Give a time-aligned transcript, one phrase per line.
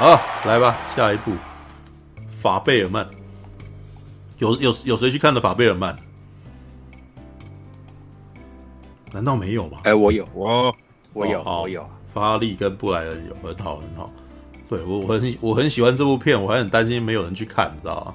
[0.00, 1.32] 好，来吧，下一部
[2.30, 3.06] 法贝尔曼。
[4.38, 5.94] 有有有谁去看的法贝尔曼？
[9.12, 9.80] 难道没有吗？
[9.84, 10.74] 哎、欸，我有，我
[11.12, 11.86] 我有，哦、我有。
[12.14, 14.10] 法拉利跟布莱恩有很好很好。
[14.70, 18.14] 对我我很我很喜欢这部片，我还很担心没有人去看，你知道吗？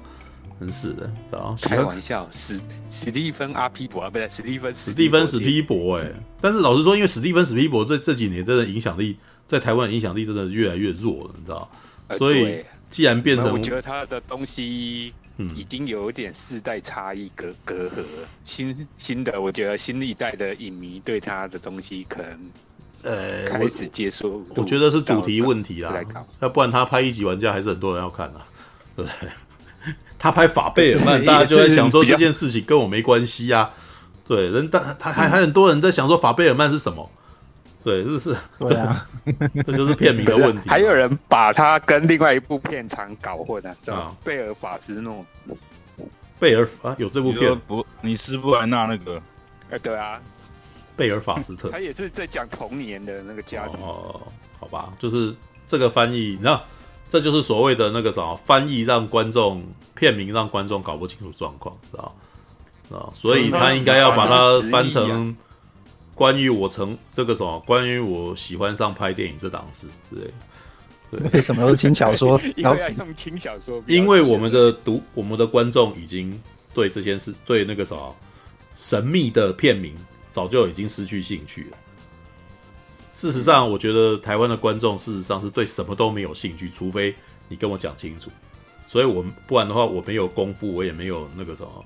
[0.58, 1.56] 真是的，知道吗？
[1.62, 6.10] 开玩笑，史史蒂芬阿皮伯啊，不对，史蒂芬史蒂芬史皮伯哎。
[6.40, 11.70] 但是老实说，因为史蒂芬史皮伯这这几年真的影响力在台湾影响力真的越来越弱了，你知道？
[12.08, 15.12] 呃、所以既然变成，我觉得他的东西
[15.54, 18.04] 已经有一点世代差异隔隔阂。
[18.44, 22.38] 新新的，我觉得新一代的影迷对他的东西可能。
[23.02, 26.02] 呃，开始接受，我觉得是主题问题啦。
[26.40, 28.44] 要不然他拍一级玩家还是很多人要看啊，
[28.96, 29.30] 对不对？
[30.18, 33.72] 他拍法贝尔曼， 大家就在想说这件事情跟我没关系啊。
[34.26, 37.08] 对，人大他还还很多人在想说法贝尔曼是什么？
[37.86, 39.06] 对，这是 对啊，
[39.64, 40.68] 这就是片名的问题。
[40.68, 44.12] 还有人把他跟另外一部片场搞混了，是吧？
[44.24, 45.24] 贝尔法斯诺，
[46.40, 47.86] 贝尔啊，有这部片不？
[48.00, 49.22] 你斯布莱纳那个？
[49.70, 50.20] 哎，对啊。
[50.96, 54.20] 贝尔法斯特，他也是在讲童年的那个家庭哦，
[54.58, 55.32] 好吧，就是
[55.64, 56.64] 这个翻译，你知道，
[57.08, 59.62] 这就是所谓的那个什么翻译，让观众
[59.94, 62.16] 片名让观众搞不清楚状况，知道？
[62.90, 65.36] 啊，所以他应该要把它翻成
[66.16, 70.32] 关于我成这个什么，关于我喜欢上拍电影这档事之类的。
[71.12, 72.40] 对，为什么是轻小说？
[72.56, 76.36] 因为要用轻小说，因为我们的读我们的观众已经
[76.74, 78.16] 对这件事，对那个什么
[78.74, 79.94] 神秘的片名。
[80.32, 81.78] 早就已经失去兴趣了。
[83.10, 87.14] 事实上，我觉得台湾的观众事实上是对什么都没有兴趣，除非
[87.48, 88.30] 你跟我讲清楚。
[88.86, 91.84] 所以，我不然的话，我没有功夫，我也没有那个什么，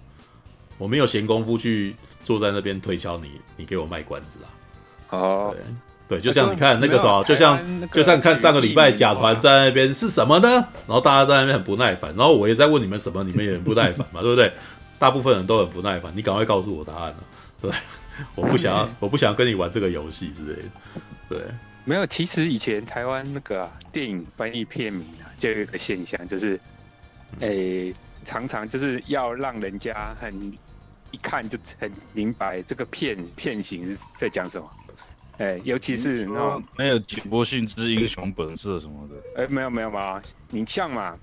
[0.79, 4.49] 我没有闲工夫去坐在那边推销你，你给我卖关子啊。
[5.11, 5.57] 哦，
[6.09, 10.49] 对，对，就像你看那个什么，就像就像看上个礼拜甲团在那边是什么呢？
[10.87, 14.53] 然后大家在那边很不耐烦，然后我也在问你们什么，你们也很不耐烦嘛， 对不对？
[14.99, 17.17] 大部分人都很不耐烦，你赶快告诉我答案了，
[17.63, 17.71] 对。
[18.35, 20.69] 我不想要，我不想要跟你玩这个游戏之类的。
[21.27, 21.39] 对，
[21.87, 22.07] 没有。
[22.07, 26.61] 其实以前台湾那个、啊、电影翻译片名啊，就有一个现象，就是，
[27.39, 30.53] 诶、欸，常常就是要让人家很
[31.11, 34.71] 一看就很明白这个片片型是在讲什么。
[35.39, 39.15] 哎、欸，尤其是那种没有简波信之英雄本色什么的。
[39.37, 41.17] 哎、欸，没有没有嘛，你像嘛，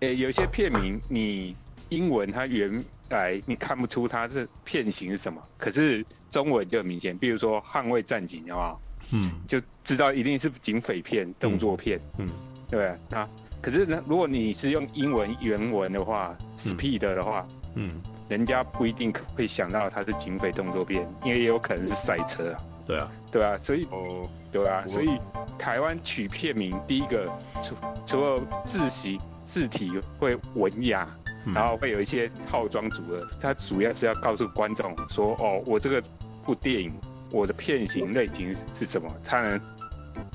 [0.00, 1.56] 哎、欸，有些片名你
[1.88, 2.84] 英文它原。
[3.08, 7.16] 来，你看不出它是片型是什么，可是中文就很明显。
[7.16, 8.80] 比如说《捍卫战警》，好不好？
[9.12, 12.00] 嗯，就知道一定是警匪片、动作片。
[12.18, 12.28] 嗯，
[12.68, 12.98] 对吧？
[13.08, 13.28] 那
[13.62, 22.60] 可是呢，如果你是用英文原文的话，Speed 的话，嗯，人家不一定会想到它是警匪动作片，因为也有可能是赛车啊。
[22.86, 25.18] 对啊，对啊，所以哦，对啊，所以
[25.58, 27.28] 台湾取片名，第一个
[27.62, 31.08] 除除了字形字体会文雅。
[31.54, 36.02] 然后会有一些套装组合，它主要是要告诉观众说：“哦，我这个
[36.44, 36.92] 部电影，
[37.30, 39.60] 我的片型类型是什么，才能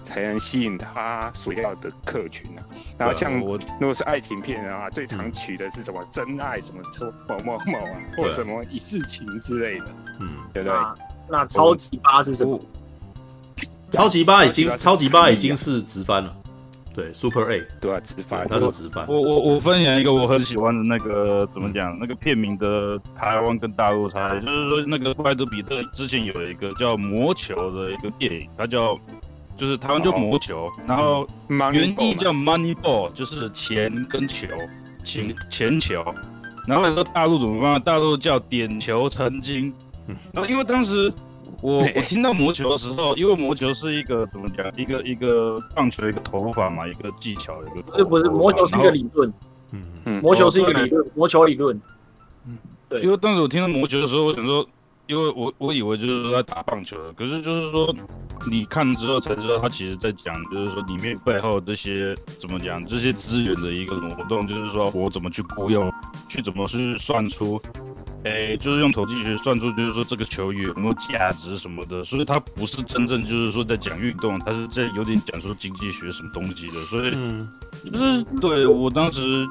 [0.02, 2.64] 才能吸引他所要的客群啊。”
[2.98, 6.82] 然后像我如果是爱情片啊，最常取的是什么真爱什么
[7.28, 9.86] 某某某啊，或什么一世情之类的，
[10.20, 10.78] 嗯，对不对？
[11.30, 12.60] 那超级八是什么？
[13.90, 16.36] 超级八已经超级八已经是直翻了。
[16.94, 19.08] 对，Super A，对啊，直翻，他是直翻。
[19.08, 21.98] 我我我分享一个我很喜欢的那个，怎么讲？
[21.98, 29.00] 那个片名的台湾跟大陆差，就是说那个布莱德彼特之前有一个叫《魔球》的一个电影，它叫
[29.58, 31.28] 就是台湾叫《魔球》，然后
[31.72, 34.48] 原意叫 Moneyball，就是钱跟球，
[35.04, 36.04] 钱钱球。
[36.68, 37.82] 然后说大陆怎么办？
[37.82, 39.74] 大陆叫点球成金。
[40.34, 41.12] 然后因为当时。
[41.62, 47.84] 我 我听到魔球的时候，因为魔球是一个怎么讲，一个一个棒球的一个投法嘛，一个技巧一个。
[47.84, 49.32] 不是不是魔球是一个理论，
[49.70, 51.80] 嗯嗯，魔球是一个理论，魔球理论。
[52.48, 52.58] 嗯，
[52.90, 53.02] 对。
[53.02, 54.68] 因为当时我听到魔球的时候，我想说，
[55.12, 57.94] 因为我我以为就是说在打棒球的，可是就是说
[58.50, 65.92] 你看之后才知道，他其实在讲，就是说里面背后这些怎么讲，这些资源的一个挪动，就是说我怎么去雇佣，
[66.30, 67.62] 去怎么去算出。
[68.24, 77.12] 哎、欸，就是用统计学算出，就是说这个球员有没有价值什么的，所以他不是真正就是说在讲运动，他是在有点讲说经济学什么东西的，所以
[77.92, 79.46] 就是对我当时，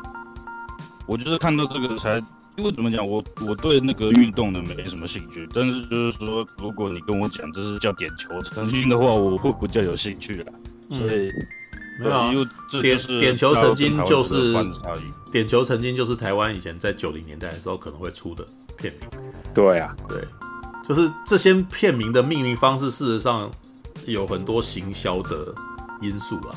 [1.07, 2.23] 我就是看到这个才，
[2.61, 10.53] 因为怎么讲，我我对那个运动的没什么兴趣，但是就是说，如果你跟我讲这是叫点球成金的话，我会比较有兴趣啦。
[10.91, 11.31] 所以。
[11.99, 12.33] 没有啊，
[12.81, 14.55] 点点球成金就是
[15.31, 18.43] 点球成金就是台湾以前在九零年代的时候可能会出的
[18.79, 19.21] 片名。
[19.53, 20.19] 对啊，对，
[20.89, 23.51] 就是这些片名的命名方式，事实上
[24.07, 25.55] 有很多行销的
[26.01, 26.57] 因素啊。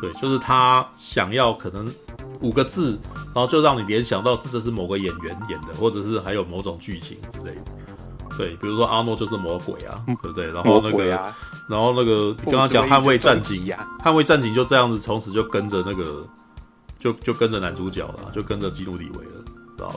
[0.00, 1.92] 对，就是他想要可能
[2.40, 2.98] 五个字，
[3.34, 7.62] 然后就让你联想到是这是某个演员演的，或者是还有某种剧情之类的。
[8.36, 10.52] 对，比如说阿诺就是魔鬼啊，对不对？
[10.52, 11.34] 然后那个，啊、
[11.68, 13.66] 然后那个你刚刚讲捍卫战警，
[14.04, 16.26] 捍卫战警就这样子，从此就跟着那个，
[16.98, 19.44] 就就跟着男主角了，就跟着基努里维了。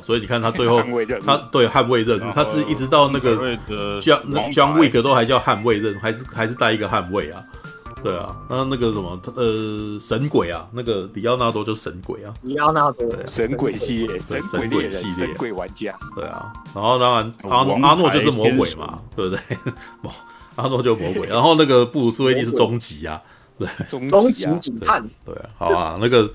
[0.03, 0.81] 所以你看他最后，
[1.25, 3.35] 他对捍卫任务，他自己一直到那个
[4.01, 7.41] John John Wick 都还叫捍卫任务，还是还是带一个捍卫啊？
[8.03, 13.07] 对啊，那那个什么呃神鬼啊，那个里奥纳多就是神鬼啊，里奥纳多。
[13.27, 17.57] 神鬼系列，神鬼系列，神鬼玩家，对啊，然后当然阿
[17.87, 19.57] 阿诺就是魔鬼嘛，对不对？
[20.55, 23.21] 阿诺就是魔鬼，然后那个布鲁斯威利是终极啊，
[23.57, 26.31] 对，终极警探，对啊，好啊，那个。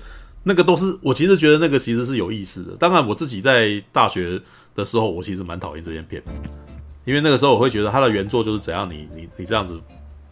[0.47, 2.73] 那个都是我其实觉得那个其实是有意思的。
[2.77, 4.39] 当然，我自己在大学
[4.75, 6.21] 的时候，我其实蛮讨厌这些片，
[7.03, 9.81] 因为那个时候我会觉得他的原作就是怎样，你你你这样子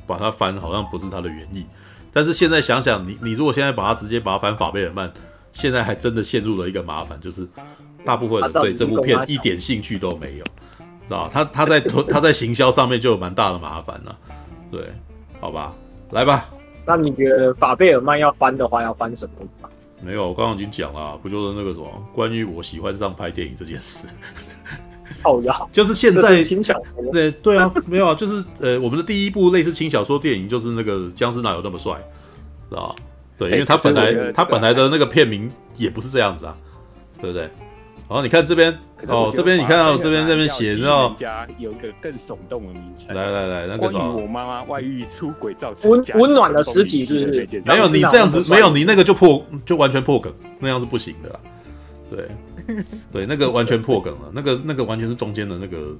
[0.05, 1.65] 把它翻，好像不是他的原意。
[2.11, 5.11] 但是现在想想，你你如果现在把它直接把它翻法贝尔曼，
[5.51, 7.47] 现在还真的陷入了一个麻烦，就是
[8.05, 10.43] 大部分人对这部片一点兴趣都没有，
[11.07, 14.15] 知道他他在他在行销上面就有蛮大的麻烦了。
[14.71, 14.93] 对，
[15.39, 15.73] 好吧，
[16.11, 16.49] 来吧。
[16.85, 19.69] 那你觉得法贝尔曼要翻的话，要翻什么？
[20.01, 24.05] 没有，我刚刚已经讲了，不就是那个什么，关于我喜欢上拍电影这件事。
[25.71, 27.11] 就是现在轻小说。
[27.11, 31.93] 对对啊， 没有啊，就是呃，我们的第一部类似轻小说电影，就是那个《僵尸哪有那么帅》，
[32.69, 32.95] 知道吧？
[33.37, 36.55] 对，因为他本来他本来的那个片名也不是这样子啊，
[37.19, 37.49] 对不对？
[38.09, 38.77] 然后你看这边
[39.07, 41.13] 哦，这边你看到这边这边写，知道？
[41.17, 43.15] 家有一个更耸动的名称。
[43.15, 44.15] 来来来，那个什么？
[44.15, 47.61] 我妈妈外遇出轨造成温温暖的尸体是不是？
[47.65, 51.39] 没有，你这样子没有，你那个就破就完全破梗，那样是不行的。
[52.11, 52.27] 对
[53.11, 55.95] 对，那个完全破梗了，那个那个完全是中间的那个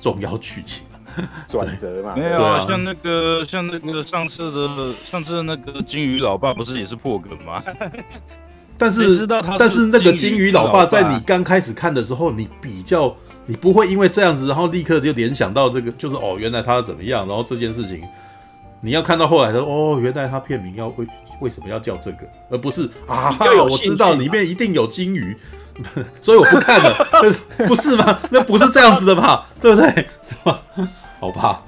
[0.00, 0.84] 重要剧情。
[1.48, 2.14] 转折嘛。
[2.14, 7.62] 没有啊，像那个像那个上次的上次那个金鱼老爸不是也是破梗吗？
[8.78, 18.02] 但是，是但是那个金鱼老爸，在你刚开始看的时候，你比较，你不会因为这样子，然后立刻就联想到这个，就是哦，原来他怎么样，然后这件事情，
[18.80, 21.06] 你要看到后来说，哦，原来他片名要为
[21.42, 25.36] 为什么要叫这个，而不是啊，我知道里面一定有金鱼，
[26.20, 27.06] 所以我不看了，
[27.66, 28.18] 不是吗？
[28.30, 29.46] 那不是这样子的吧？
[29.60, 30.06] 对不对？
[31.20, 31.62] 好吧，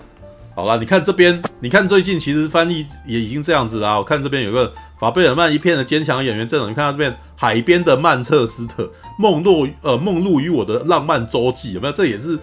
[0.54, 4.72] 好了，你看这边，你看最近其实翻译也已经这样子啦，我看这边有个。
[5.02, 8.88] 法贝尔曼一片的坚强演员阵容，你看到这边海边的曼彻斯特，
[9.18, 11.92] 梦露呃梦露与我的浪漫周记有没有？
[11.92, 12.38] 这也是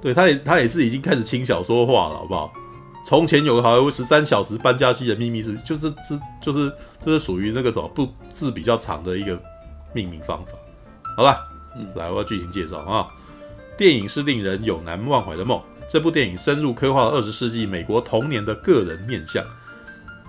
[0.00, 2.50] 对他也他也是已经开始轻小说化了，好不好？
[3.04, 9.38] 从前有个好莱坞十三小时搬家期的秘密是，就是这就是这是属于那个什么不字比较长的一个
[9.92, 10.52] 命名方法。
[11.18, 13.08] 好了，嗯，来我要剧情介绍啊。
[13.76, 15.60] 电影是令人永难忘怀的梦，
[15.90, 19.44] 这部电影深入刻画了二十世纪美国童年的个人面相。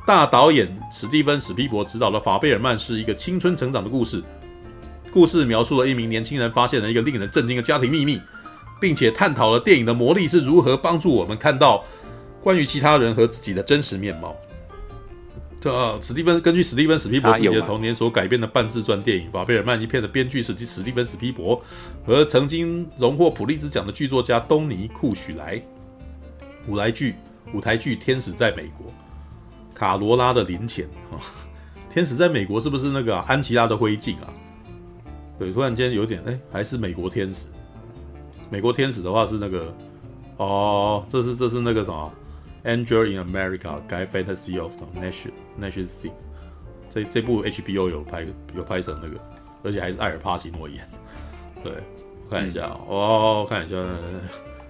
[0.07, 4.23] 大导演史蒂芬·史皮伯执导的《法贝尔曼》是一个青春成长的故事。
[5.11, 8.19] 故事描述了一名年轻人发现了一个令人震惊的家庭秘密，
[8.81, 11.85] 并且探讨了电影的魔力是如何帮助我们看到
[12.41, 14.35] 关于其他人和自己的真实面貌。
[15.61, 21.61] 这、史蒂芬根据史蒂芬·史匹柏自己的童年所改编的半自传电影《法贝尔曼》一片的编剧是史蒂芬·史匹柏
[22.05, 25.61] 和曾经荣获普利兹奖的剧作家东尼·库许莱。
[26.67, 27.15] 舞台剧
[27.53, 28.87] 舞台剧《天使在美国》。
[29.75, 31.19] 卡罗拉的临检啊，
[31.89, 34.33] 天使在美国是不是那个、安琪拉的灰烬啊？
[35.37, 37.45] 对，突然间有点哎、还是美国天使。
[38.49, 39.73] 美国天使的话是那个
[40.37, 42.11] 哦，这是这是那个什么
[42.63, 46.11] 《Angel in America》Guy Fantasy of the Nation Nation Thing。
[46.89, 48.25] 这这部 HBO 有拍
[48.55, 49.19] 有拍成那个，
[49.63, 50.87] 而且还是艾尔帕西诺演。
[51.63, 51.73] 对，
[52.29, 53.75] 看一下、嗯、哦，看一下。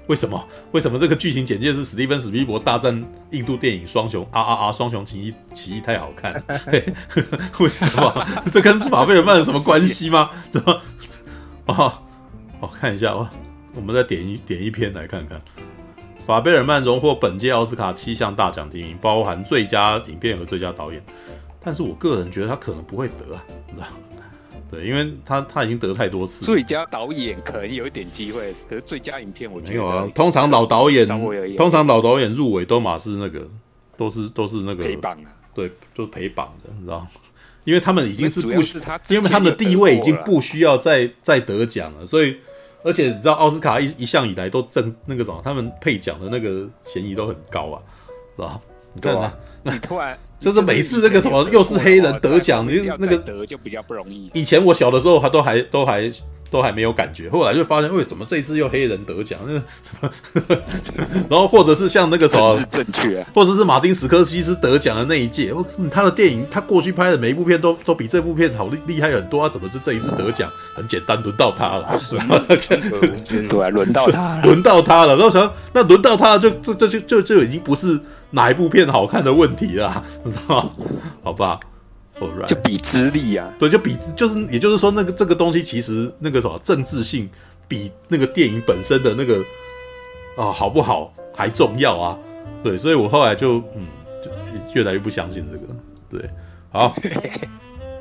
[0.08, 0.44] 为什么？
[0.72, 4.72] 为什么这个剧情简介是史蒂芬史皮伯大战印度电影双雄啊啊啊！
[4.72, 6.34] 双雄起义起义太好看，
[6.66, 8.28] 嘿呵呵为什么？
[8.52, 10.32] 这跟马贝尔曼有什么关系吗？
[10.50, 10.82] 怎么？
[11.68, 11.94] 哦，
[12.60, 13.30] 我看一下哦，
[13.76, 15.40] 我们再点一点一篇来看看。
[16.30, 21.04] 法贝尔曼荣获本届奥斯卡七项大奖提名，包含最佳影片和最佳导演，
[21.60, 23.88] 但是我个人觉得他可能不会得啊，你知道。
[24.70, 26.46] 对，因为他他已经得太多次。
[26.46, 30.08] 最佳导演可能有一点机会，可是最佳影片我觉得没有啊。
[30.14, 31.08] 通常老导演，
[31.58, 33.50] 通常老导演入围都马是那个，
[33.98, 35.34] 都是都是那个陪榜啊。
[35.56, 37.08] 对，就是陪榜的，你知道吗？
[37.64, 42.38] 因为他们已经是不需，因为他们的地位已经不需要再再得奖了，所以
[42.84, 47.82] 而且你知道奥斯卡一一向以来都正那个什么，他们配奖的那个嫌疑都很高啊，
[48.36, 48.62] 是吧？
[48.94, 49.34] 你看啊，
[49.64, 50.18] 那突然。
[50.40, 54.32] 就是每次那个什么又是黑人得奖，你那个得就比较不容易。
[54.34, 56.10] 以前我小的时候还都还都还
[56.50, 59.40] 都还没有感觉，后来就发现为什么这一次又黑人得奖？
[59.46, 60.12] 那个，
[61.30, 65.54] 然后或者是像那个什么，是正确，或者是马丁·史科西斯得奖的那一届，
[65.92, 70.50] 他的电影他过去拍的每一部片都都比这部片好厉厉害很多，啊，怎么是这一次得奖？
[70.76, 72.00] 很简单，轮到他了，
[73.28, 75.16] 对啊，轮到他， 轮到他了。
[75.16, 78.00] 然后想，那轮到他了就这这就就就已经不是
[78.32, 80.72] 哪一部片好看的问题了，你知道吗？
[81.24, 81.60] 好吧。
[82.46, 87.30] 就比资历啊，对，就比就是，也就是说，那个这个东西其实那个什么政治性
[87.68, 89.38] 比那个电影本身的那个
[90.36, 92.20] 啊、哦、好不好还重要啊，
[92.64, 93.88] 对，所以我后来就嗯，
[94.22, 94.30] 就
[94.74, 95.66] 越来越不相信这个，
[96.10, 96.30] 对，
[96.72, 96.94] 好，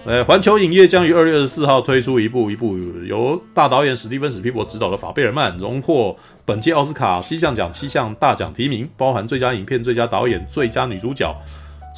[0.04, 11.32] 呃， 环球影业将于二月二十四号推出一部一部由大导演史蒂芬史皮伯执导的《法贝尔曼》，荣获本届奥斯卡金像奖七项大奖提名，包含最佳影片、最佳导演、最佳女主角。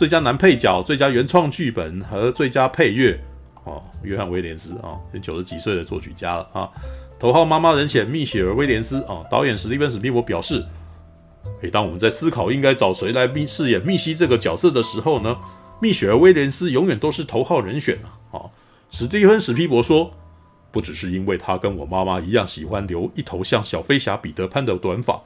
[0.00, 3.20] 最佳男配角、最佳原创剧本和最佳配乐，
[3.64, 6.66] 哦，约翰威廉斯啊，九十几岁的作曲家了啊。
[7.18, 10.64] 头号妈妈人选蜜雪儿威廉斯啊，导演史蒂芬史匹柏表示，
[11.60, 15.36] 每当我们在思考应该找谁来饰演密西这个角色的时候呢，
[15.82, 17.98] 蜜雪儿威廉斯永远都是头号人选
[18.32, 18.40] 啊。
[18.88, 20.10] 史蒂芬史匹柏说，
[20.72, 25.20] 不只是因为他跟我妈妈一样喜欢留一头像小飞侠彼得潘的短发，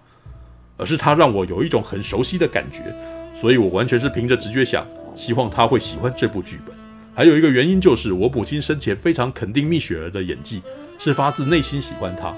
[0.77, 2.93] 而是他让我有一种很熟悉的感觉。
[3.35, 6.75] 所以我完全是凭着直觉想，希望他会喜欢这部剧本。
[7.15, 10.63] 还有一个原因就是，我母亲生前非常肯定蜜雪儿的演技，
[10.99, 12.35] 是发自内心喜欢她。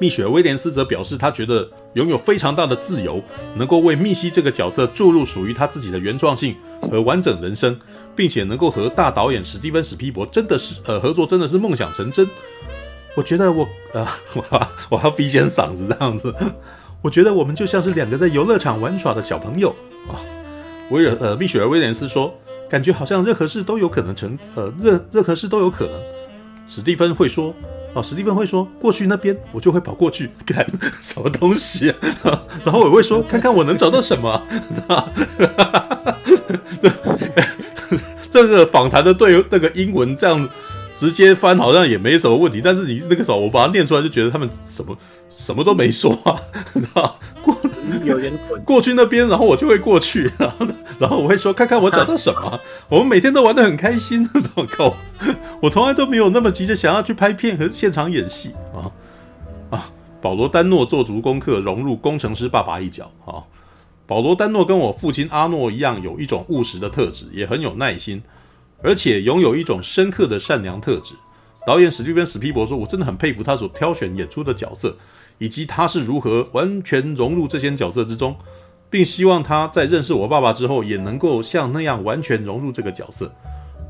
[0.00, 3.20] 蜜雪儿威廉斯则表示，他觉得拥有非常大的自由，
[3.56, 7.76] 能够为密西这个角色注入属于他自己的原创性和完整人生，
[8.14, 12.28] 并且能够和大导演史蒂芬史皮博真的是呃合作，真的是梦想成真。
[13.16, 16.32] 我觉得我呃我要 我要逼尖嗓子这样子。
[17.00, 19.70] 我觉得我们就像是两个在游乐场玩耍的小朋友
[20.08, 20.18] 啊。
[20.90, 22.34] 威尔呃，蜜雪儿威廉斯说，
[22.68, 25.94] 感觉好像任何事都有可能成，呃，任任何事都有可能。
[26.66, 27.54] 史蒂芬会说，
[27.94, 30.66] 哦，史蒂芬会说，过去那边我就会跑过去 干
[31.00, 31.90] 什么东西
[32.22, 34.30] 啊， 然后我会说， 看看我能找到什么，
[34.88, 35.08] 啊，
[38.30, 40.48] 这个访谈的对那个英文这样。
[40.98, 44.98] 直接翻好像也没什么问题，但是你那个时候我把它念出来，就觉得他们什么
[45.30, 46.34] 什么都没说啊，
[46.74, 47.56] 知道过
[48.04, 50.66] 有点过去那边，然后我就会过去，然后
[50.98, 52.60] 然后我会说看看我找到什么。
[52.90, 54.96] 我们每天都玩得很开心，我靠，
[55.60, 58.90] 我从来都没有那么急着想要去拍片和现场演戏啊
[59.70, 59.90] 啊！
[60.20, 63.38] 保罗丹诺做足功课，融入工程师爸爸一角啊。
[64.04, 68.20] 保罗丹诺跟我父亲阿诺一样，有一种务实的特质，也很有耐心。
[68.82, 71.14] 而且拥有一种深刻的善良特质。
[71.66, 74.96] 导演史蒂芬史匹柏说：“我真的很佩服他所挑选演出的角色，
[75.38, 78.34] 以及他是如何完全融入这些角色之中，
[78.88, 83.30] 并希望他在认识我爸爸之后，也能够像那样完全融入这个角色。”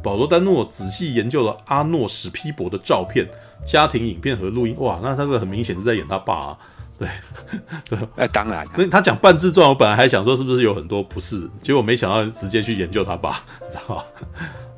[0.02, 3.28] 保罗·丹诺仔细研究了阿诺·史皮伯的照片、
[3.66, 4.75] 家庭影片和录音。
[4.78, 6.59] 哇，那他这个很明显是在演他爸啊。
[6.99, 7.09] 对，
[7.88, 14.02] 对，哎，当然，那他讲半自传，我本来还想说是不是有很多不是，结果没想到直接去研究他爸， 你知道吗？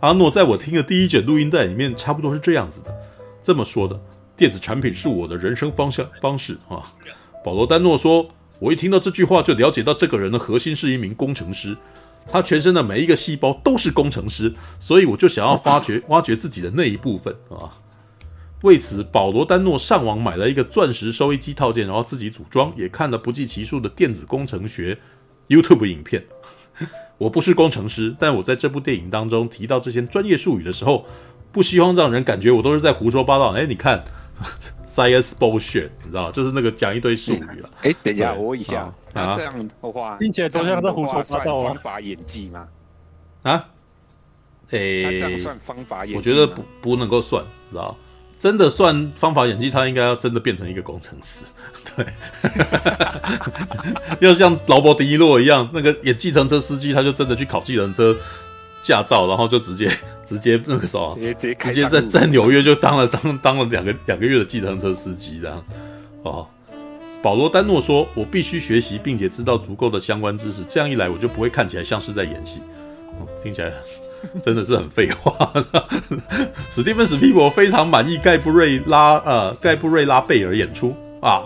[0.00, 2.95] 阿诺在我听的第一卷录音带里面，差不多是这样子的，
[3.43, 3.99] 这么说的：
[4.37, 6.83] 电子产品是我的人生方向方式啊。
[7.45, 8.29] 保罗·丹诺说
[8.61, 11.77] ：“我一听到这句话，就了解到这个人的核心是一名工程师，
[12.27, 17.73] 他全身的每一个细胞都是工程师，所以我就想要发掘、 挖掘自己的那一部分啊。”
[18.62, 24.99] 为此，保罗·丹诺上网买了一个钻石收音机套件，然后自己组装，也看了不计其数的电子工程学
[25.49, 26.25] YouTube 影片。
[27.17, 31.07] 我不是工程师，但我在这部电影当中提到这些专业术语的时候，
[31.52, 33.50] 不希望让人感觉我都是在胡说八道。
[33.52, 34.05] 哎，你看，
[34.87, 37.71] science bullshit，你知道，就是那个讲一堆术语了。
[37.83, 41.69] 哎，等一下，我问一下，那这样的话，并且都像在胡说八道啊？
[41.69, 42.69] 方法演技吗？
[43.43, 43.69] 啊？
[44.71, 46.17] 哎，这样算方法演技？
[46.17, 47.97] 我觉得不不能够算，知道。
[48.40, 51.40] 真的算方法演技，他应该要真的变成一个工程师，
[51.94, 52.06] 对，
[54.26, 58.16] 要像劳勃·迪尼洛一样，那个演计程车司机，他就真的去考计程车
[58.82, 59.90] 驾照，然后就直接
[60.25, 65.62] 直接那个什么，直接直接直接在在纽约就当了当当了两个两个月的计程车司机这样。
[66.23, 66.47] 哦，
[67.23, 72.61] 保罗·丹诺说：“我必须学习，并且知道足够的相关知识，这样一来，我就不会看起来像是在演戏。”
[73.20, 73.70] 哦，听起来。
[74.43, 75.53] 真的是很废话。
[76.71, 81.43] 史蒂芬史匹柏非常满意盖布瑞拉呃盖布瑞拉贝尔演出啊，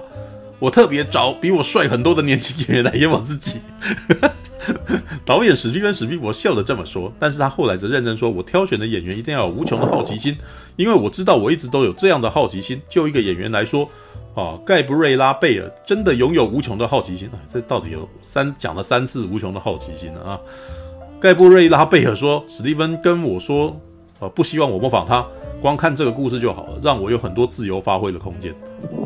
[0.58, 3.60] 我特别找比我帅很多的年轻演员来演我自己。
[5.26, 10.36] 导演史蒂芬史匹柏笑着这么说，但是他后来则认真说：“我挑选的演员一定要有无穷的好奇心，
[10.76, 12.80] 因为我知道我一直都有这样的好奇心。
[12.88, 13.86] 就一个演员来说，
[14.34, 17.36] 啊，盖布瑞拉贝尔真的拥有无穷的好奇心啊！
[17.46, 20.40] 这到底有三讲了三次无穷的好奇心啊！”
[21.24, 23.74] 盖布瑞拉贝尔说：“史蒂芬跟我说，
[24.18, 25.26] 呃，不希望我模仿他，
[25.58, 28.54] 光看这个故事就好了，让我有很多自由发挥的空间。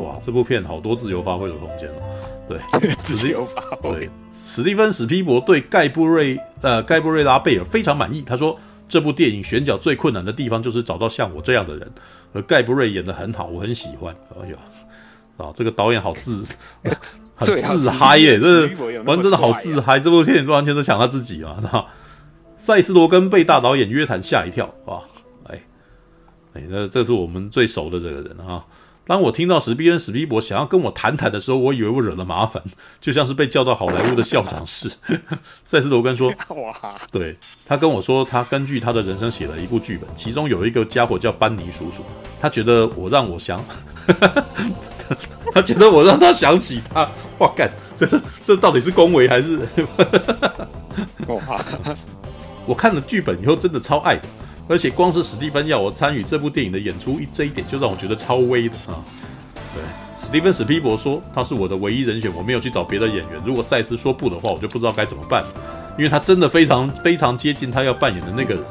[0.03, 2.03] 哇，这部片好多自由发挥的空间哦。
[2.49, 2.59] 对，
[2.99, 3.91] 自由发挥。
[3.91, 8.21] 对，史蒂芬史匹柏对盖布瑞呃盖布瑞拉贝尔非常满意。
[8.21, 8.59] 他说，
[8.89, 11.89] 这部电影选角最困难的地方就是找到像我这样的人，
[12.33, 14.13] 而盖布瑞演得很好，我很喜欢。
[14.43, 14.55] 哎呀。
[15.37, 16.43] 啊，这个导演好自，
[17.37, 18.37] 很自嗨耶！
[18.37, 18.67] 这
[19.05, 21.85] 完真的好自嗨，这部片完全都想他自己嘛，是吧？
[22.59, 25.01] 赛斯·罗根被大导演约谈吓一跳啊！
[25.45, 25.59] 哎
[26.53, 28.65] 哎，那这是我们最熟的这个人啊。
[29.07, 32.61] 当我听到史蒂恩·史匹柏想要跟我谈谈的时候，我以为我惹了麻烦，
[33.01, 34.87] 就像是被叫到好莱坞的校长室。
[35.63, 37.35] 塞斯·罗根说：“哇，对，
[37.65, 42.03] 他跟我说，他根据他的人生写了一部剧本，其中有一个家伙叫班尼叔叔，
[42.39, 43.63] 他觉得我让我想，
[45.55, 47.09] 他觉得我让他想起他。
[47.39, 48.07] 哇，干，这
[48.43, 49.59] 这到底是恭维还是？
[51.27, 51.39] 哇，
[52.69, 54.21] 我看了剧本以后，真的超爱的。”
[54.69, 59.01] 而且光是史蒂芬要我参与这部电影的演出，一这一点就让我觉得超威的啊！
[59.73, 59.81] 对，
[60.15, 63.41] 史蒂芬史匹柏说他是我的唯一人选，我没有去找别的演员。
[63.43, 65.43] 如果赛斯说不的话，我就不知道该怎么办，
[65.97, 68.63] 因为他真的非常非常接近他要扮演的那个人，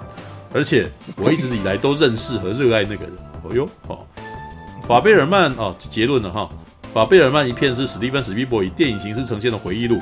[0.55, 3.13] 而且我一直以来都认识和热爱那个人。
[3.43, 3.99] 哦哟，哦，
[4.87, 6.49] 法贝尔曼哦，结论了哈，
[6.95, 10.01] 法贝尔曼一片是史蒂芬史匹柏以电影形式呈现的回忆录。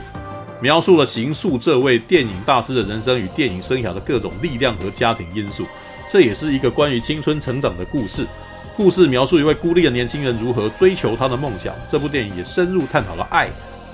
[0.60, 5.66] 描述了形塑这位电影大师的人生与电影生涯的各种力量和家庭因素，
[6.08, 8.26] 这也是一个关于青春成长的故事。
[8.74, 11.74] 故事描述一位孤立的年轻人如何追求他的梦想。
[11.88, 13.48] 这部电影也深入探讨了爱、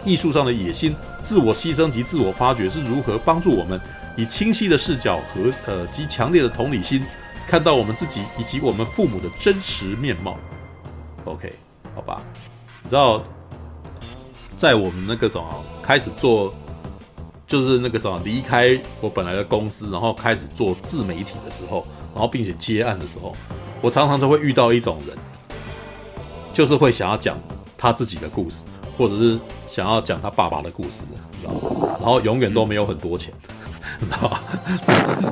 [0.05, 3.81] 艺术上的野心、自我牺牲及自我发掘是如何帮助我们
[4.17, 7.05] 以清晰的视角和呃及强烈的同理心，
[7.47, 10.37] 看到我们自己以及我们父母的真实面貌。
[11.25, 11.53] OK，
[11.95, 12.23] 好吧，
[12.83, 13.23] 你知道。
[14.63, 15.45] 在我们那个什么
[15.83, 16.55] 开始做，
[17.49, 23.35] 就是那个什么离开我本来的公司，然后开始做自媒体的时候，然后并且接案的时候，
[23.81, 25.19] 我常常都会遇到一种人，
[26.53, 27.37] 就是会想要讲
[27.77, 28.63] 他自己的故事，
[28.97, 31.01] 或者是想要讲他爸爸的故事，
[31.41, 31.53] 知道？
[31.99, 33.35] 然后永远都没有很多钱，
[33.99, 34.39] 知道吗？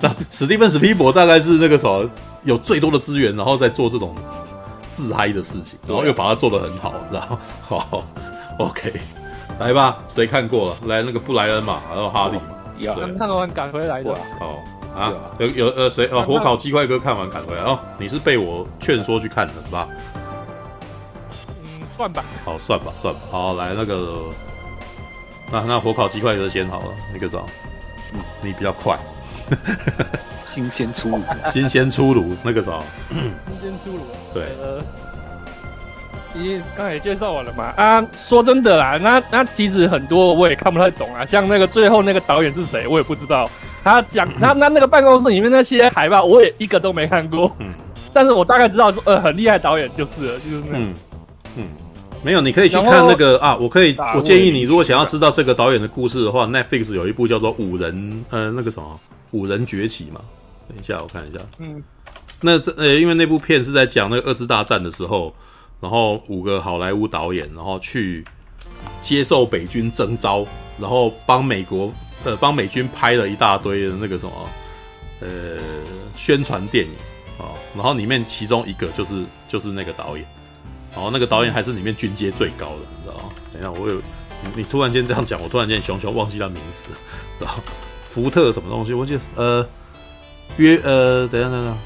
[0.02, 2.10] 那史蒂芬史匹柏大概是那个什么
[2.42, 4.12] 有最多的资源，然后在做这种
[4.88, 7.38] 自嗨的事情，然后又把它做得很好，然后
[7.78, 8.04] 好
[8.58, 8.92] ，OK。
[9.60, 10.76] 来吧，谁看过了？
[10.86, 12.42] 来那个布莱恩嘛，然后哈利嘛，
[12.78, 14.10] 有看完赶回来的。
[14.40, 14.58] 哦
[14.96, 19.86] 啊，有有呃谁呃火烤鸡块哥看完赶回来哦，你是被我劝说去看的吧？
[21.62, 22.24] 嗯，算吧。
[22.44, 23.20] 好，算吧，算吧。
[23.30, 24.24] 好，来那个，
[25.52, 27.38] 那那火烤鸡块哥先好了，那个啥，
[28.12, 28.98] 嗯，你比较快，
[30.44, 33.20] 新鲜出炉，新鲜出炉，那个啥，新
[33.60, 34.00] 鲜出炉，
[34.34, 34.46] 对。
[36.36, 37.72] 咦，刚才也介绍完了嘛？
[37.76, 41.26] 啊，说真的啦，那那其实很多我也看不太懂啊。
[41.26, 43.50] 像那个最后那个导演是谁，我也不知道。
[43.82, 47.50] 他讲 他那那个办公室里面那些海报，我也一个都没看过。
[47.58, 47.72] 嗯，
[48.12, 50.78] 但是我大概知道说，呃，很厉害导演就是了，就是那。
[50.78, 50.94] 嗯
[51.56, 51.64] 嗯，
[52.22, 53.56] 没有，你可以去看那个啊。
[53.56, 57.92] 我可以，我建议你，如果想要知道这个导演的故事的话，Netflix 有一部叫做《五人》，
[58.30, 59.00] 呃，那个什么
[59.36, 60.20] 《五人崛起》嘛。
[60.68, 61.40] 等一下，我看一下。
[61.58, 61.82] 嗯，
[62.40, 65.34] 那这呃，因为那部片是在讲那个二次大战的时候。
[65.80, 68.22] 然后五个好莱坞导演，然后去
[69.00, 70.46] 接受北军征召，
[70.78, 71.92] 然后帮美国
[72.24, 74.32] 呃帮美军拍了一大堆的那个什么
[75.20, 75.58] 呃
[76.16, 76.92] 宣传电影
[77.38, 80.26] 啊、哦，然后里面其中一个就是就是那个导演，
[80.92, 83.30] 然后那个导演还是里面军阶最高的，你知道吗？
[83.52, 83.96] 等一下，我有
[84.42, 86.84] 你，你突然间这样讲，我突然间熊熊忘记他名字，
[87.38, 87.62] 然后
[88.02, 88.92] 福特什么东西？
[88.92, 89.66] 我记得呃
[90.58, 91.76] 约呃等一下等下，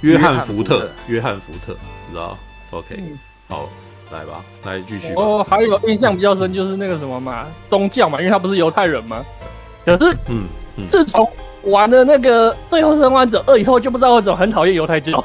[0.00, 1.76] 约翰福特，约翰福特，
[2.08, 2.36] 你知道
[2.70, 2.96] ？OK。
[2.98, 3.68] 嗯好，
[4.10, 5.14] 来吧，来继续。
[5.14, 9.24] 哦，还有印象比较深就是那个什么嘛，宗教嘛，因为他不是犹太人嘛。
[9.84, 11.28] 可是，嗯，嗯自从
[11.62, 15.24] 玩了那个《最后生还者二》以后，就不知道为什么很讨厌犹太教。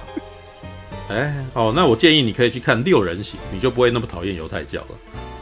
[1.09, 4.87] 哎、欸，哦，那我建议你可以去看《六人行》，你就不会那么讨厌犹太教了，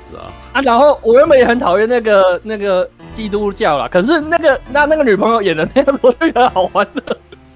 [0.09, 0.23] 是吧？
[0.53, 7.15] 啊，然后我原本也很讨厌那个那个基督教啦，可是那个那那个女朋友演的那个，我就觉得好玩的。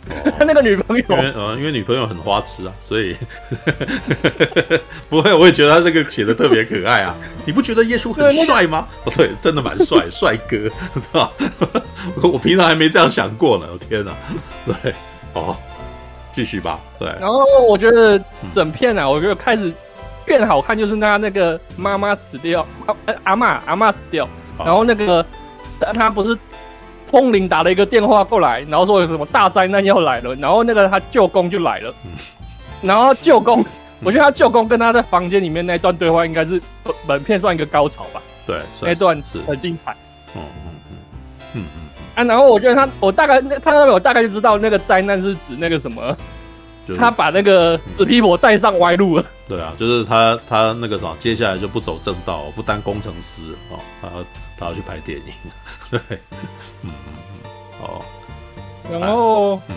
[0.10, 3.16] 他、哦、那个女朋友，因为呃，因为女朋友很花痴啊，所以
[5.08, 7.16] 不会，我也觉得他这个写的特别可爱啊。
[7.46, 8.88] 你不觉得耶稣很帅吗？
[9.06, 10.58] 哦，对，真的蛮帅，帅哥，
[10.96, 11.32] 知道
[12.22, 13.66] 我平常还没这样想过呢。
[13.72, 14.12] 我天哪，
[14.66, 14.94] 对，
[15.34, 15.56] 哦，
[16.34, 17.08] 继续吧，对。
[17.20, 18.22] 然后我觉得
[18.54, 19.72] 整片啊，我觉得开始
[20.26, 25.26] 变好看，就是他那个妈妈死掉，啊、阿妈阿妈死掉，然后那个
[25.94, 26.38] 他不是。
[27.14, 31.94] 通灵打了一个电话过来，然后说有什么大灾难要来了，然后那个他舅公就来了，
[32.82, 33.64] 然后舅公，
[34.04, 36.60] 我觉得他舅公跟他在房间里面那段对话应该是
[37.06, 38.20] 本片算一个高潮吧？
[38.48, 39.92] 对，那段是很精彩。
[40.36, 40.98] 嗯嗯嗯
[41.54, 41.64] 嗯嗯。
[42.16, 46.18] 啊，然后我觉得他，我大概那他那边我大概就知道那个灾难是指那个什么，就是
[46.98, 49.26] 他把那个史皮博带上歪路了。
[49.48, 54.14] 对啊，就是他他那个什么，接下来就不走正道，不当工程师哦，他要
[54.60, 55.34] 他要去拍电影。
[55.92, 56.00] 对，
[56.84, 56.92] 嗯嗯
[57.82, 58.02] 哦，
[58.92, 59.76] 然后嗯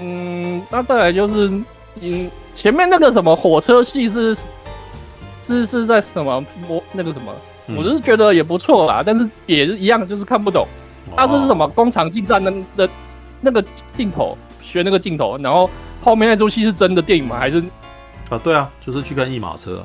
[0.00, 1.50] 嗯，那再来就是
[2.00, 4.36] 嗯，前面那个什么火车戏是
[5.42, 7.32] 是是在什么我那个什么，
[7.66, 10.66] 嗯、我就是觉得也不错啦，但是也是一样，就是看不懂。
[11.16, 12.88] 他是什么工厂进站的的
[13.40, 13.64] 那个
[13.96, 14.36] 镜头，
[14.68, 15.68] 学那个镜头，然后
[16.02, 17.38] 后面那出戏是真的电影吗？
[17.38, 17.62] 还是
[18.28, 18.38] 啊？
[18.44, 19.82] 对啊，就是去看《一马车》，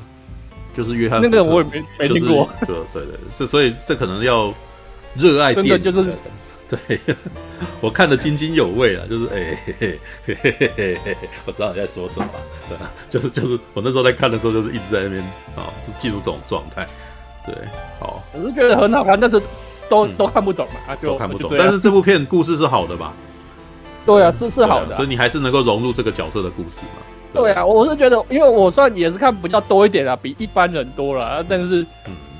[0.78, 2.50] 就是约翰那个我也没没听过。
[2.68, 4.54] 对对对，这所以这可能要
[5.16, 6.14] 热爱电影，就是
[6.68, 7.00] 对，
[7.80, 12.28] 我看得津津有味啊，就是哎嘿嘿嘿嘿嘿嘿，我知道你在说什么，
[12.68, 15.22] 对啊，就是就是我那时候在看的时候，就是一直在那边
[15.56, 16.86] 啊，就进入这种状态，
[17.46, 17.56] 对，
[18.00, 19.42] 好，我是觉得很好看，但是。
[19.90, 21.54] 都都看不懂嘛，就都看不懂。
[21.56, 23.14] 但是这部片故事是好的吧？
[24.06, 27.02] 对啊，是是好的，所以你还是能够融入这个角色的故事嘛？
[27.34, 31.86] 对啊，我是觉得，因为我算也是看比较多一点啊，比一般人多了，但是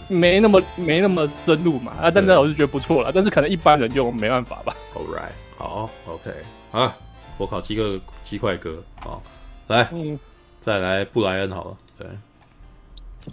[0.08, 1.94] 没那么没那么深入嘛。
[2.02, 4.76] 啊，但是我是觉得不错了，但是可能一般人就没办法吧。
[4.94, 6.32] All right，好，OK，
[6.72, 6.96] 啊，
[7.38, 9.22] 我考七个鸡块哥，好，
[9.68, 10.20] 来，嗯，
[10.60, 12.08] 再来布莱恩好了，对，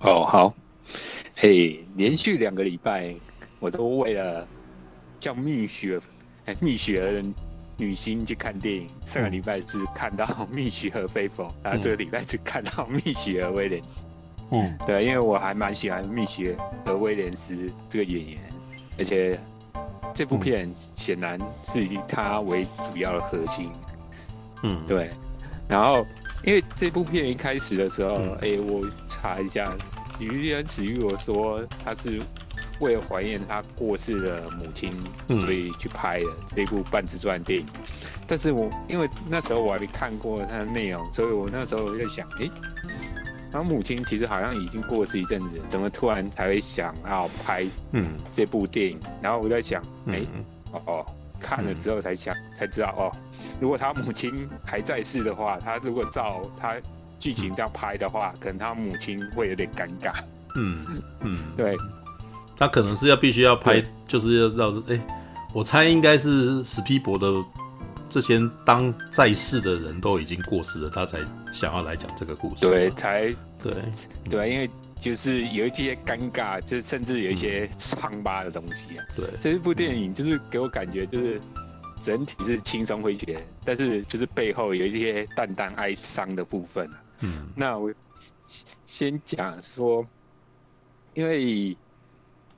[0.00, 0.54] 哦，好，
[1.34, 3.14] 嘿，连续两个礼拜。
[3.58, 4.48] 我都为了
[5.18, 6.00] 叫蜜雪，
[6.46, 7.22] 哎，蜜雪儿
[7.80, 8.86] 女星去看电影。
[9.06, 14.04] 上个礼拜是看到 蜜雪和菲佛，然后这个礼拜是看到蜜雪和威廉斯。
[14.50, 18.38] 嗯，对，因为我还蛮喜欢蜜雪和威廉斯这个演员，
[18.98, 19.40] 而且
[20.12, 23.70] 这部片显然是以他为主要的核心。
[24.62, 25.10] 嗯，对。
[25.66, 26.04] 然后，
[26.44, 32.20] 因为这部片一开始的时候，哎、嗯，我查一下，史蒂芬史玉我说他是。
[32.80, 34.92] 为了怀念他过世的母亲，
[35.28, 37.66] 所以去拍了这部半自传电影。
[37.74, 37.80] 嗯、
[38.26, 42.50] 但是我因为那时候我还没看过他的内容，所以我那时候在想，哎、欸，
[43.52, 48.98] 他母亲其实好像已经过世一阵子，怎么突然才会想要拍嗯这部电影？
[49.04, 50.28] 嗯、然后我在想，哎、欸，
[50.72, 51.06] 哦哦，
[51.38, 53.12] 看了之后才想才知道，哦，
[53.60, 56.76] 如果他母亲还在世的话，他如果照他
[57.18, 60.14] 剧情这样拍的话，可能他母亲会有点尴尬。
[60.56, 60.86] 嗯
[61.20, 61.76] 嗯，对。
[62.60, 65.00] 他可能是要必须要拍，就是要绕着哎，
[65.54, 67.42] 我猜应该是史皮博的
[68.10, 71.18] 这些当在世的人都已经过世了，他才
[71.54, 72.68] 想要来讲这个故事。
[72.68, 73.72] 对，才对
[74.28, 74.68] 对，因为
[75.00, 79.04] 就是有一些尴尬，就甚至有一些疮疤的东西啊。
[79.16, 81.40] 对，这部电影就是给我感觉就是
[81.98, 86.86] 整体是轻松诙谐，但是就是背后有一些淡淡哀伤的部分。
[87.20, 87.90] 嗯，那我
[88.84, 90.06] 先讲说，
[91.14, 91.74] 因为。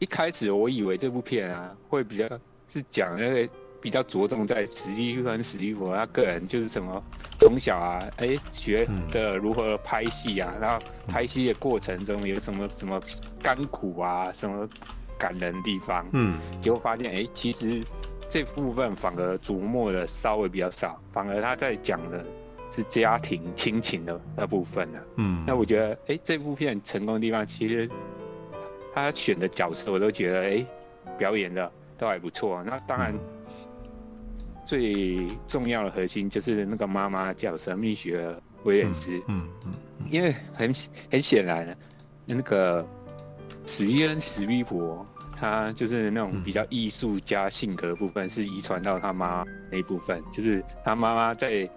[0.02, 2.28] 一开始我以为这部片啊会比较
[2.66, 7.00] 是讲那个比较着重在史蒂芬史蒂夫他个人就是什么
[7.36, 13.00] 从小啊哎、欸、学的如何拍戏啊，然后拍戏的过程中有什么什么
[13.40, 14.68] 甘苦啊，什么
[15.16, 17.80] 感人的地方，嗯，结果发现哎、欸、其实
[18.26, 22.26] 这部分反而琢磨的稍微比较少，反而他在讲的
[22.72, 27.88] 是家庭亲情的那部分呢、啊，嗯，那我觉得哎、欸、这部片成功的地方其实。
[28.94, 30.66] 他选的角色我都觉得，哎、欸，
[31.18, 32.62] 表演的都还不错。
[32.64, 33.14] 那当然，
[34.64, 39.16] 最重要的核心就是那个妈妈角色蜜雪威廉斯。
[39.28, 40.72] 嗯嗯，嗯因为很
[41.10, 41.76] 很显然，
[42.26, 42.86] 那个
[43.66, 50.22] 史蒂恩史匹柏，他就是那种比较艺术家性格的部分，是遗传到他妈那一部分。
[50.30, 51.70] 就是他妈妈在一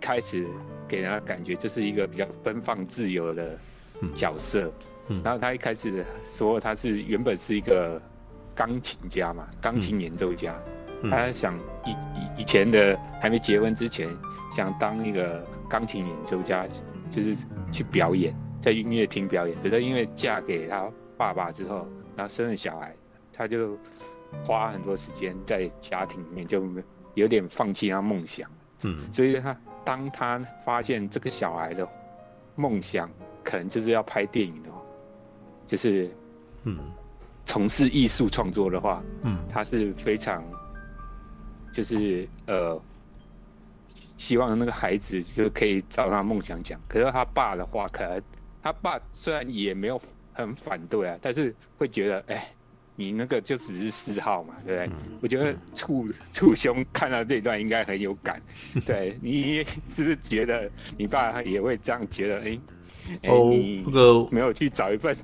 [0.00, 0.46] 开始
[0.86, 3.58] 给人家感觉就是一个比较奔放自由的
[4.12, 4.66] 角色。
[4.66, 4.72] 嗯
[5.24, 8.00] 然后他一开始说他是原本是一个
[8.54, 10.54] 钢琴家嘛，钢琴演奏家。
[11.02, 14.08] 嗯、他想以以以前的还没结婚之前，
[14.50, 16.64] 想当一个钢琴演奏家，
[17.10, 19.56] 就是去表演，在音乐厅表演。
[19.62, 22.94] 可是因为嫁给他爸爸之后，然后生了小孩，
[23.32, 23.76] 他就
[24.44, 26.64] 花很多时间在家庭里面，就
[27.14, 28.48] 有点放弃他梦想。
[28.82, 31.86] 嗯，所以他当他发现这个小孩的
[32.54, 33.10] 梦想
[33.42, 34.71] 可能就是要拍电影的话。
[35.64, 36.10] 就是，
[36.64, 36.78] 嗯，
[37.44, 40.44] 从事艺术创作的话，嗯，他是非常，
[41.72, 42.80] 就是呃，
[44.16, 46.78] 希望那个孩子就可以照他梦想讲。
[46.86, 48.22] 可是他爸的话，可能
[48.62, 50.00] 他爸虽然也没有
[50.34, 52.48] 很反对啊，但是会觉得，哎、欸，
[52.96, 54.86] 你那个就只是嗜好嘛，对不对？
[54.88, 58.42] 嗯、我觉得处处兄看到这一段应该很有感，
[58.84, 62.38] 对，你是不是觉得你爸也会这样觉得？
[62.40, 62.60] 哎、欸。
[63.24, 63.50] 哦，
[63.86, 65.16] 那个没有去找一份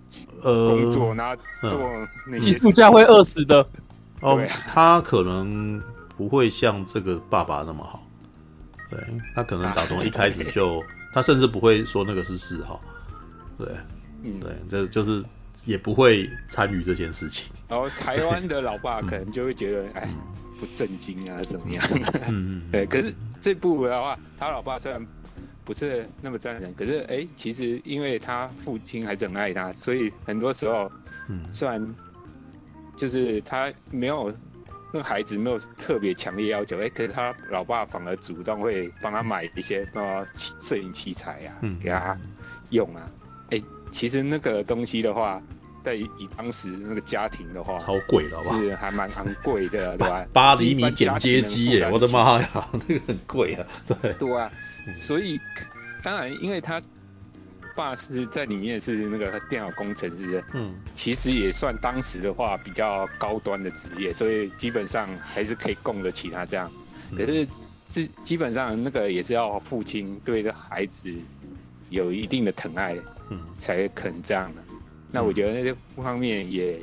[0.42, 1.36] 呃工作，然后
[1.68, 1.80] 做
[2.26, 3.66] 那些艺术家会饿死的。
[4.20, 5.80] 哦，他可能
[6.16, 8.02] 不会像这个爸爸那么好。
[8.90, 8.98] 对，
[9.34, 12.80] 他可能打从一开始就，他甚至不会说那个是四号，
[13.58, 13.68] 对，
[14.22, 15.22] 嗯，对，就就是
[15.66, 17.46] 也不会参与这件事情。
[17.68, 20.08] 然后台湾的老爸可能就会觉得，嗯、哎，
[20.58, 21.84] 不正经啊，怎么样？
[22.28, 25.06] 嗯 对，可是这部的话，他老爸虽然
[25.68, 30.90] 不是那么赞人，可是哎，其实因为他父亲还是很爱他，所以很多时候，
[31.28, 31.94] 嗯，虽然
[32.96, 34.34] 就是他没有。
[34.90, 42.16] 那孩子没有特别强烈要求，哎、欸，可是他老爸反而主动会帮他买一些呃器摄影器材呀、啊，嗯，给他
[42.70, 43.02] 用啊。
[43.50, 45.42] 哎、欸，其实那个东西的话，
[45.84, 50.26] 在以当时那个家庭的话，超贵的，是还蛮昂贵的，对吧？
[50.32, 52.48] 八厘米剪接机耶，我的妈呀，
[52.88, 54.14] 那个很贵啊，对。
[54.14, 54.50] 对啊，
[54.96, 55.40] 所以
[56.02, 56.82] 当然，因为他。
[57.76, 66.68] 爸是在里面是那个电脑工程师，嗯，其实也算当时的话比较高端的职业，所以基本上还是可以供得起他这样。
[67.16, 67.46] 可是
[67.86, 71.08] 是基本上那个也是要父亲对这孩子
[71.88, 72.96] 有一定的疼爱，
[73.30, 74.62] 嗯，才可能这样的。
[75.12, 76.80] 那我觉得那些方面也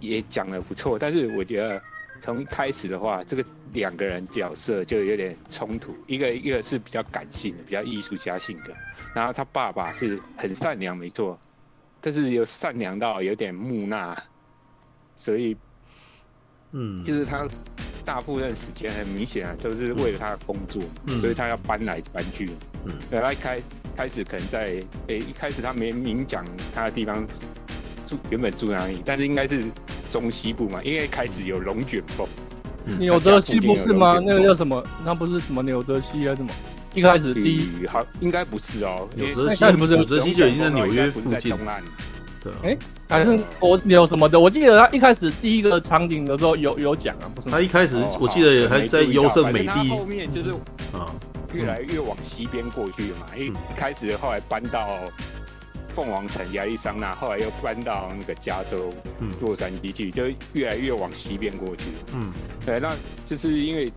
[0.00, 1.82] 也讲得不错，但是我觉得
[2.20, 3.42] 从一开始的话，这个
[3.72, 8.72] 两个人角色就有点冲突，一个一个是比较感性的，比较艺术家性格。
[9.14, 11.38] 然后他爸爸是很善良，没错，
[12.00, 14.16] 但是有善良到有点木讷，
[15.14, 15.56] 所以，
[16.72, 17.48] 嗯，就是他
[18.04, 22.48] 大部分时间很明显啊，都是为了他的工作，嗯、所以他要搬来搬去。
[22.84, 23.60] 嗯，对，他一开
[23.96, 27.26] 开始可能在诶、欸，一开始他没明讲他的地方
[28.04, 29.64] 住原本住哪里，但是应该是
[30.10, 32.28] 中西部嘛，因为开始有龙卷风。
[32.98, 34.18] 纽泽西不是吗？
[34.24, 34.82] 那个叫什么？
[35.04, 36.50] 那不是什么纽泽西还是什么？
[36.94, 41.54] 一开始第一好应该不是哦，纽泽西不是纽泽西就已经在纽约附近。
[42.42, 47.50] 对，哎，反正我有什么的，我记得他一开始第一个场景的时候有有讲啊，不是？
[47.50, 50.50] 他一开始我记得也还在优胜美地，后面就是
[50.92, 51.12] 啊，
[51.52, 53.26] 越来越往西边过去了嘛。
[53.36, 54.90] 因为一开始后来搬到
[55.96, 58.92] 凤凰城亚利桑那，后来又搬到那个加州
[59.40, 61.84] 洛杉矶去，就越来越往西边过去。
[62.12, 62.30] 嗯，
[62.64, 63.90] 对，那就是因为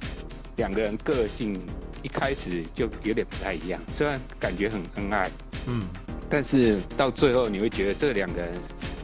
[0.56, 1.62] 两个人个性。
[2.02, 5.30] 一开始就有点不太一样，虽然感觉很恩爱，
[5.66, 5.82] 嗯，
[6.30, 8.54] 但是到最后你会觉得这两个人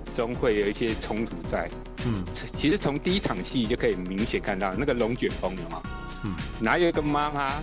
[0.09, 1.69] 终会有一些冲突在，
[2.05, 5.81] 嗯，其实从第一场戏就可以明显看到那个龙卷风了嘛，
[6.23, 7.61] 嗯，哪有一个妈妈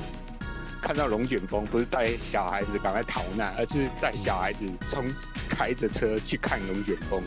[0.82, 5.04] 看到龙卷风不是带小孩子赶快逃难，而是带小孩子冲
[5.48, 7.22] 开着车去看龙卷风，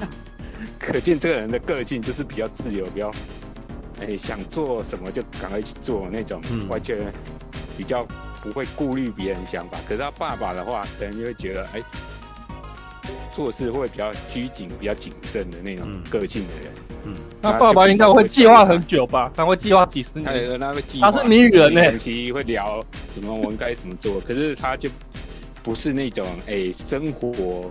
[0.00, 0.08] 嗯、
[0.80, 3.10] 可见这个人的个性就是比较自由，比较
[4.00, 7.12] 哎、欸、想做什么就赶快去做那种，嗯、完全。
[7.78, 8.06] 比较
[8.42, 11.80] 不会顾虑别人想法，可是他爸爸的话，可能就会觉得，哎，
[13.32, 16.64] 做事会比较拘谨、比较谨慎的那种个性的人。
[16.89, 16.89] 嗯，
[17.40, 19.32] 那爸爸应该会计划很久吧？
[19.34, 20.24] 他会计划几十年。
[20.24, 20.32] 他
[20.66, 21.80] 那个计划，他是谜语人呢。
[22.32, 24.20] 会聊什么，我们该怎么做？
[24.20, 24.88] 可是他就
[25.62, 27.70] 不是那种哎，生活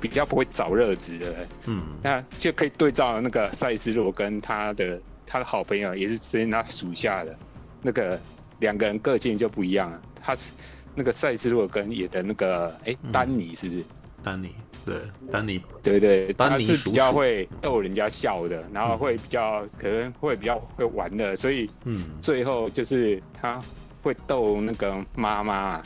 [0.00, 1.48] 比较不会找乐子的人。
[1.66, 7.36] 嗯，那就可以对照那个赛斯洛跟他的他的好朋友，也是之前他属下的
[7.82, 8.18] 那个。
[8.60, 10.00] 两个人个性就不一样了。
[10.20, 10.52] 他是
[10.96, 13.84] 那个赛斯洛根也的那个，哎、欸，丹尼是不是？
[14.24, 14.50] 丹尼，
[14.84, 14.96] 对，
[15.30, 23.60] 丹尼，对对，丹尼是比较会逗人家笑的，然后会比较可能会比较会玩的，所以，嗯，最后就是他
[24.02, 25.82] 会逗那个妈妈，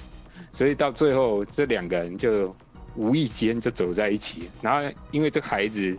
[0.50, 2.54] 所以到最后这两个人就
[2.94, 4.48] 无意间就走在一起。
[4.60, 5.98] 然后因为这个孩子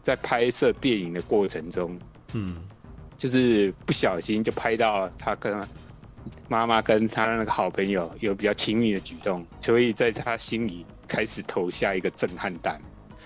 [0.00, 1.98] 在拍摄电影的过程中，
[2.32, 2.56] 嗯，
[3.16, 5.66] 就是不小心就拍到他跟。
[6.46, 12.80] 妈妈跟他那个好朋友有比较亲密的举动，所以在他心里开始投下一个震撼弹。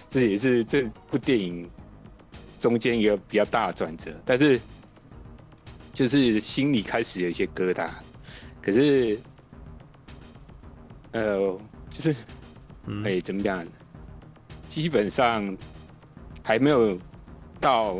[0.08, 1.68] 这也是这部电影
[2.58, 4.60] 中间一个比较大的转折，但是
[5.92, 7.90] 就是心里开始有一些疙瘩。
[8.62, 9.20] 可是，
[11.10, 11.58] 呃，
[11.90, 12.16] 就是，
[13.04, 13.66] 哎、怎么讲？
[14.66, 15.54] 基本上
[16.42, 16.98] 还没有
[17.60, 17.98] 到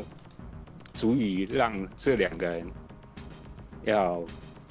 [0.95, 2.67] 足以让这两个人
[3.85, 4.23] 要。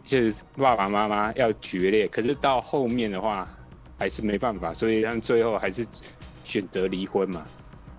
[0.03, 3.47] 就是爸爸妈妈要决裂，可是到后面的话
[4.01, 5.85] 还是没办法，所以他们最后还是
[6.43, 7.45] 选择离婚嘛。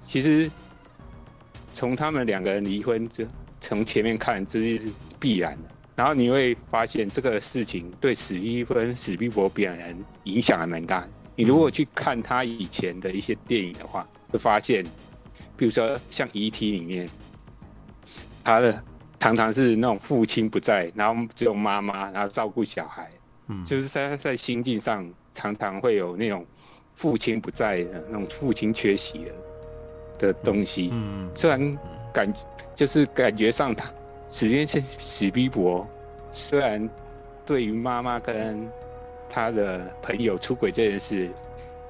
[0.00, 0.50] 其实
[1.72, 3.24] 从他们两个人离婚，这
[3.60, 5.68] 从前面看这是必然的。
[5.94, 11.06] 然后你会发现这个事情对史蒂芬史匹柏本人影响还蛮大。
[11.36, 14.84] 你如果去看他以前的一些电影的话，会发现，
[15.56, 17.08] 比如说像《E.T.》里面，
[18.42, 18.82] 他的。
[19.20, 23.08] 常常是那种父亲不在，然后只有妈妈，然后照顾小孩，
[23.48, 26.46] 嗯，就是在在心境上常常会有那种
[26.94, 29.32] 父亲不在的那种父亲缺席的
[30.18, 30.90] 的东西。
[30.92, 31.78] 嗯，虽然
[32.12, 32.32] 感
[32.74, 33.90] 就是感觉上他
[34.28, 35.86] 史蒂芬史匹柏
[36.30, 36.88] 虽然
[37.44, 38.68] 对于妈妈跟
[39.28, 41.30] 他的朋友出轨这件事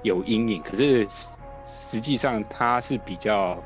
[0.03, 1.07] 有阴影，可是
[1.65, 3.63] 实际上他是比较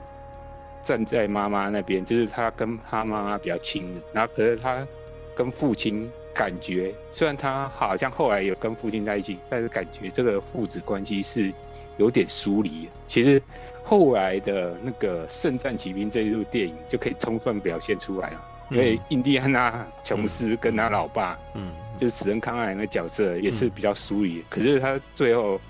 [0.83, 4.87] 站在妈妈那边，就是他跟他妈妈比较亲的，然后可是他
[5.35, 11.51] 跟父亲感觉，虽然他好像后来有跟父亲在一起，但是感觉这个父子关系是
[11.97, 12.89] 有点疏离。
[13.07, 13.43] 其实
[13.83, 18.45] 后来的那个《圣战骑兵》这一部电影就可以充分表现出来了。
[18.69, 25.61] 因为印第安纳琼斯跟他老爸，嗯，就是死人康奈那个角色也是比较疏离，可是他最后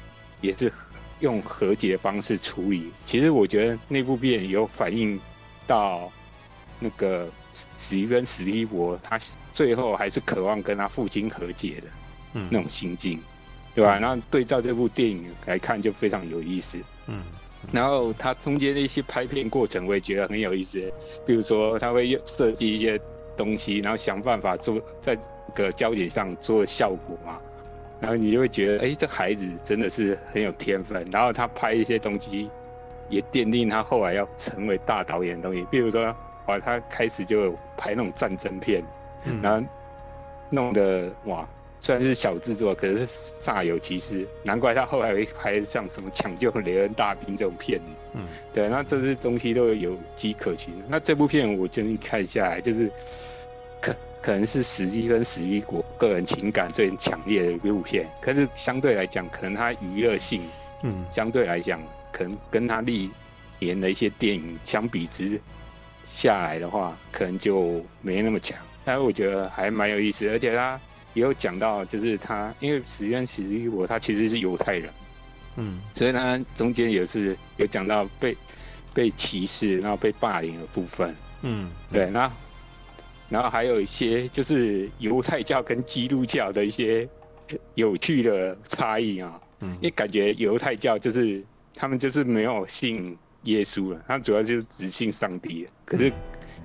[0.41, 0.73] 也是
[1.21, 2.91] 用和解的方式处理。
[3.05, 5.21] 其实我觉得那部片有反映
[5.67, 6.11] 到
[6.81, 7.29] 那个
[7.77, 9.19] 史蒂芬史蒂博，他
[9.53, 11.89] 最后还是渴望跟他父亲和解的，
[12.51, 13.21] 那种心境，
[13.75, 13.99] 对吧？
[13.99, 17.23] 然后对照这部电影来看，就非常有意思，嗯。
[17.73, 20.81] 然后他中间的一些拍片过程，我也觉得很有意思。
[21.27, 23.01] 比如说，他会设计一些
[23.37, 27.41] 东西，然后想办法做在这个焦点上做效果嘛。
[27.99, 31.05] 然后你就会觉得，哎，这孩子真的是很有天分。
[31.11, 32.49] 然后他拍一些东西，
[33.09, 35.67] 也奠定他后来要成为大导演的东西。
[35.69, 36.15] 比如说，
[36.47, 38.83] 哇，他开始就拍那种战争片，
[39.43, 39.67] 然后
[40.51, 41.47] 弄得哇。
[41.79, 47.79] 虽然是小制作，可是煞有其事，难怪他后来会拍像什么抢救雷恩大兵这种片。
[48.15, 50.73] 嗯，对，那这些东西都有迹可循。
[50.89, 52.91] 那这部片我建议看下来，就是
[53.79, 60.43] 可可能是十一跟十一国个人情感最强烈的一部片，可是相对来讲，可能他娱乐性，
[60.83, 61.79] 嗯，相对来讲，
[62.11, 63.11] 可能跟他历
[63.59, 65.39] 年的一些电影相比之
[66.07, 68.57] 下来的话，可能就没那么强。
[68.85, 70.81] 但是我觉得还蛮有意思，而且他。
[71.15, 74.93] 也有讲到，就是他，因为史蒂其实我他其实是犹太人，
[75.57, 78.37] 嗯，所以他中间也是有讲到被
[78.93, 82.37] 被歧视，然后被霸凌的部分，嗯，对，然后
[83.31, 87.09] 然后还有一些就是犹太教跟基督教的一些
[87.77, 91.43] 有趣的差异啊，嗯，因为感觉犹太教就是
[91.75, 96.13] 他们就是没有信耶稣了，他主要就是只信上帝，可是。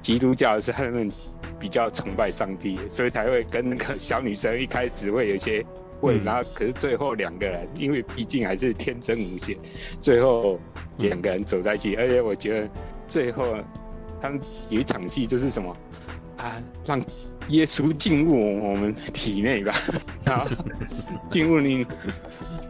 [0.02, 1.12] 基督教是他们
[1.60, 5.64] 比较崇拜上帝，所以才会跟那个小女生一开始会有一些
[6.00, 9.56] 会，然后可是最后两个人，因为毕竟还是天真无邪，
[10.00, 10.60] 最后
[10.98, 12.70] 两个人走在一起，而且我觉得
[13.06, 13.56] 最后
[14.20, 15.76] 他们有一场戏就是什么
[16.38, 17.04] 啊，让
[17.50, 19.74] 耶稣进入我们体内吧，
[20.26, 20.48] 然后
[21.30, 21.86] 进入你。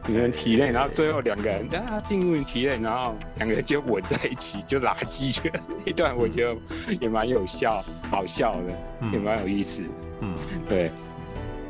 [0.07, 5.59] 你们体内，然后最后两个人啊进入你体内，然后两个人就吻在一起，就拉鸡去了。
[5.85, 6.57] 一段我觉得
[6.99, 9.89] 也蛮有效，好笑的，嗯、也蛮有意思的。
[10.21, 10.35] 嗯，
[10.67, 10.91] 对。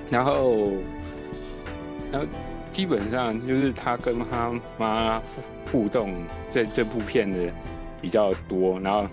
[0.09, 0.71] 然后，
[2.09, 2.27] 然后
[2.71, 5.21] 基本上就是他跟他妈
[5.69, 6.15] 互动，
[6.47, 7.53] 在这部片的
[7.99, 8.79] 比较多。
[8.79, 9.05] 然后，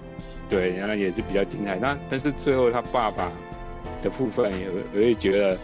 [0.48, 1.76] 对，然后也是比较精彩。
[1.76, 3.30] 那但是最后他爸爸
[4.00, 5.58] 的部分也，我也觉得，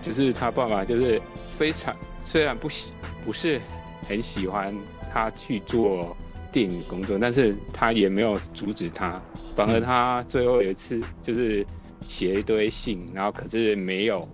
[0.00, 1.20] 就是他爸爸就是
[1.58, 1.94] 非常。
[2.20, 2.92] 虽然不喜
[3.24, 3.60] 不是
[4.08, 4.74] 很喜欢
[5.12, 6.16] 他去做
[6.50, 9.20] 电影工作，但是他也没有阻止他，
[9.54, 11.64] 反而他最后有一次就是
[12.00, 14.26] 写一堆信，然后可是没有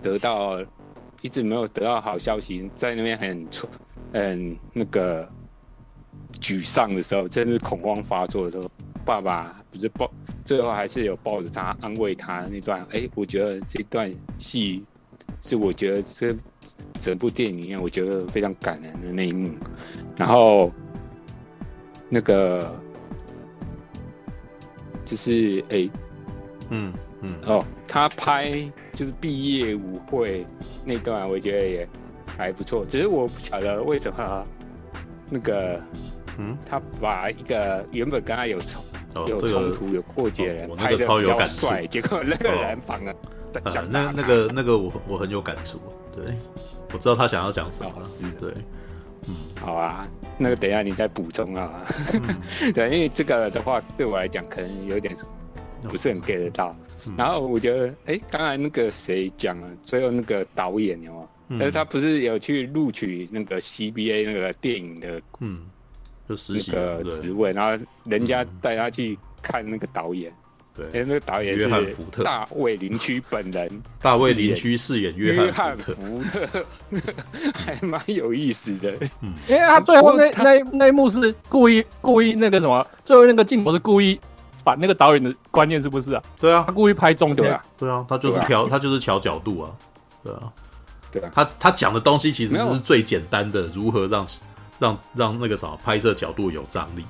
[0.00, 0.60] 得到，
[1.22, 3.68] 一直没有得到好消息，在那边很挫
[4.12, 5.28] 很那个
[6.40, 8.70] 沮丧的时候，甚至恐慌发作的时候，
[9.04, 10.10] 爸爸不是抱，
[10.44, 14.82] 最后还是有抱着他安慰他那段，哎，我觉得这段戏。
[15.44, 16.32] 是我觉得这
[17.00, 19.52] 整部电影里面，我觉得非常感人的那一幕。
[20.16, 20.70] 然后
[22.08, 22.72] 那个
[25.04, 25.90] 就是哎、
[26.70, 26.92] 嗯
[27.22, 28.52] 嗯哦，他拍
[28.92, 30.46] 就是毕业舞会
[30.84, 31.88] 那段，我觉得也
[32.24, 32.86] 还不错。
[32.86, 34.46] 只是我不晓得为什么
[35.28, 35.82] 那个
[36.38, 38.82] 嗯，他把一个原本跟他有冲、
[39.14, 43.14] 哦、有冲突、有过节的人拍的比较帅，结果那个人反而。
[43.64, 45.78] 啊，那那个那个我我很有感触，
[46.16, 46.34] 对，
[46.92, 48.30] 我知道他想要讲什么，是。
[48.40, 48.50] 对，
[49.28, 55.14] 嗯，好啊，那个等一下你再补充啊，嗯、 对，因为这个的话对我来讲可能有点
[55.82, 56.74] 不是很 get 得到，
[57.06, 61.28] 嗯、然后我觉得，哎、欸，刚才那个谁讲了，最后那个导演有吗？
[61.58, 65.66] 但是他不是有去录取那个 CBA 那个电影的，嗯，
[66.32, 70.32] 就实习的职位，然后人家带他去看那个导演。
[70.74, 71.68] 对，那个导演是
[72.24, 76.64] 大卫林区本人， 大卫林区饰演约翰福特，
[77.52, 78.90] 还蛮有意思的。
[79.20, 84.18] 嗯，因 为他最后那那那一幕是故意故意那个什么，最后那个镜头是故意
[84.64, 86.22] 把那个导演的观念，是不是啊？
[86.40, 89.70] 对啊，他故意拍中间，对啊，他就是调他就是调角度啊，
[90.24, 90.52] 对啊，
[91.10, 94.26] 对啊，他他讲的东西其实是最简单的，如何让
[94.82, 97.04] 让让那个什么拍摄角度有张力。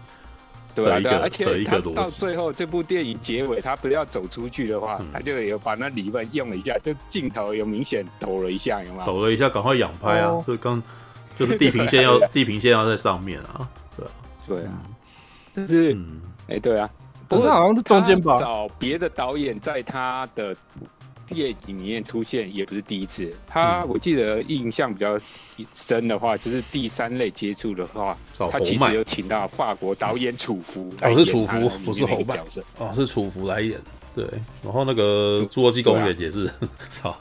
[0.75, 2.03] 对一个对啊，而且一个他。
[2.03, 9.05] 到最后这部电影结尾，他不要走出去的话，嗯他就有把那理论用了一下，这镜头有明显抖了一下，有吗？
[9.07, 10.29] 抖了一下，赶快仰拍啊！
[10.29, 10.83] 哦就刚
[11.39, 14.11] 就是地平线要对地平线要在上面啊，对啊，
[14.47, 14.73] 对啊，
[15.55, 16.89] 但是嗯，哎、对啊，
[17.29, 20.57] 不过好像是中间吧找别的导演在他的
[21.33, 23.33] 电影里面出现，也不是第一次。
[23.47, 23.89] 他、嗯。
[23.89, 25.19] 我记得印象比较
[25.75, 28.17] 深的话，就是第三类接触的话，
[28.51, 32.41] 他其实有请到法国导演楚浮来哦是楚浮他的里面不是侯麦。
[32.79, 33.79] 哦，是楚服来演，
[34.15, 34.27] 对，
[34.63, 36.51] 然后那个《侏罗纪公园》也是，
[36.91, 37.15] 操，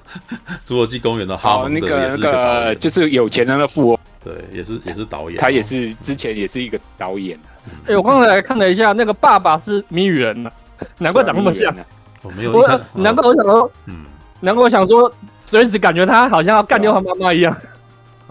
[0.66, 7.40] 侏罗纪公园》的哈好，蒙德那个那个，就是有钱人的富翁，对，也是也是导演，他也是之前也是一个导演，
[7.86, 10.52] 哎、我刚才看了一下，那个爸爸是谜语人呢、
[10.98, 11.76] 难怪长那么像。
[12.22, 14.06] 我没有我，难怪我想说，嗯
[14.40, 15.12] 难怪我想说，
[15.46, 17.56] 随时感觉他好像要干掉他妈妈一样。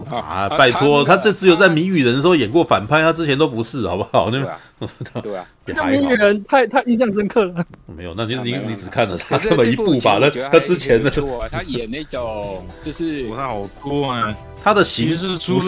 [0.09, 4.31] 啊，拜托，他这只有在谜语人的时候演过反派，他之前都不是，好不好？
[4.31, 4.39] 那
[5.21, 5.85] 对啊，对啊。
[5.87, 7.63] 谜语人太太印象深刻了。
[7.85, 10.17] 没有，那你你你只看了他这么一部吧？
[10.19, 11.11] 那他之前的
[11.51, 15.59] 他演那种 就是我看好多啊，他的形是出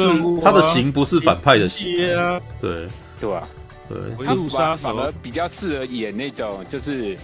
[0.41, 2.87] 他的形不是反派的型，接啊，对
[3.21, 3.43] 对吧、
[3.87, 3.97] 对，
[4.51, 7.15] 他反而，比较适合演那种，就是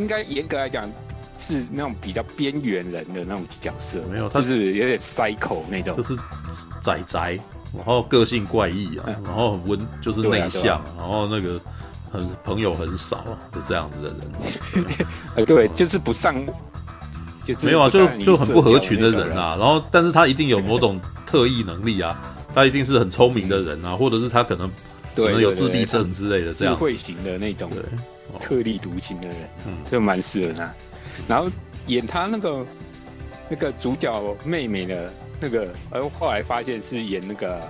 [0.00, 0.90] 应该严格来讲
[1.38, 6.02] 是那种比较边缘人的那种角色，没有他就是有点 psycho 那种就。
[6.02, 6.16] 是
[6.82, 7.38] 宅宅，
[7.76, 11.60] 然后个性怪异啊，嗯然后很温就是内向，然后那个
[12.10, 13.18] 很朋友很少
[13.52, 14.96] 的这样子的人，
[15.36, 16.34] 呃，对，就是不上，
[17.44, 19.56] 就是没有啊，就就很不合群的人啊。
[19.58, 22.18] 然后，但是他一定有某种特异能力啊，
[22.54, 24.70] 他一定是很聪明的人啊，或者是他可能
[25.14, 26.74] 可，能有自闭症之类的这样。
[26.74, 27.70] 智慧型的那种
[28.38, 29.78] 特立独行的人，嗯。
[29.90, 30.72] 这蛮适合他。
[31.26, 31.50] 然后
[31.86, 32.66] 演他那个
[33.48, 37.60] 那个主角妹妹的那个，而后来发现是演那个，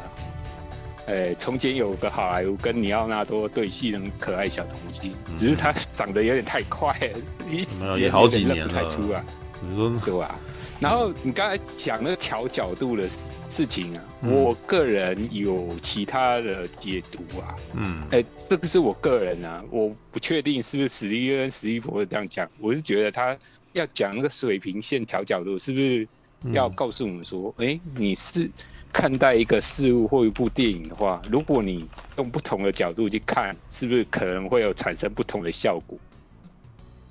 [1.06, 5.34] 呃，从前有个好莱坞跟尼奥纳多对戏那种可爱小童星，嗯。
[5.34, 7.18] 只是他长得有点太快了，
[7.50, 9.24] 一时间有也好几有点认不太年了出来，
[9.62, 10.38] 你说对吧？
[10.80, 14.32] 然后你刚才讲那个调角度的事事情啊，嗯。
[14.32, 17.54] 我个人有其他的解读啊。
[17.74, 18.02] 嗯。
[18.10, 23.36] 哎、这个是我个人啊，我不确定是不是史蒂芬史蒂夫这样讲，我是觉得他
[23.72, 26.08] 要讲那个水平线调角度，是不是
[26.52, 28.50] 要告诉我们说，哎、你是
[28.90, 35.98] 看待一个事物或一部电影的话，如果你用不同的角度去看，是不是可能会有产生不同的效果，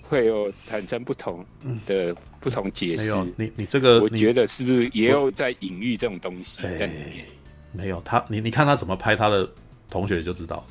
[0.10, 1.45] 会有产生不同
[1.86, 3.14] 的不同解释？
[3.38, 7.26] 你你这个我你觉得是不是也有在隐喻这种东西在里面？
[7.72, 9.47] 没有他，你你看他怎么拍他的
[9.88, 10.66] 同学就知道，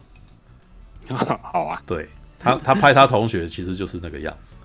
[1.40, 2.08] 好啊，对
[2.38, 4.56] 他他拍他同学其实就是那个样子。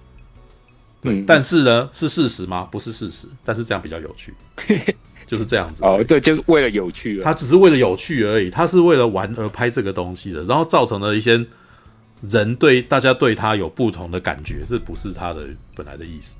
[1.03, 2.67] 嗯，但是呢，是事实吗？
[2.71, 4.33] 不是事实，但是这样比较有趣，
[5.27, 5.83] 就是这样子。
[5.83, 11.45] 哦，对，就是为了有趣他只是为了有趣而已，他是为了玩而拍这个东西的，然后造成了一些
[12.29, 16.35] 人对大家对他有不同的感觉，这不是他的本来的意思。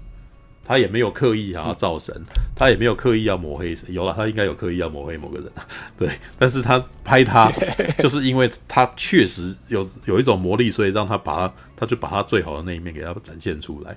[0.65, 2.15] 他也没有刻意想要造神，
[2.55, 3.93] 他也没有刻意要抹黑谁。
[3.93, 5.51] 有了，他应该有刻意要抹黑某个人，
[5.99, 6.09] 对。
[6.39, 7.51] 但是他拍他，
[7.99, 13.93] 就是因为他确实有有一种魔力，所以让他把他，他就把他最好的那一面给他展现出来。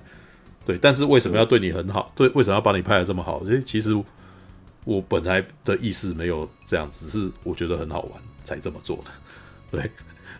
[0.65, 2.11] 对，但是为什么要对你很好？
[2.13, 3.41] 对，为什么要把你拍的这么好？
[3.45, 3.95] 因为其实
[4.83, 9.03] 我本来的意思没有这样，只是我觉得很好玩才这么做的。
[9.71, 9.89] 对，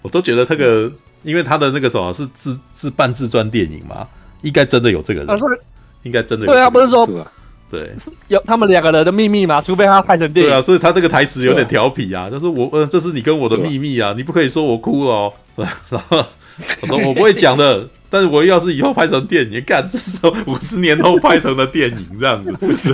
[0.01, 0.91] 我都觉得这个，
[1.23, 4.07] 因为他的那个什么是自是半自传电影嘛，
[4.41, 5.39] 应该真的有这个人，
[6.03, 7.07] 应该真的有、对啊，不是说
[7.69, 7.91] 对
[8.29, 9.61] 有他们两个人的秘密嘛？
[9.61, 10.49] 除非他拍成电影。
[10.51, 15.33] 对啊，所以他这个台词有点调皮啊，他说我呃，这是你跟我的秘密啊，你不可以说我哭了哦。
[15.89, 16.25] 然后
[16.81, 17.87] 我说我不会讲的。
[18.09, 22.89] 但是我要是以后拍成电影，干这是五十年后拍成的电影这样子，不是？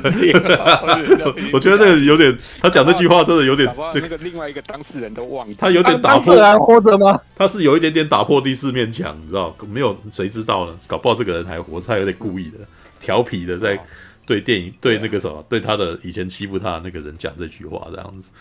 [1.53, 7.21] 我觉得那个有点，他讲这句话真的有点，那个另外一个当事人都忘记，他有点打破，还活着吗？
[7.35, 9.55] 他是有一点点打破第四面墙，你知道？
[9.71, 10.75] 没有谁知道呢？
[10.87, 12.57] 搞不好这个人还活着，他有点故意的、
[12.99, 13.79] 调皮的在
[14.25, 18.31] 对电影、对那个什么、对他的以前欺负他的那个人讲这句话，这样子，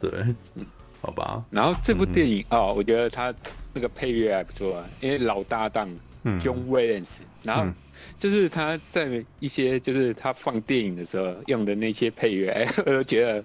[0.00, 0.10] 对，
[1.02, 1.42] 好吧。
[1.50, 3.34] 然后这部电影哦，我觉得他
[3.74, 5.86] 那个配乐还不错啊，因为老搭档。
[6.24, 6.40] 嗯。
[6.40, 7.72] John Williams，然后
[8.18, 13.44] 就是他在一些就是他放电影的时候用的那些配乐， 哎，我都觉得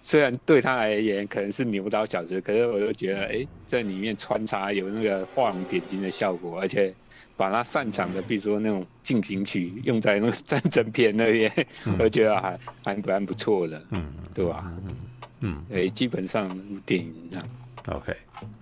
[0.00, 6.94] 虽然对他而言可能是牛刀小试，可是我都觉得哎，在里面穿插有那个画龙点睛的效果，而且
[7.36, 11.52] 把他擅长的，比如说那种进行曲用在那个战争片那边，
[11.86, 14.64] 嗯、我觉得还还蛮不错的，嗯，对吧？
[14.86, 14.96] 嗯
[15.40, 16.48] 嗯，哎，基本上
[16.84, 17.46] 电影这样
[17.86, 18.12] ，OK，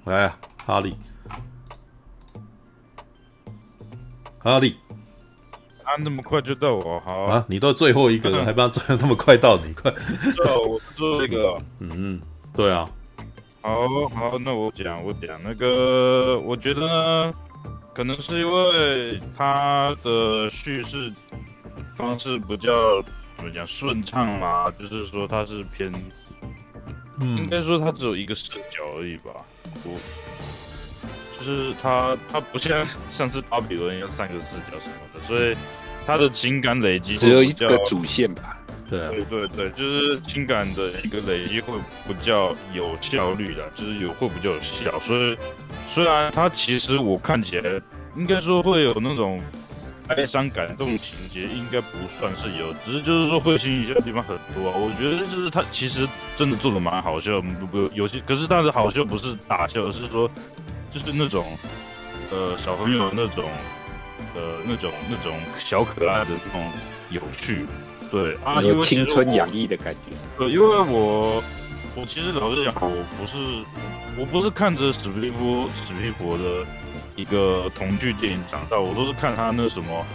[0.05, 0.95] 来啊，哈利。
[4.47, 4.77] 哈利，
[5.83, 7.45] 他，那么快就到我，好啊！
[7.49, 9.93] 你都最后一个了， 还不让最后那么快到你，快！
[10.33, 12.23] 最后我最后一个，嗯，
[12.55, 12.89] 对啊，
[13.61, 17.35] 好好，那我讲我讲那个，我觉得呢，
[17.93, 21.13] 可能是因为他的叙事
[21.97, 23.03] 方式比较
[23.37, 25.93] 怎么讲顺畅嘛，就是说他是偏，
[27.21, 29.33] 嗯、应该说他只有一个视角而已吧。
[29.83, 29.99] 我
[31.39, 35.57] 就是他他不像上次巴比伦要三个视角什么的，所以
[36.07, 38.59] 他的情感累积只有一个主线吧。
[38.89, 41.77] 对对对对，就是情感的一个累积会
[42.07, 44.97] 比较有效率的，就是有会比较有效。
[45.01, 45.37] 所以
[45.93, 47.83] 虽然它其实我看起来
[48.17, 49.43] 应该说会有那种
[50.07, 54.77] 哀伤感动情节，应该不算是有，只是就是说会心一笑的地方很多啊。
[54.77, 56.07] 我觉得就是它其实
[56.37, 60.31] 真的做的蛮好笑，不不有些，可是但是好笑不是大笑，而是说
[60.97, 61.45] 就是那种
[62.31, 63.45] 呃小朋友那种
[64.35, 66.73] 呃那种那种小可爱的那种
[67.11, 67.67] 有趣。
[68.11, 70.17] 对啊，有青春洋溢的感觉。
[70.39, 71.43] 对，因为我
[71.97, 73.37] 我其实老实讲，我不是
[74.17, 76.65] 我不是看着史蒂夫史蒂夫的
[77.17, 80.07] 一个童剧电影长大，我都是看他那什么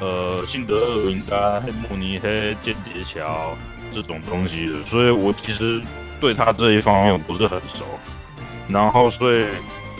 [0.00, 3.56] 呃辛德勒名单、黑慕尼黑间谍桥
[3.94, 5.80] 这种东西的，所以我其实
[6.20, 7.84] 对他这一方面我不是很熟。
[8.68, 9.46] 然后所以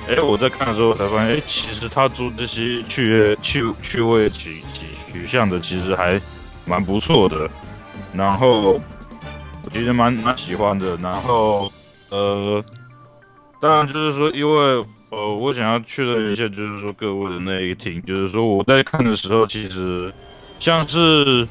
[0.08, 6.20] 哎，我在看的时候才发现，哎，其实他做这些趣趣趣味取取取向的，其实还。
[6.66, 7.48] 蛮不错的，
[8.12, 8.72] 然后
[9.64, 11.72] 我其实蛮蛮喜欢的，然后
[12.10, 12.62] 呃，
[13.58, 20.12] 当然就是说，因为呃，我想要确认一下，就是说各位的那一听，就是说我在看的时候，其实
[20.58, 21.48] 像是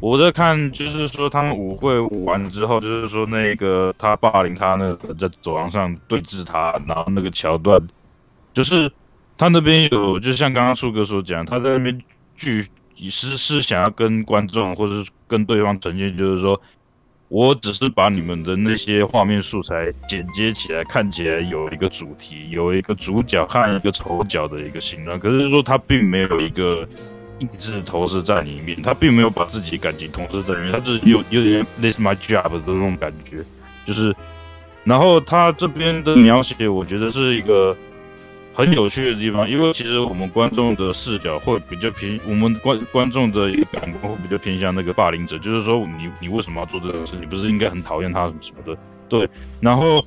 [0.00, 7.80] 我在看，就是说他们舞会舞完之后，就是说那个他霸凌他那个在走廊上对峙他，然后那个桥段，
[8.52, 8.90] 就是
[9.38, 12.02] 他那边有，就像刚刚树哥所讲，他在那边
[12.36, 12.66] 剧。
[13.02, 16.60] 你是是想要跟观众或者跟对方呈现，就是说，
[17.28, 26.86] 我只是把你们的那些画面素材剪接起来，看起来有一个主题，有一个主角和一个丑角的一个形状，可是说他并没有一个
[27.40, 33.44] 意志投射在里面，他并没有把自己感情投射在里面，他是有有点 this my job 的那种感觉，
[33.84, 34.14] 就是，
[34.84, 37.76] 然后他这边的描写，我觉得是一个。
[38.52, 47.14] 很有趣的地方，因为其实我们观众的视角会比较偏，我们观观众的一个感官会比较偏向那个霸凌者，就是说你你为什么要做这个事？
[47.18, 48.78] 你不是应该很讨厌他什么什么的？
[49.08, 49.26] 对。
[49.60, 50.04] 然后，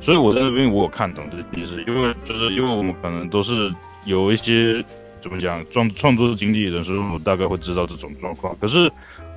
[0.00, 3.70] 所以我在那边我有看懂这个意思，因为就是因为我们可能都是
[4.06, 4.82] 有一些
[5.22, 8.56] 怎么讲创创作经历的人，所以我大概会知道这种状况。
[8.60, 8.90] 可是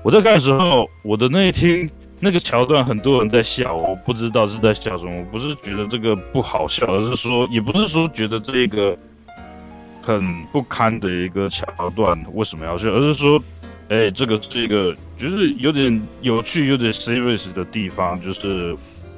[0.04, 1.90] 我在看的时候，我的那一天。
[2.20, 5.12] 那个桥段很多人在笑，我不知道是在笑什么。
[5.20, 8.98] 我不是觉得这个不好笑，而是说，也不是说觉得这个
[10.02, 13.44] 很不堪的一个桥段为什么要笑，而是说，
[13.90, 18.74] 哎，这个是一个就是有点 有趣、有点 serious 的地方，就是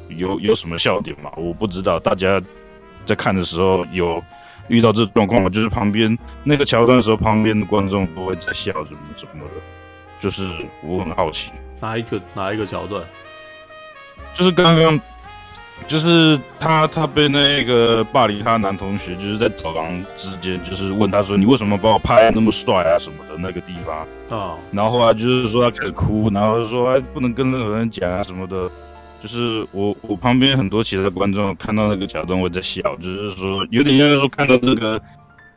[0.09, 1.30] 有有什么笑点嘛？
[1.38, 2.41] 我不知道，大家
[3.05, 4.24] 在看的时候有
[4.68, 5.49] 遇到这状况吗？
[5.49, 9.61] 就是旁边那个桥段的时候，旁边的观众都会在笑什么什么的，
[10.20, 10.47] 就是
[10.84, 11.51] 我很好奇。
[11.80, 13.03] 哪一个哪一个桥段？
[14.34, 14.99] 就是刚刚，
[15.88, 24.07] 就是他他被那个霸凌他的男同学，就是在走廊之间，就是问他说：“你为什么把我拍那么帅啊？”什么的那个地方啊。
[24.30, 28.70] 哦、然后后来就是说他开始哭，然后说：“哎，不能跟任何人讲啊什么的。”
[29.26, 35.01] 就是我我旁边很多其他的观众看到那个桥段会在笑，就是说有点像是说看到这个。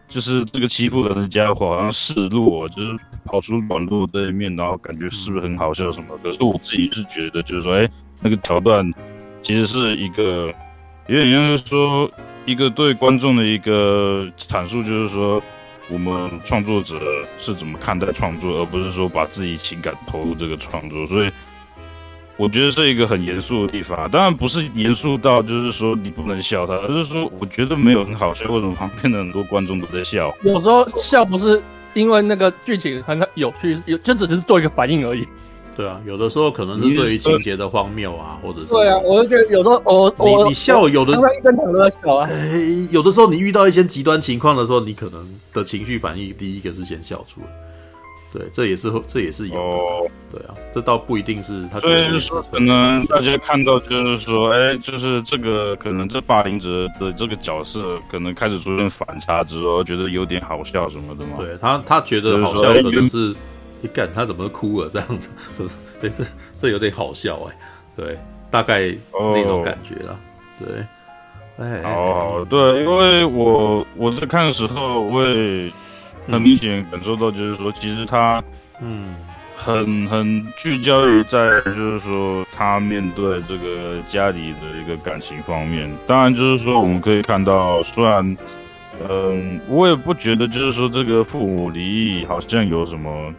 [0.08, 6.18] 就是这个欺负人的家伙好像示弱，就是跑出短路这一面，然后感觉是不是很好笑什么？
[6.22, 7.86] 可是我自己是觉得，就是说，哎，
[8.22, 8.90] 那个桥段
[9.42, 10.46] 其实是一个，
[11.08, 12.10] 有点像是说
[12.46, 15.42] 一个对观众的一个阐述，就是说
[15.90, 16.98] 我们创作者
[17.38, 21.30] 是怎么看待创作，而不是说把自己情感投入这个创作，所以。
[22.38, 30.32] 我觉得是一个很严肃的地方，当然不是严肃到就是说你不能笑他，而是说我觉得没有很好笑，为什么旁边的很多观众都在笑？
[30.42, 31.60] 有时候笑不是
[31.94, 35.26] 因为那个剧情很有趣，有就只是做一个反应而已。
[35.76, 42.28] 对啊，有的时候可能是对于情节的荒谬啊，或者是对啊，我就觉得有时候我你我你笑有的刚刚一整场都在笑啊。
[42.90, 47.46] 有的时候你遇到一些极端情况的时候，你可能的情绪反应第一个是先笑出来。
[48.30, 49.60] 对，这也是这也是有的。
[49.60, 51.80] 哦、对啊，这倒不一定是他。
[51.80, 61.38] 所以说，可能大家看到就是说，哎，就是这个可能这霸凌者的这个角色，可能开始出现反差之后，觉得有点好笑什么的嘛。
[61.38, 63.34] 对他，他觉得好笑可能是，
[63.80, 65.74] 你干他怎么哭了这样子，是不是？
[65.98, 66.22] 对，这
[66.60, 67.56] 这有点好笑哎。
[67.96, 68.18] 对，
[68.50, 70.20] 大概那种感觉啦。
[70.60, 75.72] 哦、对，哎，好好对，因为我我在看的时候，我也。
[76.30, 78.42] 很明显感受到，就是说，其实他，
[78.80, 79.14] 嗯，
[79.56, 85.90] 很很聚焦于在就是说他面对这个家里的一个感情方面。
[86.06, 88.36] 当然，就是说我们可以看到，虽然
[89.08, 93.32] 嗯，我也不觉得就是说这个父母离异好像有什么。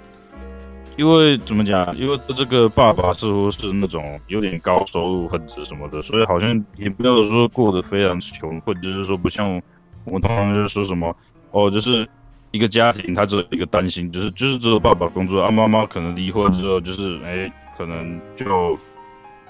[0.97, 1.95] 因为怎么讲？
[1.95, 9.61] 因为这个爸爸似乎是那种有点高收入分子什么的，所以好像也不要说过得非常穷，或者就是说不像
[10.03, 11.15] 我们通常就是说什么
[11.51, 12.05] 哦，就是
[12.51, 18.77] 一个家庭他只有一个担心，就是就是只有爸爸工作啊，妈妈可能离婚之后就是哎，可能就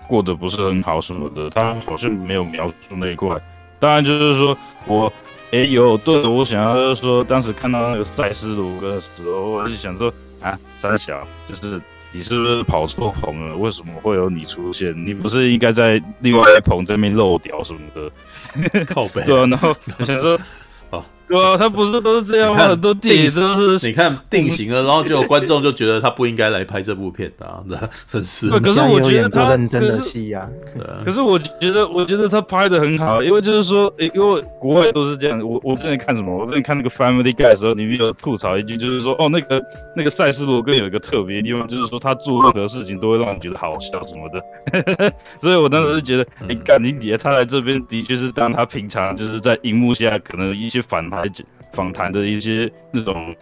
[0.08, 3.40] 过得不是很好什么的，他好像没有描述那一块。
[3.80, 5.12] 当然就是说我
[5.52, 10.14] 哎有对我想要就是说当时看到那个赛斯鲁的时候，我就想说。
[10.42, 11.82] 啊，三小，就是
[12.14, 13.58] 你是不是跑错棚了？
[13.58, 14.96] 为什么会有你出现？
[15.06, 18.86] 你不是应该在另外一棚这边漏掉什么的？
[18.88, 19.22] 靠北。
[19.26, 20.40] 对啊，然后我想说。
[21.30, 22.68] 对啊， 他不是都是这样吗？
[22.68, 27.64] 很多电影都是你看 定型了，然后就有观众就觉得他不应该来拍这部片的，啊，
[28.08, 28.50] 真是。
[28.60, 30.50] 可是我觉得他认真的戏呀，
[31.06, 35.40] 可是我觉得，我觉得他拍的很好，因为就是说，因为国外都是这样。
[35.48, 36.36] 我我之前看什么？
[36.36, 39.62] 我之前看那个 Family Guy 的时候，里面有吐槽一句，就是说，哦，那个
[39.96, 45.14] 那个赛斯罗根有一个特别的地方，就是说他做任何事情都会让你觉得好笑什么的。
[45.42, 51.19] 所以我当时是觉得，哎，干你姐，他来这边的确是当他平常就是在荧幕下可能一些反派。
[51.74, 53.36] 访谈的一些那种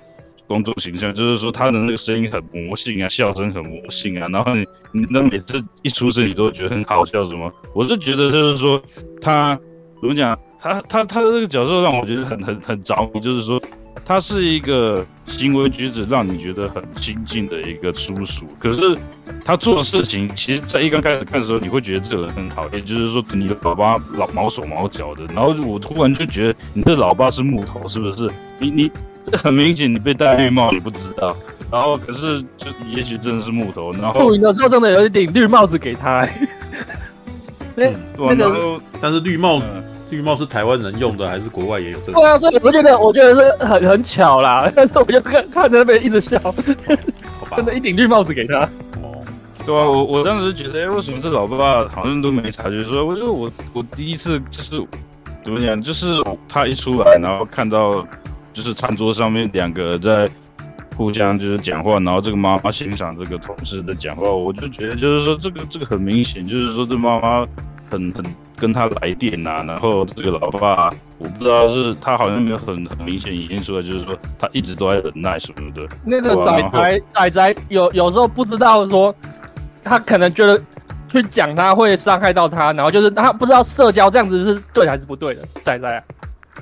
[0.47, 7.51] 公众形象，就是说他的那个声音很魔性啊，笑声很魔性啊，然后你你那每次一出声，你都觉得很好笑什么？
[7.73, 8.81] 我是觉得就是说
[9.21, 9.59] 他
[10.01, 13.61] 怎么讲，他他他的这个角色让我觉得很很很着迷，就是说
[14.07, 18.97] 他是一个行为举止让你觉得很亲近的一个叔叔，可是
[19.43, 28.29] 他做的事情，其实在一刚开始看的时候，你会觉得这个人很讨厌，就是说你的老爸老毛手毛脚的，然后我突然就觉得你的老爸是木头，是不是？
[28.59, 28.91] 你你
[29.25, 31.35] 这 很明显你被戴绿帽，你不知道，
[31.69, 36.25] 然后可是就也许真的是木头，然后录影的时候真的有一顶绿帽子给他，
[37.75, 39.61] 那、嗯、那个但是绿帽。
[40.09, 42.13] 嗯绿帽是台湾人用的，还是国外也有这个？
[42.13, 44.71] 对啊，所以我觉得，我觉得是很很巧啦。
[44.75, 46.39] 但是我就看看着那边一直笑，
[47.55, 48.59] 真的，一顶绿帽子给他。
[49.01, 49.21] 哦，
[49.65, 52.81] 对啊，我我当时觉得，哎、欸，为什么这老爸好像都没察觉？
[52.85, 54.81] 说，我觉得我我第一次就是
[55.43, 56.07] 怎么讲，就是
[56.47, 57.91] 他一出来，然后看到
[58.53, 60.25] 就是餐桌上面两个在
[60.95, 67.45] 互相就是讲话，然后这个妈妈欣赏这个同事的讲话，我就觉得就是说这个这个很明显，就是说这妈妈。
[67.89, 68.21] 很很
[68.57, 70.89] 跟他来电呐、啊，然后这个老爸，
[71.19, 75.87] 我不知道是他好像没有很很明显体现出来，就是说他一直都在忍耐什么的。
[76.03, 79.13] 那个仔仔仔仔有有时候不知道说，
[79.83, 80.59] 他可能觉得
[81.07, 85.47] 去讲他会伤害到他，然后就是他不知道社交这样子是对还是不对的。
[85.63, 86.03] 仔仔啊，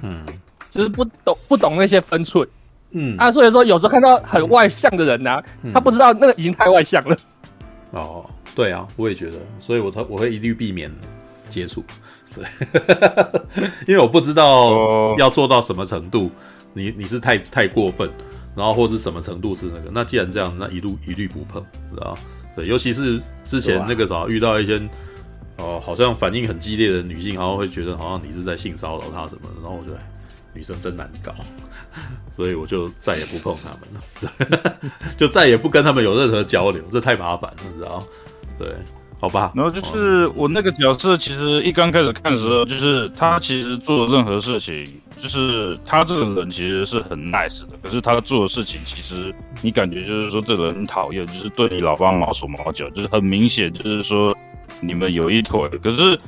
[0.04, 0.22] 嗯，
[0.70, 2.46] 就是不懂不懂那些分寸，
[2.92, 7.16] 嗯啊，所以说有时候看到很外向的人呐、啊，嗯、他不知道那个已经太外向了。
[7.92, 10.92] 哦，对啊，我也觉得，所以我他我会一律避免。
[11.50, 11.84] 接触，
[12.34, 12.44] 对，
[13.88, 16.30] 因为我不知道要做到什么程度，
[16.74, 18.10] 你你是太太过分，
[18.56, 21.62] 然后或者什么程度是那个，那既然这样，那一路一律不碰，
[21.94, 22.18] 知道
[22.56, 24.78] 对，尤其是之前那个啥遇到一些
[25.58, 30.00] 哦、呃，好像反应很激烈的女性，然后会觉得好像你是在性骚扰她什么的，然后我觉得
[30.54, 31.34] 女生真难搞，
[32.36, 34.80] 所以我就再也不碰他们了，
[35.18, 38.04] 就再也不跟他们有任何交流，这太麻烦了，你知道
[38.58, 38.76] 对。
[39.18, 44.86] 好吧，然后就是我那个角色，其实一刚开始看的时候，就是他其实做任何事情，
[45.20, 54.36] 就是他这个人其实是很 nice 的，可是他做的事情，其实你感觉就是说这个人很讨厌，就是对你老爸毛手毛脚，就是很明显，就是说
[54.82, 55.68] 你们有一腿。
[55.82, 56.20] 可是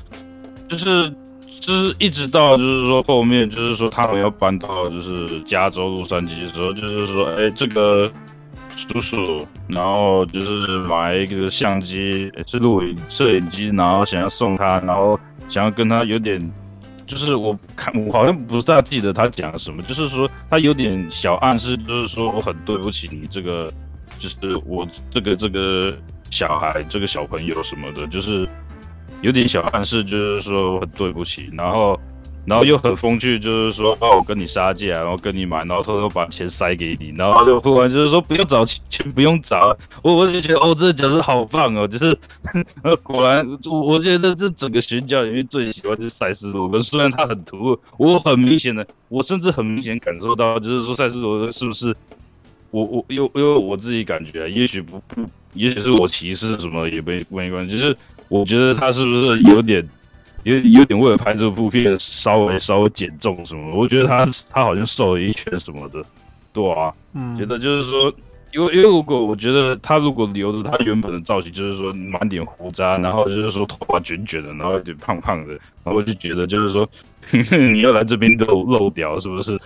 [0.67, 1.09] 就是
[1.59, 8.11] 就是一直到就是说后面，就是说他们要搬到就是加州洛杉矶的时候，就是说哎这个。
[8.77, 15.19] 叔叔，然后就是买一个相机，是录影摄影机，然后想要送他，然后
[15.49, 16.39] 想要跟他有点，
[17.07, 23.73] 就是我看我好像不大记得他讲了什么，就是说他有点小暗示，就是说我很对不起你这个，
[24.19, 25.97] 就是我这个这个
[26.29, 28.47] 小孩这个小朋友什么的，就是
[29.21, 31.99] 有点小暗示，就是说我很对不起，然后。
[32.47, 39.77] 然后又很风趣，就是说，哦，我跟你杀价，然后跟你买，然后偷偷把钱塞给你，然后就突然就是说，不用找钱，不用找。
[40.01, 42.17] 我我就觉得，哦，这个角色好棒哦，就是，
[43.03, 51.93] 果然，我我觉得这整个选角里面最喜欢就是赛斯罗根，虽然他很突兀，我很明显的，我甚至很明显感受到，就是说赛斯罗根是不是，
[52.71, 55.01] 我我因为因为我自己感觉，也许不，
[55.51, 57.97] 也许是我歧视什么也没没关系，就是
[58.29, 59.85] 我觉得他是不是有点。
[60.43, 66.03] 有有点为了拍这部片稍微稍微减重什么，我觉得他他好像瘦了一圈什么的，
[66.53, 68.13] 对啊，嗯，觉得就是说
[68.53, 76.87] 因为因为如果我觉得他如果留着他原本的造型，就是说满脸胡渣，然后就是说头发卷卷的，然后有点胖胖的，然后我就觉得就是说
[77.29, 79.59] 呵呵 你要来这边露露屌是不是？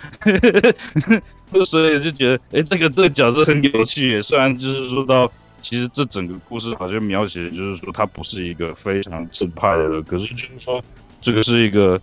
[1.66, 4.22] 所以就觉得哎，这个这个角色很有趣。
[4.22, 5.32] 虽然就是说到
[5.62, 10.84] 其实这整个故事好像描写就是说他不是一个非常正派的人，可是就是说
[11.22, 12.00] 这个是一个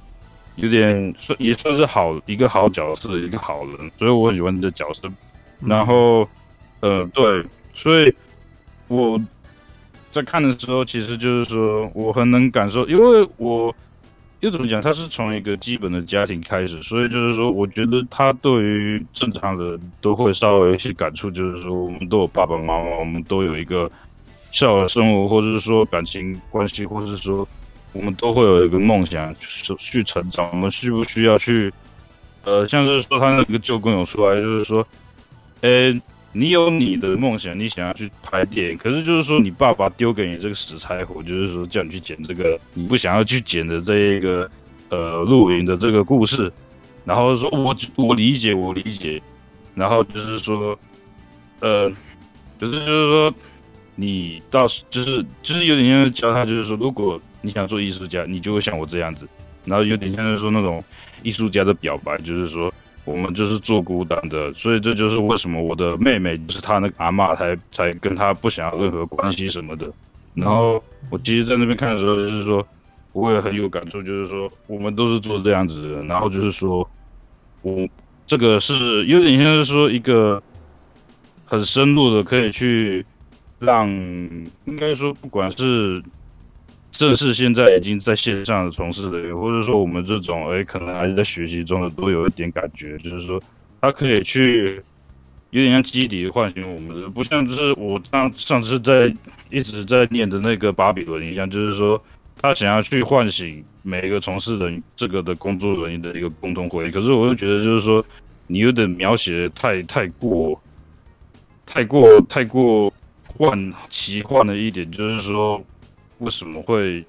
[0.57, 5.09] 有点算也算是好一个好角色，一个好人，所以我喜欢这角色。
[5.61, 6.29] 然后。
[6.81, 7.45] 呃，对，
[7.75, 8.15] 所以
[8.87, 9.21] 我
[10.13, 13.75] 在看的时候，其实就是说，我很能感受，因为我
[14.41, 23.91] 又怎么讲，他是从一个基本的家庭开始，所以就是说，我觉得他对于正常人都会稍微有一些感触，就是说，我们都有爸爸妈妈，我们都有一个
[24.53, 27.49] 小的生活，或者是说感情关系，或者是说，
[27.93, 29.35] 我们都会有一个梦想
[29.79, 31.73] 去成长，我们需不需要去？
[32.45, 34.87] 呃，像是说他那个旧工友出来，就是说，
[35.63, 36.01] 诶。
[36.33, 44.49] 你有你的梦想，你想要去拍电影，可是就是说你爸爸丢给你这个死柴火，就是说叫你去剪这个你不想要去剪的这一个
[44.91, 46.53] 呃露营的这个故事，
[47.05, 49.21] 然后说我我理解我理解，
[49.75, 50.79] 然后就是说
[51.61, 51.89] 呃，
[52.61, 53.35] 可是就是说
[53.97, 59.27] 你到时就是就是有点像教他，就是说如果你想做艺术家，你就会像我这样子，
[59.65, 60.85] 然后有点像是说那种
[61.23, 62.73] 艺术家的表白，就是说。
[63.09, 69.91] 我们就是做孤单的，所以这就是为什么我的妹妹就是她那个阿嬷才才跟她不想要任何关系什么的。
[70.35, 72.67] 然后我其实，在那边看的时候，就是说
[73.13, 76.05] 我也很有感触，就是说我们都是做这样子的。
[76.05, 76.89] 然后就是说
[77.63, 77.89] 我
[78.27, 80.43] 这个是有点像是说一个
[81.45, 83.05] 很深入的，可以去
[83.59, 86.03] 让应该说不管是。
[86.99, 93.41] 正是现在已经在线上的从事的人，或者说我们这种哎，可能还是在学习中的，都有一点感觉，就是说
[93.81, 94.83] 他可以去
[95.51, 99.15] 有点像基底唤醒我们的，不像就是我上上次在
[99.49, 102.03] 一直在念的那个巴比伦一样，就是说
[102.43, 106.91] 他想要去唤醒每一个从事人这个的工作人员的一个共同回忆。
[106.91, 108.05] 可是我又觉得就是说
[108.49, 110.61] 你有点描写太太过
[111.65, 112.93] 太过太过
[113.25, 115.65] 幻奇幻了一点，就是说。
[116.19, 117.05] 为什么会，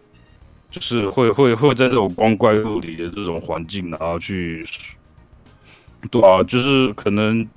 [0.70, 4.64] 就是会会会在这种光怪陆离的这种环境，然后去，
[6.12, 7.48] 对啊，就是可能，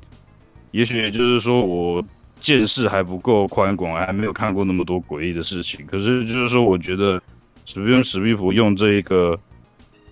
[0.70, 2.02] 也许就是说我
[2.40, 5.84] 见识还不够宽广，还没有看过那么多诡异的事情。
[5.86, 7.22] 可是就是说，我觉得
[7.66, 9.38] 史蒂芬史蒂夫用这一个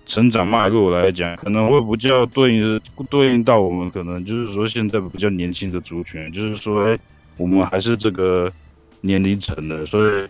[0.05, 6.99] 成长脉络来讲，可能会比较对应对应到我们可能就是说现在比较年轻的族群，就是说，哎，
[7.39, 8.53] 我们还是这个
[9.01, 10.29] 年龄层的，所以。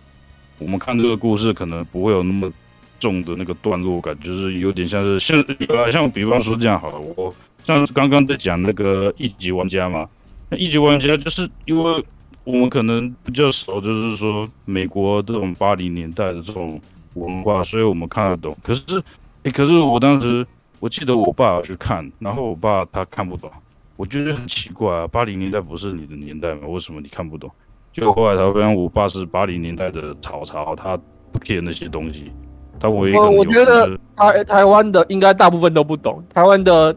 [0.60, 2.52] 我们看这个故事可能不会有那么
[3.00, 7.34] 重的那个段落感，就是有点像是像呃像比方说这样好了，我
[7.64, 10.08] 像刚刚在讲那个一级玩家嘛，
[10.50, 12.04] 那一级玩家就是因为
[12.44, 16.80] 我们可能比较熟，就是说美国这种八零年代的这种
[17.14, 18.56] 文化，所以我们看得懂。
[18.62, 19.02] 可是，
[19.44, 20.46] 哎，可是我当时
[20.78, 23.50] 我记得我爸去看，然后我爸他看不懂，
[23.96, 26.66] 我觉得很奇怪啊，八零年代不是你的年代吗？
[26.66, 27.50] 为什么你看不懂？
[27.92, 30.96] 就后来他发现，我爸是八零年代的曹操，他
[31.32, 32.30] 不 care 那些东西。
[32.78, 36.94] 他唯一我我觉得台台湾的应该大部分都不懂，台湾的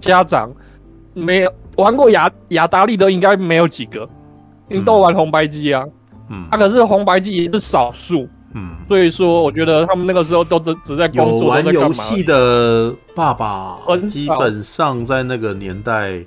[0.00, 0.52] 家长
[1.14, 4.08] 没有玩过雅雅达利的应该没有几个，
[4.68, 5.84] 因为都玩红白机啊。
[6.28, 8.28] 嗯，他、啊、可是红白机也是少数。
[8.54, 16.22] 嗯，所以说我觉得他们那个时候都只只在工作，有玩游戏的爸爸基本上在那个年代。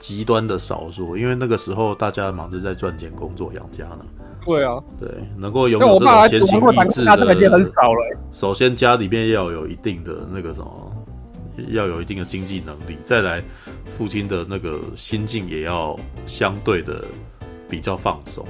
[0.00, 4.04] 极端的少数，因为那个时候大家忙着在赚钱、工作、养家呢。
[4.44, 8.18] 对啊，对，能够拥有这种闲情逸致的，很少了。
[8.32, 10.92] 首先家里面要有一定的那个什么，
[11.68, 13.42] 要有一定的经济能力，再来
[13.98, 15.94] 父亲的那个心境也要
[16.26, 17.04] 相对的
[17.68, 18.44] 比较放松。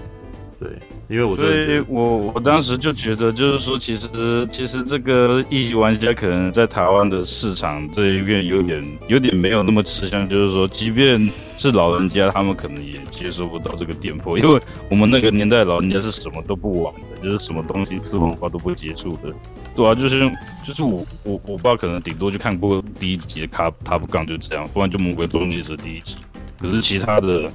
[0.60, 0.70] 对，
[1.08, 4.06] 因为我所以我我当时就觉得，就是说，其实
[4.52, 11.18] 其实这个一级玩家可能在台湾的市场这一边有点有点没有那么吃香，就是说，即便
[11.56, 19.32] 是老人家，他们可能也接受不到这个店铺，因为我们那个年代老人家是什么都不玩的，就是什么东西吃文化都不接触的。
[19.74, 20.30] 对啊，就是
[20.66, 26.16] 就是我我我爸可能顶多就看过第一集的卡塔布杠就这样，不然就魔鬼终结者第一集，
[26.60, 27.50] 可是其他的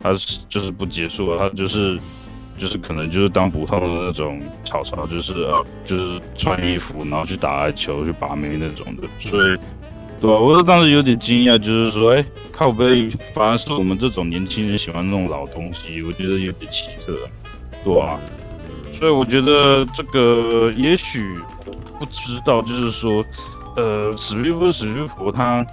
[0.00, 2.00] 他是就是不结束啊，他就是。
[2.58, 9.56] 就是可能就是当普通的那种草草，就是呃，就是穿衣服，然后去打球、去把妹那种的，所以，
[10.20, 10.38] 对吧？
[10.38, 17.16] 我当时有点惊讶，就是说，哎、靠背，反而是我们这种年轻人喜欢那种老东西，我觉得有点奇特，
[17.84, 18.18] 对吧？
[18.92, 21.38] 所以我觉得这个也许
[21.98, 23.22] 不知道，就是说，
[23.76, 25.64] 呃，史蒂夫史蒂夫他，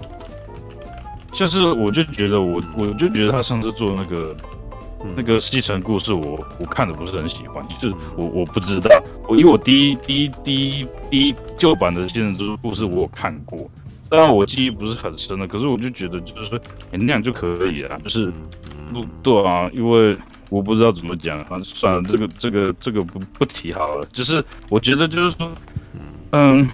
[1.32, 4.36] 像是我就觉得我我就觉得他上次做那个。
[5.16, 8.90] 那个西城故事我我看的不是很喜欢，就是我我不知道，
[9.28, 13.70] 我因为我第一第一第一第一旧版的西城故事我有看过，
[14.10, 16.58] 当然我记忆不是很深的，可是我就觉得就是说、
[16.92, 18.32] 欸、那样就可以了，就是
[18.94, 20.18] 不对啊，因为
[20.50, 25.52] 我不知道怎么讲啊，算了，这个这个这个不不提好了，就是我觉得就是说，
[26.32, 26.70] 嗯，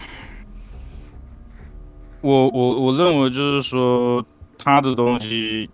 [2.21, 4.23] 我我我认为就是说
[4.57, 5.69] 他的东西。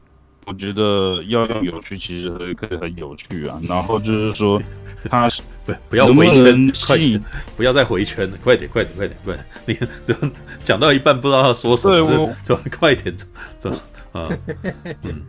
[0.46, 3.60] 我觉得要用有趣，其实可以很有趣啊。
[3.68, 4.62] 然后就是说，
[5.10, 7.24] 他是不不要回圈，快点，
[7.58, 9.46] 不要再回圈了，快点，快点，快点，快点！
[9.66, 9.74] 你
[10.06, 10.30] 就
[10.64, 13.16] 讲到一半不知道他说什么，我就快点，
[13.58, 13.72] 走
[14.12, 14.30] 啊！
[15.02, 15.22] 嗯，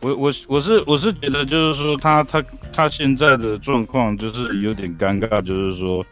[0.00, 6.04] 我我我是我是觉得就是说他他他现在的状况就是有点尴尬，就是说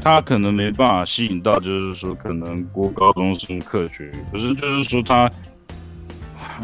[0.00, 5.28] 他可能没办法吸引到，就是说可能国高中生客群，可是就是说他。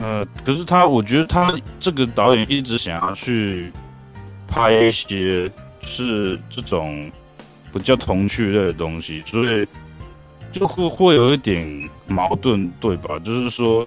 [0.01, 3.73] 呃，可是他，我觉得他这个导演一直想要去
[4.47, 5.51] 拍一些
[5.83, 7.11] 是这种
[7.73, 9.67] 不叫童趣类的东西，所以
[10.53, 13.19] 就会会有一点矛盾，对吧？
[13.25, 13.87] 就是说，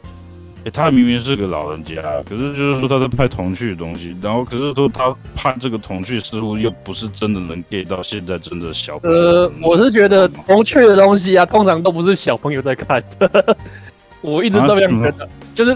[0.65, 9.17] 欸，他明明是个老人家，可是就是说他在拍童趣的东西，然后可是说他拍这个童趣似乎又不是真的能 get 到现在真的小朋友。
[9.17, 13.57] 呃，我是觉得童趣的东西啊，通常都不是小朋友在看的。
[14.21, 15.75] 我一直都这样觉得，就是。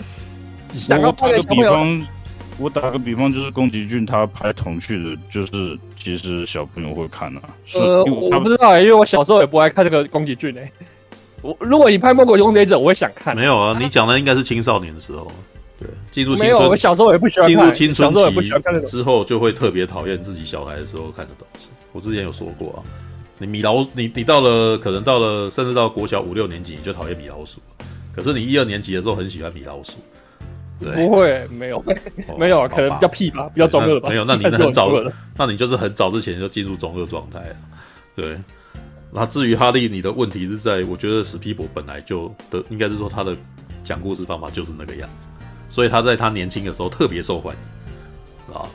[0.90, 2.08] 我打个比方，
[2.58, 7.42] 我打个比方，就是宫崎骏他拍童趣的，就是其实小朋友会看啊。
[7.74, 10.72] 呃，我不知道、欸，因为我小时候也不爱看这个宫崎骏诶。
[11.42, 13.36] 我如果你拍《魔鬼终结者》，我会想看。
[13.36, 15.32] 没有啊，你讲的应该是青少年的时候。
[15.78, 16.58] 对，进入青春。
[16.58, 17.56] 没有，我小时候也不喜欢看。
[17.56, 21.68] 进入青春期之后，就会特别讨厌自己小孩的时候看的东西。
[21.92, 22.80] 我之前有说过啊，
[23.38, 27.60] 你米老，你你到了可能到了，甚至到国小五六年级，你就讨厌米老鼠。
[28.16, 29.98] 可是你一二年级的时候很喜欢米老鼠。
[30.80, 31.84] 不会，没有，
[32.38, 34.10] 没有，可能比较屁吧，比较中二吧。
[34.10, 34.92] 没有，那你很早，
[35.38, 37.56] 那你就是很早之前就进入中二状态了。
[38.16, 38.38] 对，
[39.12, 43.36] 那至于哈利，你的问题是在，我觉得史匹博本来就的，应该是说他的
[43.84, 45.28] 讲故事方法就是那个样子，
[45.70, 48.68] 所以他在他年轻的时候特别受欢迎啊。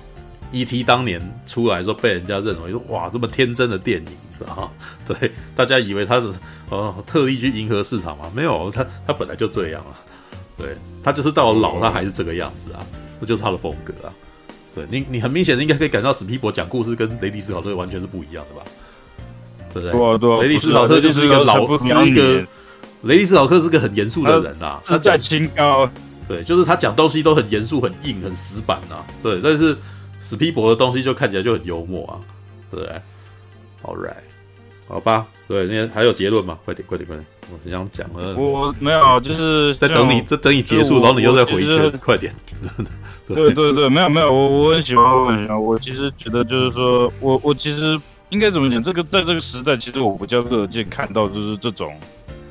[0.53, 0.83] E.T.
[0.83, 4.69] 当年出来的时候，被人家认为说哇，这么天真的电影啊，
[5.07, 6.33] 对，大家以为他是
[6.71, 8.29] 呃特意去迎合市场嘛？
[8.35, 9.95] 没有，他他本来就这样啊。
[10.61, 12.85] 对，他就是到了老，他还是这个样子啊，
[13.21, 14.13] 这就是他的风格啊。
[14.75, 18.67] 对你，你很明显的应该可以感到史皮博讲故事跟雷迪斯考特完全是不一样的吧？
[19.73, 19.93] 对不对？
[19.93, 22.47] 对啊，对啊，雷迪斯考特就是一个老，是一个
[23.03, 25.91] 雷迪斯考特是个很严肃的人呐，他在清高。
[26.29, 29.05] 对，就是他讲东西都很严肃、很硬、很死板啊。
[29.21, 29.77] 对，但是
[30.21, 32.15] 史皮博的东西就看起来就很幽默啊，
[32.71, 33.01] 对不对
[33.83, 34.23] ？All right，
[34.87, 36.57] 好吧，对，那还有结论吗？
[36.65, 37.27] 快点，快点，快点。
[37.53, 42.33] 我很想讲了，我没有，就是在等你，在等你结束，然后你又再回去，快点。
[43.27, 45.63] 对对对，没有没有，我我很喜欢，我很喜欢。
[45.63, 48.83] 我其实觉得就是说，我我其实应该怎么讲？
[48.83, 51.97] 这个在这个时代，其实我比较乐见看到就是这种，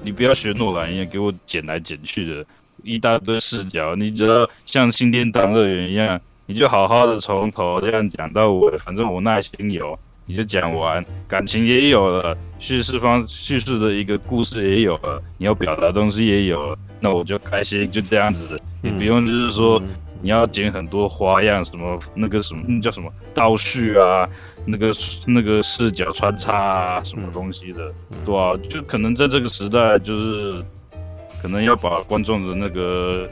[0.03, 2.45] 你不要学诺兰一样给我剪来剪去的
[2.83, 9.99] 一大堆视角，你只要像新天堂乐园一样，你就好好的从头这样讲到尾，反正我耐心有。
[10.29, 18.55] 你就讲完，感情也有了，叙事方叙事的一个故事也有了，你要表达东西也有了，那我就开心，就这样子。
[18.83, 19.81] 你不用就是说
[20.21, 24.29] 你要剪很多花样，什么那个什么那叫什么倒叙啊，
[24.67, 24.91] 那个
[25.25, 27.91] 那个视角穿插啊，什么东西的，
[28.23, 30.63] 对啊，就可能在这个时代，就是
[31.41, 33.27] 可能要把观众的那个。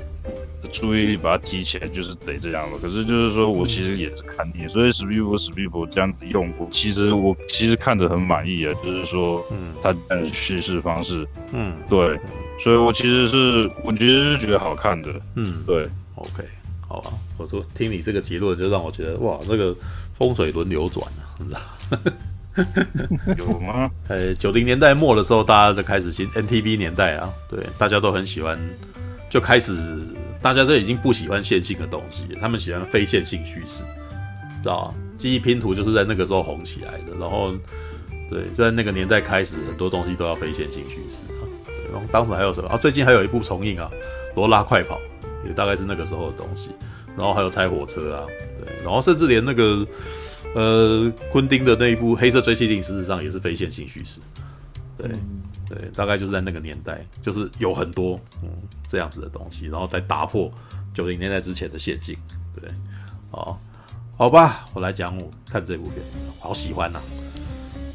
[0.72, 2.78] 注意力把它提起来，就是得这样了。
[2.80, 8.74] 可是就是说我其实也是看腻，所以史蒂夫史蒂夫这样子用过，其实我其实看着很满意啊。
[8.84, 12.20] 就是说，嗯，他的叙事方式，嗯，对，
[12.64, 16.44] 所以我其实是我其实是觉得好看的，嗯，对，OK，
[16.88, 17.12] 好吧。
[17.38, 19.76] 我说听你这个结论，就让我觉得哇，那个
[20.18, 21.60] 风水轮流转啊，你知道？
[23.38, 23.90] 有吗？
[24.08, 28.60] 呃， 九零年代末的时候，大家就开始新 NTV 年代啊，对，大家都很喜欢，
[29.30, 29.78] 就开始。
[30.42, 33.84] 大家这已经不喜欢线性的东西，他们喜欢非线性叙事，
[34.64, 34.96] 知道吗？
[35.18, 37.18] 记忆拼图就是在那个时候红起来的。
[37.20, 37.54] 然后，
[38.30, 41.42] 对，在那个年代开始，很多东西都要非线性叙事啊。
[41.66, 42.78] 对，然后当时还有什么啊？
[42.78, 43.90] 最近还有一部重映啊，
[44.36, 44.96] 《罗拉快跑》，
[45.48, 46.70] 也大概是那个时候的东西。
[47.18, 48.26] 然后还有拆火车啊，
[48.64, 49.88] 对，然后甚至连那个
[50.54, 54.20] 呃，昆汀的那一部《黑色追击令》，事实上也是非线性叙事。
[54.98, 55.10] 对。
[55.70, 58.50] 对，大概就是在那个年代，就是有很多嗯
[58.88, 60.52] 这样子的东西，然后再打破
[60.94, 62.18] 九零年代之前的陷阱。
[62.60, 62.72] 对，
[63.30, 63.60] 好，
[64.18, 65.96] 好吧，我来讲我看这部片，
[66.40, 67.04] 好喜欢呐、啊。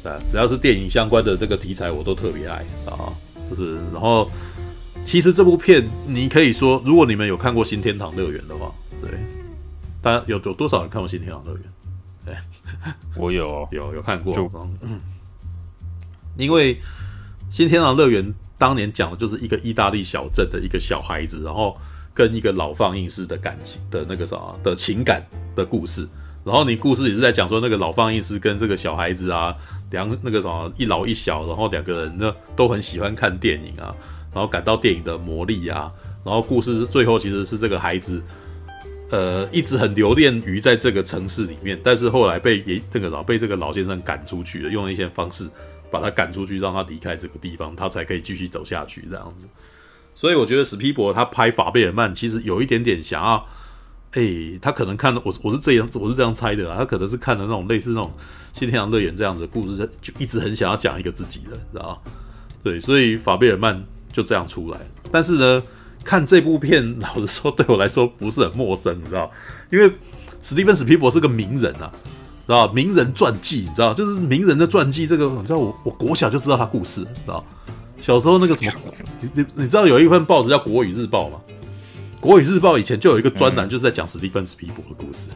[0.03, 3.13] 对，只要是电影相关的这个题材，我都特别爱啊。
[3.49, 4.29] 就是，然后
[5.05, 8.71] 其实这部片，你可以说，如果你们有看过《新天堂乐园》的话，
[9.01, 9.11] 对，
[10.01, 11.61] 大家有有多少人看过《新天堂乐园》？
[12.25, 12.35] 对，
[13.15, 14.33] 我有 有有看过。
[14.81, 14.99] 嗯，
[16.37, 16.75] 因为
[17.53, 18.25] 《新天堂乐园》
[18.57, 21.77] 当年讲的就是一个意大利小镇的一个小孩子，然后
[22.11, 25.23] 跟一个老放映师的感情的那个啥的情感
[25.55, 26.07] 的故事。
[26.43, 29.55] 然后你故事也是在讲说那个老放映师跟这个小孩子啊，
[29.91, 33.93] 两那个什么一老一小，然后两个人呢都很喜欢看电影啊，
[34.33, 35.91] 然后感到电影的魔力啊。
[36.25, 38.19] 然后故事最后其实是这个孩子，
[39.11, 45.47] 呃，一直很留恋于在这个城市里面，但是后来被也那个老被这个老先生赶出去了，用了一些方式
[45.93, 49.47] 把他赶出去，让他离开这个地方，他才可以继续走下去这样子。
[50.15, 53.47] 所以我觉得史皮博他拍法贝尔曼其实有一点点想要。
[54.15, 54.21] 哎、
[54.61, 56.77] 他可能看了我，我是这样，我是这样猜的啊。
[56.77, 58.13] 他可能是看了那种类似那种
[58.59, 61.99] 《新天堂乐园》这样子的故事，就一直很想要讲一个自己的，知道？
[62.61, 64.79] 对，所以法贝尔曼就这样出来。
[65.11, 65.63] 但是呢，
[66.03, 69.31] 看这部片，老实说，对我来说不是很陌生，你知道？
[69.71, 69.91] 因为
[70.43, 71.91] 史蒂芬史皮伯是个名人啊，
[72.47, 72.67] 知道？
[72.71, 73.93] 名人传记，你知道？
[73.93, 75.67] 就是名人的传记，这个你知道我？
[75.67, 77.43] 我我国小就知道他故事，知道？
[78.01, 78.71] 小时候那个什么，
[79.21, 81.37] 你你你知道有一份报纸叫《国语日报》吗？
[82.19, 85.29] 《国语日报》以前就有一个专栏，就是在讲史蒂芬·史皮伯的故事，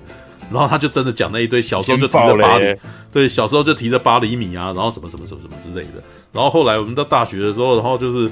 [0.51, 2.75] 然后他就真的讲那一堆小时候就提着八厘，
[3.11, 6.03] 对，小时候就提着八厘米啊，然后什么什么什么什么之类的。
[6.31, 8.29] 然后后来我们到大学的时候，然后就是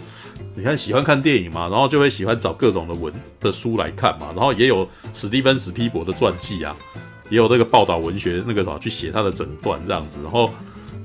[0.53, 6.75] 你看喜欢看电影嘛，然后就会喜欢找各种的文的书来看嘛，然后也有史蒂芬·史皮伯的传记啊，
[7.29, 10.49] 也有那个报道文学那个什么去写他的诊断这样子，然后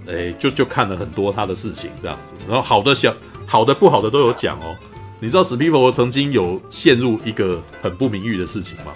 [0.06, 3.14] 诶就就看了很多他的事情这样子，然后好的小
[3.46, 4.76] 好的不好的都有讲哦。
[5.20, 8.92] 你知道史皮伯曾经有陷入一个很不名誉的事情吗？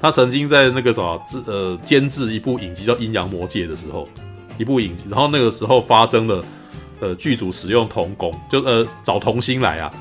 [0.00, 4.08] 他曾经在那个什么制呃监制一部影集叫《阴阳魔界》的时候，
[4.56, 6.44] 一部影集，然后那个时候发生了
[7.00, 9.92] 呃剧组使用童工，就呃找童星来啊，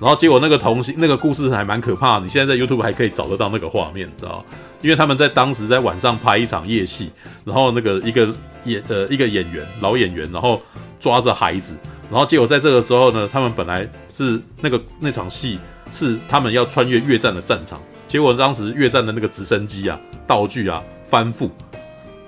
[0.00, 4.44] 然后结果那个童星那个故事还蛮可怕的，你现在在 YouTube 还可以找得到那个画面，你知道？
[4.80, 7.10] 因为他们在当时在晚上拍一场夜戏，
[7.44, 8.32] 然后那个一个
[8.64, 10.62] 演呃一个演员老演员，然后
[11.00, 11.74] 抓着孩子。
[12.10, 15.58] 然后结果在这个时候呢，他们本来是那个那场戏
[15.90, 21.50] 是他们要穿越越战的战场，结果当时越战的那个直升机啊、道具啊翻覆，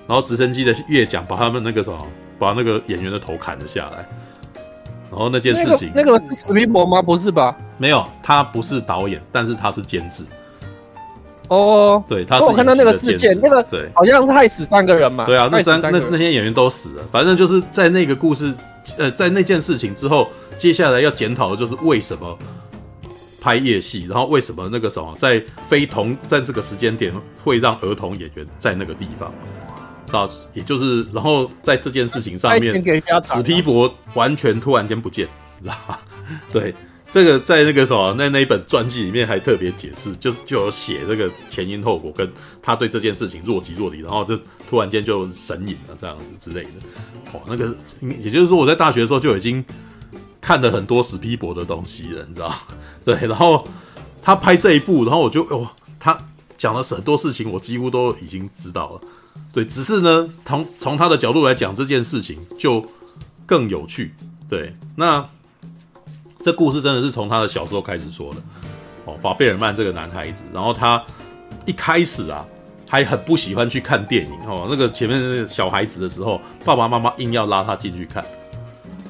[0.05, 2.05] 然后直升机的越奖把他们那个什么，
[2.37, 4.07] 把那个演员的头砍了下来。
[5.11, 7.01] 然后那件事情，那个、那个是史皮伯吗？
[7.01, 7.55] 不是吧？
[7.77, 10.23] 没有，他不是导演，但是他是监制。
[11.49, 15.25] 哦，对，他是我看到那个事件，那个对，好像是害死三个人嘛。
[15.25, 18.51] 对啊，那三那那些演员都死了，反正就是在那个故事。
[18.97, 22.35] 呃，在那件事情之后，接下来要检讨的就是为什么
[23.39, 29.31] 拍夜戏，然后为什么那个什么在非同在这个时间点会让儿童演员在那个地方，
[30.11, 32.73] 啊，也就是然后在这件事情上面，
[33.23, 35.27] 史皮博完全突然间不见，
[35.61, 35.99] 知道吧？
[36.51, 36.73] 对，
[37.11, 42.31] 这个在那个什么那那一本传记里面还特别解释，就是就有写这个前因后果，跟
[42.61, 44.37] 他对这件事情若即若离，然后就
[44.69, 46.69] 突然间就神隐了这样子之类的。
[47.33, 49.63] 哦，那个，也就是说，我在大学的时候就已经
[50.39, 52.53] 看了很多史皮博的东西了，你知道？
[53.05, 53.65] 对，然后
[54.21, 56.17] 他拍这一部，然后我就哦，他
[56.57, 59.01] 讲了很多事情，我几乎都已经知道了。
[59.53, 62.85] 对，只是呢，从从他的角度来讲，这件事情就
[63.45, 64.13] 更有趣。
[64.49, 65.27] 对，那
[66.41, 68.41] 这故事真的是从他的小时候开始说的。
[69.05, 71.03] 哦，法贝尔曼这个男孩子，然后他
[71.65, 72.45] 一开始啊。
[72.91, 78.21] 还很不喜欢去看电影哦，那个前面那个小孩子的时候，爸爸妈妈硬要拉他进去看，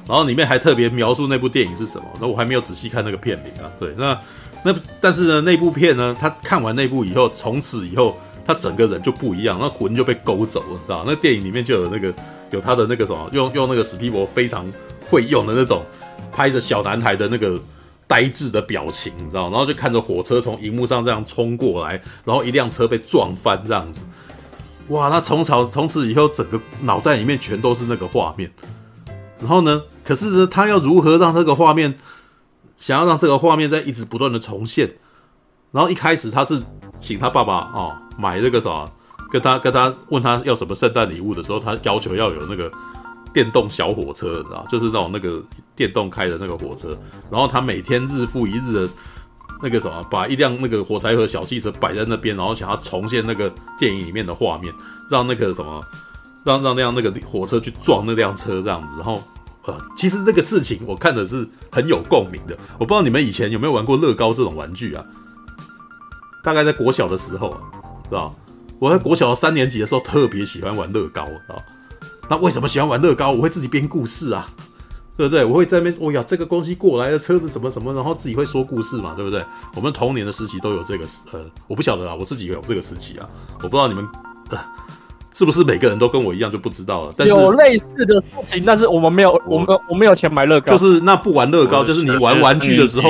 [0.06, 3.66] 然后里面还特别描述那部电影是什么，那我还没有仔细看那个片名啊。
[3.80, 4.16] 对，那
[4.62, 11.04] 那但是呢，那部片呢，他看完那部以后，从此以后他整个人就不一样，那魂就被勾走了，知道？
[11.06, 12.12] 那电影里面就有那个
[12.50, 14.64] 有他的那个什么，用用那个史皮博非常
[15.08, 15.84] 会用的那种
[16.32, 17.58] 拍着小男孩的那个。
[18.04, 21.92] 呆滞的表情，你知道，然后就看着火车从荧幕上这样冲过来，
[22.26, 24.02] 然后一辆车被撞翻这样子，
[24.88, 25.08] 哇！
[25.08, 28.52] 他从从从此以后，整个脑袋里面全都是那个画面。
[29.38, 31.96] 然后呢，可是呢，他要如何让这个画面，
[32.76, 34.92] 想要让这个画面在一直不断的重现？
[35.70, 36.62] 然后一开始他是
[37.02, 38.88] 请他爸爸哦买那个啥，
[39.30, 42.72] 跟他跟他问他要什么圣诞礼物的时候，他要求要有那个。
[43.34, 45.42] 电动小火车，你知道，就是那种那个
[45.74, 46.94] 电动开的那个火车。
[47.30, 48.88] 然后他每天日复一日的，
[49.62, 54.70] 那个什么，把一辆那个火柴盒小汽车摆在那边，然后想要重现那个电影里面的画面，
[55.08, 55.82] 让那个什么，
[56.44, 58.96] 让让那样那个火车去撞那辆车这样子。
[58.96, 59.24] 然后，
[59.64, 62.54] 呃，其实那个事情我看的是很有共鸣的。
[62.74, 65.02] 我不知道你们以前有没有玩过乐高这种玩具啊？
[66.42, 67.56] 大概在国小的时候，
[68.08, 68.32] 是吧？
[68.78, 71.54] 我在国小三年级的时候特别喜欢玩乐高，啊。
[72.28, 73.30] 那为什么喜欢玩乐高？
[73.30, 74.48] 我会自己编故事啊，
[75.16, 75.44] 对不对？
[75.44, 79.44] 我会在那边，哦呀，这个东西过来的车子什么什么，然后自己会说故事嘛，对不对？
[79.76, 83.28] 我们童年的时期都有这个，呃，我不晓得啊，我自己有这个时期啊，
[83.62, 84.08] 我不知道你们，
[84.50, 84.58] 呃，
[85.34, 87.14] 是不是每个人都跟我一样就不知道了？
[87.16, 93.08] 但是有类似的事情，但是我们没有，我们我没有钱买乐高，就是那不玩乐高，就是你玩玩具的时候。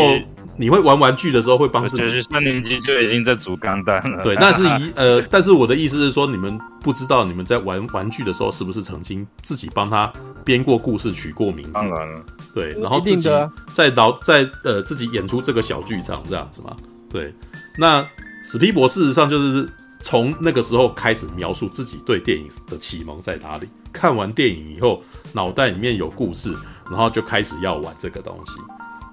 [0.57, 4.23] 你会玩玩具的时候会帮自己，就是三年级就已经在组钢弹了。
[4.23, 10.13] 对，那是一 呃，但是我的意思是说，你们不知道你们在玩玩具的时候是不是曾经自己帮他
[10.45, 11.73] 编过故事、取过名字？
[11.73, 12.25] 当然了，
[12.55, 13.31] 对，然后自己
[13.73, 16.77] 在导在呃自己演出这个小剧场这样子嘛。
[17.11, 17.35] 对，
[17.79, 18.07] 那
[18.45, 19.69] 史皮博事实上就是
[20.01, 23.69] 从那个时候开始描述自己对电影的启蒙在哪里。
[23.93, 26.55] 看完电影以后，脑袋里面有故事，
[26.91, 28.55] 然后就开始要玩这个东西。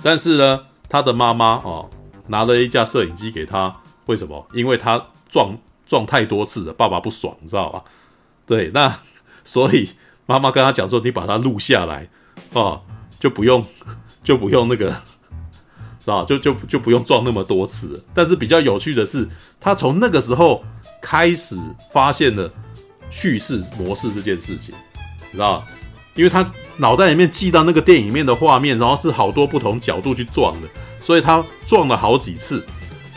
[0.01, 1.89] 但是呢，他的妈妈哦，
[2.27, 3.75] 拿了一架摄影机给他，
[4.07, 4.47] 为什么？
[4.53, 7.83] 因为他撞撞太多次了，爸爸不爽，你知道吧？
[8.45, 8.99] 对，那
[9.45, 9.91] 所以
[10.25, 12.09] 妈妈跟他讲说：“你把它录下来，
[12.53, 12.81] 哦，
[13.19, 13.63] 就不用
[14.23, 14.89] 就不用那个，
[15.99, 19.27] 知道就就就不用撞那么多次。”但是比较有趣的是，
[19.59, 20.63] 他从那个时候
[21.01, 21.55] 开始
[21.91, 22.51] 发现了
[23.09, 24.73] 叙事模式这件事情，
[25.31, 25.63] 你知道？
[26.15, 26.43] 因为他
[26.79, 30.67] 脑袋里面记到那个电影里面的画面，然后是好多不同角度去撞的，
[31.01, 32.65] 所以他撞了好几次，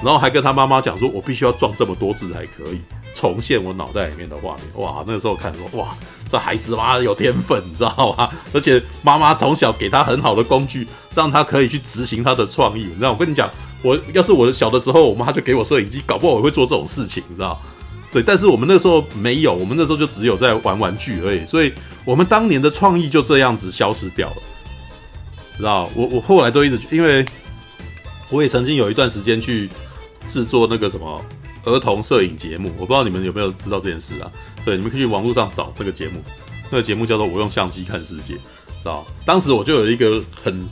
[0.03, 2.81] 然后还跟他妈妈讲说：“我必须要撞这么多次才可以
[3.15, 5.97] 重现我脑袋里面的画面。”哇，那个时候看说：“哇，
[6.29, 8.29] 这孩子妈有天分，你知道吗？
[8.53, 10.85] 而且妈妈从小给他很好的工具，
[11.15, 12.83] 让他可以去执行他的创意。
[12.83, 13.49] 你知道，我跟你讲，
[13.83, 17.57] 我要是我小的时候，我妈就给我摄影机，搞不好我会做这种事情，你知道。”
[18.13, 21.73] 对，但是我们那时候没有，我们那时候就只有在玩玩具而已，所以
[22.05, 24.37] 我们当年的创意就这样子消失掉了，
[25.57, 25.89] 知道？
[25.95, 27.25] 我我后来都一直，因为
[28.29, 29.67] 我也曾经有一段时间去
[30.29, 31.25] 制作那个什么
[31.65, 34.31] 儿童摄影节目，我不知道你们有没有知道这件事啊？
[34.63, 36.23] 对，你们可以去网络上找这个节目，
[36.71, 39.07] 那个节目叫做《我用相机看世界》，知道？
[39.25, 40.69] 当时我就有一个很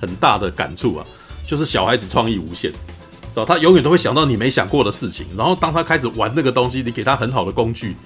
[0.00, 1.04] 很大的感触啊，
[1.46, 2.72] 就是小孩子创意无限。
[3.44, 7.96] 他永远都会想到你没想过的事情，然后当他开始玩那个东西，你给他很好的工具，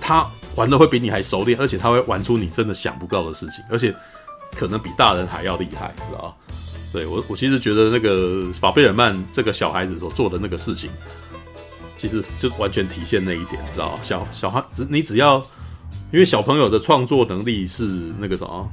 [0.00, 3.94] 他玩的会比你还熟练，而且他会玩出你真的想不到的事情，而且
[4.56, 6.34] 可能比大人还要厉害，知道吧？
[6.92, 10.90] 对，我，我其实觉得那个法贝尔曼这个小孩子所做的那个事情，
[11.98, 13.98] 其实就完全体现那一点，知道？
[14.02, 15.38] 小小孩只你只要，
[16.12, 17.84] 因为小朋友的创作能力是
[18.18, 18.68] 那个什么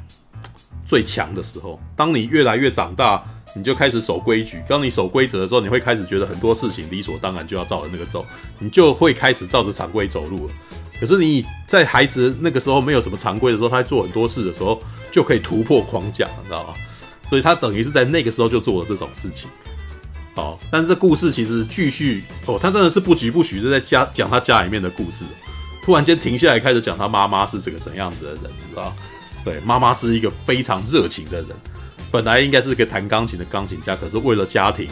[0.86, 3.24] 最强的时候，当你越来越长大。
[3.56, 4.64] 你就开始守规矩。
[4.68, 8.26] 当你守规则的时候，你会开始觉得很多事情理所当然就要照着那个走，
[8.60, 10.54] 你就会开始照着常规走路了。
[11.00, 14.82] 可是你在孩子那个时候没有什么常规的时候，他在做很多事的时候
[15.12, 16.74] 就可以突破框架，你知道吗？
[17.30, 19.50] 所以他等于是在那个时候就做了这种事情。
[20.36, 25.26] 好，但是这故事其实继续哦，他真的是不疾不徐的在家讲他家里面的故事。
[25.84, 28.96] 突然间停下来开始讲他妈妈是这个怎样子的人，你知道？
[29.44, 31.50] 对，妈妈是一个非常热情的人。
[32.14, 34.88] 本来应该是个弹钢琴的钢琴家，可是为了家庭，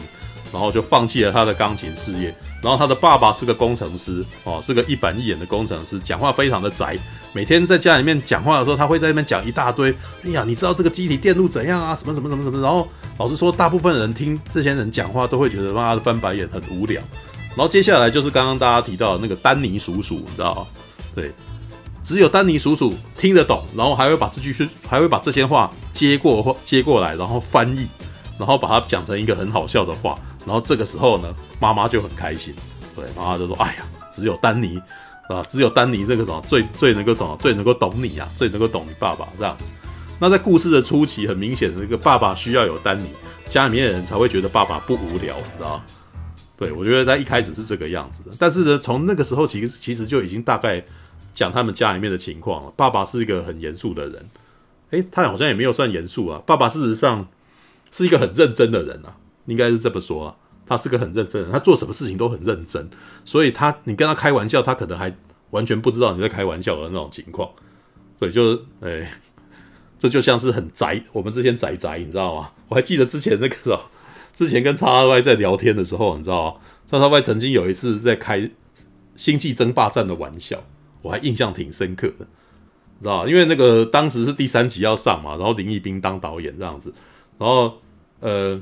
[0.51, 2.33] 然后就放弃了他的钢琴事业。
[2.63, 6.97] 然后他的爸爸是个工程师，哦，是个一板一眼的工程师，讲话非常的宅。
[7.31, 9.95] 每天在家里面讲话的时候，他会在那边讲一大堆。
[10.23, 11.93] 哎呀，你知道这个机体电路怎样啊？
[11.93, 12.59] 什么什么什么什么。
[12.59, 12.87] 然后
[13.19, 16.99] 老实说，大部分人听这些人讲话都会觉得妈的翻白眼，很无聊。
[17.49, 20.65] 然后接下来就是刚刚大家提到的那个丹尼叔叔，你知道吗？
[21.13, 21.31] 对。
[22.03, 27.87] 只有丹尼叔叔听得懂，然后还会把这句是还会把这些话接过接过来，然后翻译，
[28.39, 30.19] 然后把它讲成一个很好笑的话。
[30.45, 32.51] 然后这个时候呢，妈妈就很开心，
[32.95, 34.81] 对，妈妈就说：“哎呀，只有丹尼
[35.29, 39.71] 啊，只有丹尼这个什么最最能够什么最能够懂你啊，最能够懂你爸爸这样子。”
[40.19, 43.05] 那在故事的初期，很明显的一个爸爸需要有丹尼，
[43.47, 45.79] 家里面的人才会觉得爸爸不无聊，你知道？
[46.57, 50.83] 对，我觉得在一开始是这个样子的，但是呢，从那个时候其实其实就已经大概。
[51.33, 52.71] 讲他们家里面的情况了。
[52.75, 54.25] 爸爸是一个很严肃的人，
[54.91, 56.41] 诶，他好像也没有算严肃啊。
[56.45, 57.27] 爸爸事实上
[57.91, 60.35] 是一个很认真的人啊，应该是这么说啊。
[60.67, 62.89] 他是个很认真的人，他做什么事情都很认真，
[63.25, 65.13] 所以他你跟他开玩笑，他可能还
[65.49, 67.49] 完全不知道你在开玩笑的那种情况。
[68.17, 69.05] 所以，就是诶，
[69.99, 72.51] 这就像是很宅，我们之前宅宅，你知道吗？
[72.69, 73.81] 我还记得之前那个时候，
[74.33, 76.59] 之前跟叉叉 Y 在聊天的时候，你知道吗？
[76.89, 78.49] 叉叉 Y 曾经有一次在开
[79.17, 80.63] 星际争霸战的玩笑。
[81.01, 82.25] 我还印象挺深刻的，
[83.01, 86.93] 知道因为那个当时是第三集要上嘛，然后林义斌当导演这样子，
[87.37, 87.73] 然后
[88.19, 88.61] 呃，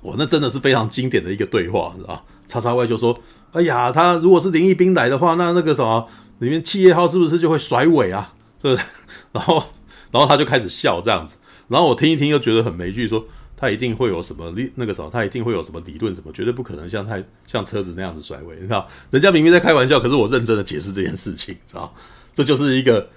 [0.00, 3.16] 我那真的是非常经典的一个对话，知道叉叉 Y 就说
[3.52, 6.06] ：“哎呀，他如果是林义斌来的话，那那个什么
[6.40, 8.34] 里面企业号是不是就会甩尾啊？
[8.60, 8.84] 对不对？”
[9.32, 9.62] 然后，
[10.10, 11.36] 然后他就开始笑这样子，
[11.68, 13.24] 然后我听一听又觉得很没趣，说。
[13.62, 18.88] 他一定会有什么理那个什么，他一定会有什么理论什么，绝对不可能像他像车子那样子甩尾，你知道？
[19.12, 21.94] 人家明明在开玩笑，可是我认真的解释这件事情，知道？
[22.34, 23.08] 这就是一个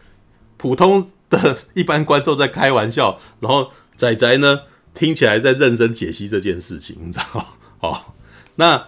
[0.57, 4.61] 普通的一般观众在开玩笑，然后仔仔呢
[4.93, 7.47] 听起来在认真解析这件事情，你知道
[7.81, 7.99] 哦？
[8.57, 8.85] 那。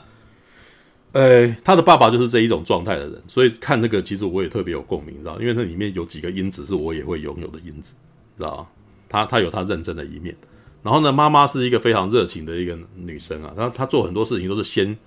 [1.14, 5.40] 呃，他的爸爸就是这一种状态的人，所以看那个其实我也特别有共鸣，知道？
[5.40, 7.94] 因为那里面有几个因子是我也会拥有的因子，
[8.38, 8.70] 知道？
[9.10, 10.36] 他他有他认真的一面，
[10.84, 14.98] 然后呢，妈妈是一个非常热情的一个女生啊，然后她做很多事情都是先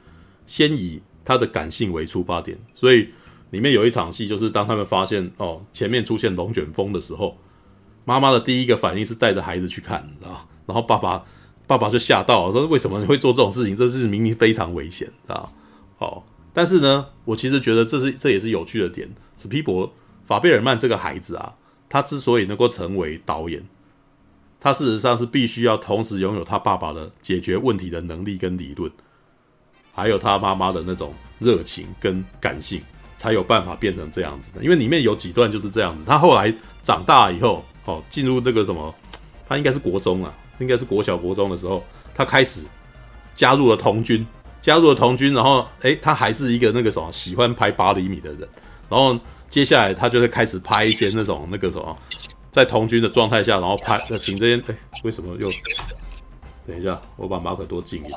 [0.46, 3.08] 先以她的感性为出发点，所以
[3.50, 7.38] 里面有一场戏就是当他们发现哦前面出现龙卷风的时候，
[8.04, 10.46] 妈妈的第一个反应是带着孩子去看，知道？
[10.66, 11.24] 然后爸爸
[11.66, 13.74] 爸爸就吓到了，说为什么你会做这种事情？
[13.74, 15.52] 这事明明非常危险，知道？
[15.98, 19.08] 好，但是呢，我其实觉得这是这也是有趣的点。
[19.36, 19.92] 史皮博
[20.24, 21.54] 法贝尔曼这个孩子啊，
[21.88, 23.62] 他之所以能够成为导演，
[24.60, 28.90] 他事实上是必须要同时拥有他爸爸的解决问题的能力跟理论，
[29.92, 32.82] 还有他妈妈的那种热情跟感性，
[33.16, 34.62] 才有办法变成这样子的。
[34.62, 36.04] 因为里面有几段就是这样子。
[36.06, 38.94] 他后来长大以后，哦，进入那个什么，
[39.48, 41.82] 他应该是国中啊，应该是国小国中的时候，
[42.14, 42.64] 他开始
[43.34, 44.26] 加入了童军。
[44.62, 48.46] 加入了童军，然后诶，他还是一个那个什么喜欢拍八厘米的人，
[48.90, 49.18] 然后
[49.48, 51.96] 接下来他就会开始拍一些那种那个什么，
[52.50, 55.48] 在同军的状态下，然后拍 请这些诶，为什么又？
[56.66, 58.10] 等一下，我把马可多静音。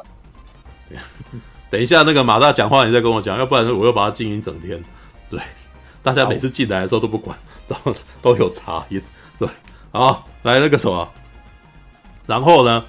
[1.69, 4.83] 等一下，那个马大讲话你再跟我讲，要不然我又把它静音整天。
[5.29, 5.39] 对，
[6.01, 7.37] 大家每次进来的时候都不管，
[7.67, 7.75] 都
[8.21, 9.01] 都有杂音。
[9.39, 9.47] 对，
[9.91, 11.09] 好，来那个什么，
[12.25, 12.85] 然后呢，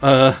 [0.00, 0.34] 呃。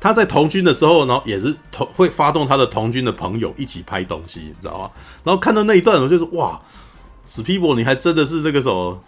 [0.00, 4.90] 他在同军的时候，然后也是同会发动他的同军的朋友一起拍东西，你知道吗？
[5.24, 6.60] 然后看到那一段，我就说：哇，
[7.24, 9.02] 史皮博，你还真的是那个什么？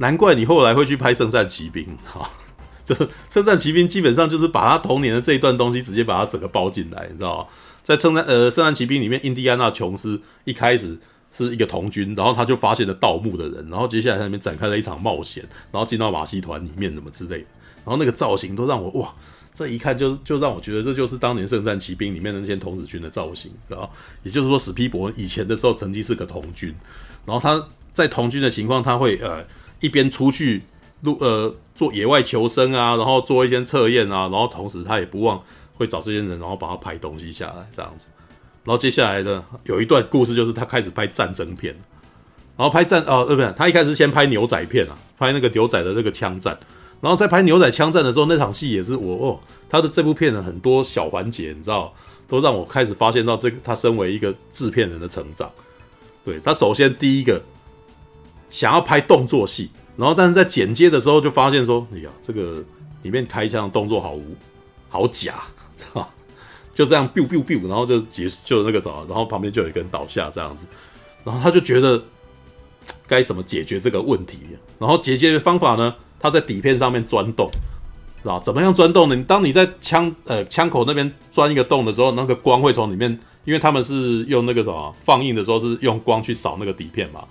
[0.00, 2.28] 难怪你后来会去拍《圣战骑兵》 哈，
[2.84, 7.48] 就是《圣战骑兵》基本上就是把他童年的这一段东西直接把它整个包进来，你知道？
[7.82, 10.98] 在圣战呃《圣战骑兵》里面，印第安纳琼斯一开始
[11.32, 17.46] 是一个童军，然后他就发现了盗墓的人，然后接下来在那边展开了一场冒险，然后进到马戏团里面什么之类的，
[17.84, 19.12] 然后那个造型都让我哇。
[19.52, 23.92] 这一看就就让我觉得这就是当年《圣战骑兵》里面的那些童子军的造型，知道？
[24.22, 26.72] 也就是说，史皮博以前的时候曾经是个童军，
[27.26, 29.44] 然后他在童军的情况，他会呃
[29.80, 30.62] 一边出去
[31.02, 35.42] 录呃做野外求生啊，然后做一些测验啊，然后同时他也不忘
[35.76, 38.08] 会找这些人，然后把他拍东西下来这样子。
[38.64, 41.74] 然后接下来的有一段故事就是他开始拍战争片，
[42.56, 43.52] 然后拍战哦对不对？
[43.56, 46.56] 他一开始先拍牛仔片啊，拍那个牛仔的那个枪战。
[47.00, 49.40] 然后在拍牛仔枪战的时候，那场戏也是我哦，
[49.70, 51.90] 他的这部片的很多小环节，你知道，
[52.28, 55.50] 都让我开始发现到这个他身为一个制片人的成长。
[56.22, 57.40] 对，他首先第一个
[58.50, 62.62] 想要拍动作戏，然后但是在剪接的时候就发现说，哎呀，这个
[63.02, 64.36] 里面开枪的动作好无
[64.88, 65.36] 好假，
[66.74, 70.66] 就这样 biu biu biu，然后就结就那个什么，然后旁边就有一个人倒下这样子，
[71.24, 72.02] 然后他就觉得
[73.06, 74.38] 该怎么解决这个问题，
[74.78, 75.94] 然后解决的方法呢？
[76.18, 77.50] 他在底片上面钻洞，
[78.24, 79.24] 啊，怎么样钻洞呢？
[79.26, 83.10] 当你在枪呃枪口那边钻一个洞的时候，那个光会从里面，
[83.44, 87.24] 因为他们是用那个什么放映的时候是用光去扫那个底片嘛。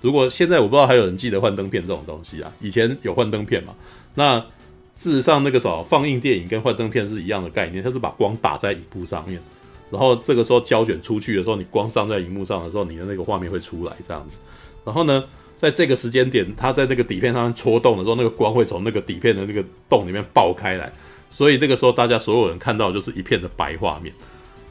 [0.00, 3.74] 如果现在我不知道还有人记得幻灯片这种东西啊，以前有幻灯片嘛。
[4.14, 4.38] 那
[4.96, 9.40] 事实上那个什么放映电影跟幻灯片是一样的概念，它是把光打在荧幕上面，
[9.90, 14.38] 然后这个时候胶卷出去的时候，你光上在荧幕上的时候，你的那个画面会出来这样子。
[14.84, 15.24] 然后呢，
[15.54, 20.92] 在这个时间点，它在那个底片上面戳洞的时候，那个光会从那个底片的那个洞里面爆开来，
[21.30, 24.12] 所以那个时候大家所有人看到就是一片的白画面。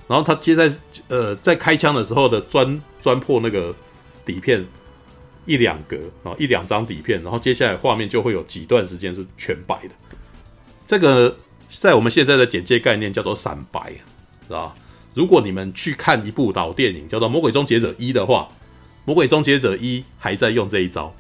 [0.08, 0.72] 然后他接在
[1.08, 3.74] 呃在开枪的时候的钻钻破那个
[4.26, 4.66] 底片
[5.50, 9.90] 一两格啊一两张底片，然后接下来画面就会有几段时间是全白的。
[10.86, 11.36] 这个
[11.68, 13.92] 在我们现在的简介概念叫做闪白，
[14.48, 14.76] 是吧？
[15.14, 18.48] 如果你们去看一部老电影叫做《魔鬼终结者一》的话。
[19.06, 21.12] 魔鬼终结者一还在用这一招，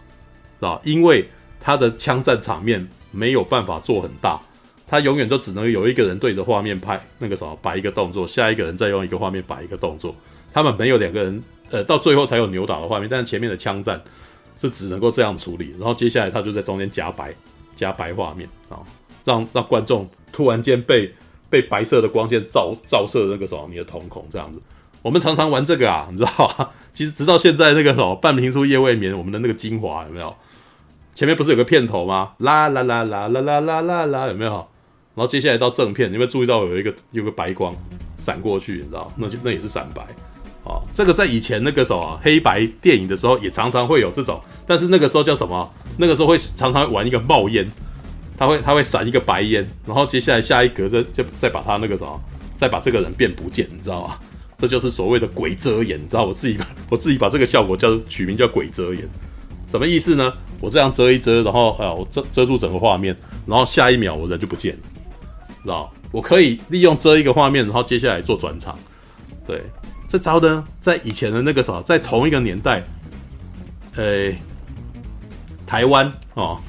[0.59, 0.79] 是吧？
[0.83, 1.27] 因为
[1.59, 4.39] 他的枪战场面没有办法做很大，
[4.85, 10.13] 他永远都只能有一个人对着画面拍那个什么摆一个动作，下一个人再用一个画面摆一个动作。
[10.53, 14.01] 他们没有两个人，呃，到最后才有扭打的画面，但是前面的枪战
[14.59, 15.73] 是只能够这样处理。
[15.79, 17.33] 然后接下来他就在中间夹白
[17.75, 18.79] 夹白画面啊，
[19.25, 21.11] 让让观众突然间被
[21.49, 24.59] 被白色的光线照 照射那个什么你的瞳孔这样子。
[25.01, 26.69] 我们常常玩这个啊，你知道吗？
[26.93, 30.35] 其实直到现在那个什么半瓶醋夜未眠，我们的那个精华有没有？
[31.15, 32.33] 前面不是有个片头吗？
[32.39, 34.51] 啦啦啦啦啦啦啦啦啦，有没有？
[35.15, 37.73] 然后接下来到正片，你有没有注意到有一个有个白光
[38.17, 38.73] 闪过去？
[38.73, 39.11] 你知道？
[39.15, 40.05] 那就那也是闪白
[40.69, 40.79] 啊。
[40.93, 45.69] 这个在以前那个什么黑白电影的时候也常常会有这种，但是那个时候叫什么？
[45.97, 47.69] 那个时候会常常玩一个冒烟，
[48.37, 52.21] 它会它会闪一个白烟，然后接下来下一格就就再把它那个什么，
[52.55, 54.17] 再把这个人变不见，你知道吗？
[54.57, 56.25] 这就是所谓的鬼遮眼，你知道？
[56.25, 59.07] 我自己把 我自己把这个效果叫取名叫鬼遮眼，
[59.67, 60.33] 什么意思呢？
[60.59, 63.15] 我这样遮一遮，然后啊，我遮遮住整个画面，
[63.45, 64.79] 然后下一秒我人就不见了，
[65.63, 65.89] 知道？
[66.11, 68.77] 我可以利用遮一个画面，然后接下来做转场。
[69.47, 69.61] 对，
[70.09, 72.83] 这招呢，在以前的那个时候，在同一个年代，
[73.95, 74.33] 呃，
[75.65, 76.59] 台湾哦，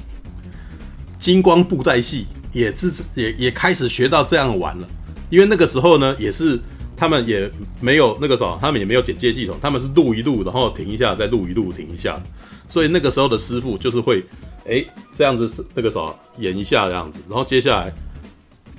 [1.19, 4.87] 金光布袋戏也是也也开始学到这样玩了，
[5.31, 6.61] 因为那个时候呢，也是。
[6.97, 7.51] 他们也
[7.81, 12.23] 没有那个什么，他们也没有剪接系统，他们是录一录，然后停一下，再录一录，停一下。
[12.69, 14.23] 所以那个时候的师傅就是会，
[14.69, 14.85] 哎，
[15.15, 17.91] 这样子是那个什么演一下这样子，然后接下来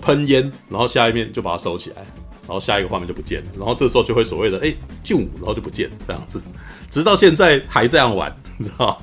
[0.04, 2.06] 喷烟，然后下一面就把它收起来，
[2.52, 6.42] 然后下一个画面就不见了，然后这时候就会所谓的哎就，然后就不见了这样子，
[6.90, 9.02] 直到现在还这样玩， 你知道？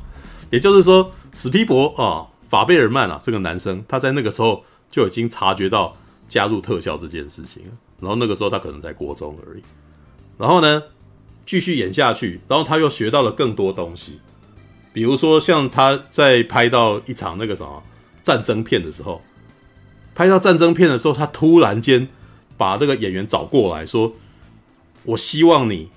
[0.51, 5.97] 也就是说，史皮博啊，法贝尔曼啊，这个男生他在那个时候就已经察觉到
[6.29, 7.63] 加入特效这件事情。
[7.99, 9.63] 然后那个时候他可能在国中而已，
[10.37, 10.83] 然后呢，
[11.47, 14.21] 继续演下去，然后他又学到了更多东西，
[14.93, 17.83] 比如说像他在拍到一场那个什么
[18.23, 19.23] 战争片的时候，
[20.15, 22.07] 拍到战争片的时候，他突然间
[22.59, 24.13] 把这个演员找过来说
[25.05, 25.89] ：“我希望你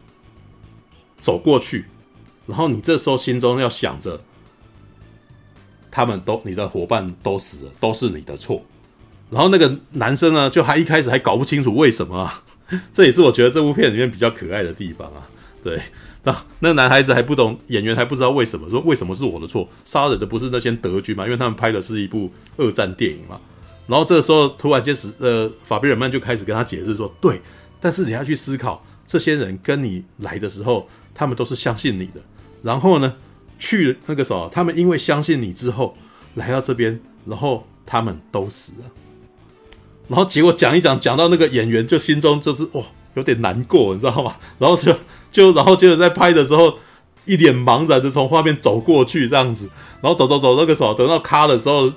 [1.20, 1.88] 走过去，
[2.48, 4.22] 然后你这时候心中要想着，
[5.90, 8.64] 他们都你的伙伴都死了，都是你的错。”
[9.32, 12.44] 然后那个男生呢，就还一开始还搞不清楚为什么啊，
[12.94, 15.28] 这也是我觉得这部片里面比较可爱的地方啊。
[15.64, 15.82] 对，
[16.24, 23.40] 那那男孩子还不懂，演员还不知道为什么，说为什么是我的错，杀人的不是那些德军嘛，因为他们拍的是一部二战电影嘛。
[23.92, 27.42] 然后这个时候突然间是呃，法比尔曼就开始跟他解释说，对，
[27.82, 32.22] 但是你要去思考，这些人跟你来的时候，他们都是相信你的，
[32.64, 33.14] 然后呢，
[33.60, 35.98] 去那个时候，他们因为相信你之后
[36.36, 38.86] 来到这边，然后他们都死了。
[40.08, 42.82] 然后结果讲一讲，讲到那个演员就心中就是哇，
[43.16, 44.38] 有点难过，你知道吗？
[44.58, 44.96] 然后就
[45.34, 46.76] 就然后接着在拍的时候，
[47.26, 49.70] 一脸茫然的从画面走过去这样子，
[50.02, 51.92] 然后走走走那个时候，等到卡的时候，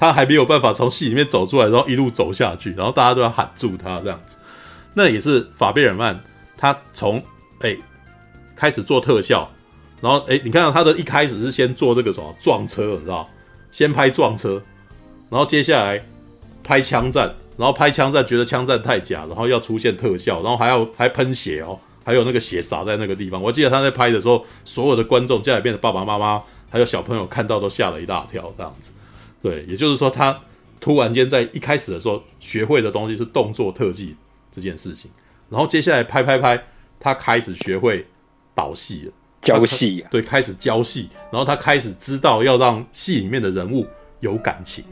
[0.00, 4.36] 他还没有办法从戏里面走出来，然后一路走下去，然后大家都要喊住他这样子。
[4.94, 6.18] 那也是法贝尔曼，
[6.56, 7.22] 他从
[7.60, 7.76] 哎
[8.56, 9.48] 开始做特效，
[10.00, 13.28] 然后哎你看到他的一开始是先做这个什么撞车，你知道，
[13.70, 14.60] 先拍撞车，
[15.28, 16.02] 然后接下来
[16.64, 17.30] 拍枪战。
[17.56, 23.42] 然后拍枪战，觉得枪战太假，然后要出现特效，然后还要还喷血哦，还有那个血洒在那个地方。
[23.42, 26.40] 我记得他在拍的时候，所有的观众家里边的爸爸妈妈
[26.70, 28.92] 还有小朋友看到都吓了一大跳，这样子。
[29.42, 30.38] 对，也就是说，他
[30.80, 34.16] 突然间在一开始的时候学会的东西是动作特技
[34.50, 35.10] 这件事情，
[35.48, 36.62] 然后接下来拍拍拍，
[36.98, 38.06] 他开始学会
[38.54, 43.86] 导戏了，教戏啊，对，开始教戏，然后他开始知道要让戏里面的人物
[44.20, 44.84] 有感情，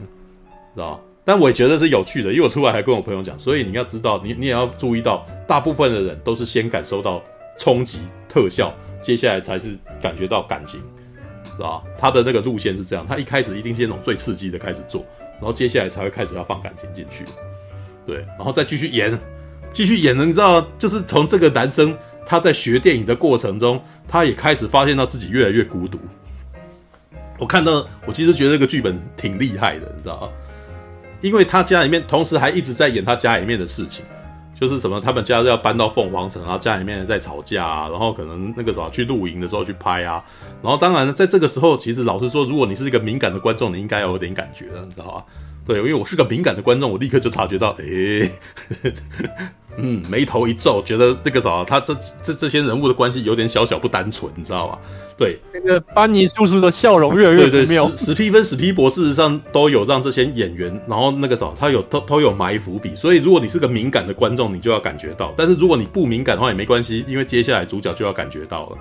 [0.73, 1.01] 知道吧？
[1.25, 7.21] 但我也觉得是有趣的，因为我出来还跟我朋友讲，所以你要知道，你你也要注意到，大部分的人都是先感受到
[7.55, 10.81] 冲击特效，接下来才是感觉到感情，
[11.59, 11.83] 是吧？
[11.97, 17.25] 他的那个路线是这样，他一开始一定先从最刺激的开始做，然后接下来才会开始要放感情进去，
[18.07, 19.19] 对，然后再继续演，
[19.73, 21.93] 继续演，你知道，就是从这个男生
[22.25, 25.99] 他在学电影的过程中，他也开始发现到自己越来越孤独。
[27.37, 30.31] 我看到，我其实觉得这个剧本挺厉害的，你知道？
[31.19, 34.05] 因为他家里面同时还一直在演他家里面的事情，
[34.59, 40.21] 就是什么他们家要搬到凤凰城，啊家里面在吵架啊，然后可能那个什么去露营的时候去拍啊，
[40.61, 45.25] 然后当然在这个时候，其实老实说，如果你是一个敏感的观众，你应该有点感觉的，你知道吧？
[45.65, 48.29] 对，因为我是个敏感的观众，我立刻就察觉到，诶。
[49.77, 54.77] 嗯，眉头一皱，觉得那个啥，他这这这些人物的关系有点小小不单纯，你知道吗？
[55.17, 57.85] 对，那个班尼叔叔的笑容越来越不妙。
[57.85, 68.77] 对对，史史蒂芬史皮博事实上都有让这些演员，然后那个啥，他有都都有埋伏笔，所以如果你是个敏感的观众，你就要感觉到；但是如果你不敏感的话也没关系，因为接下来主角就要感觉到了，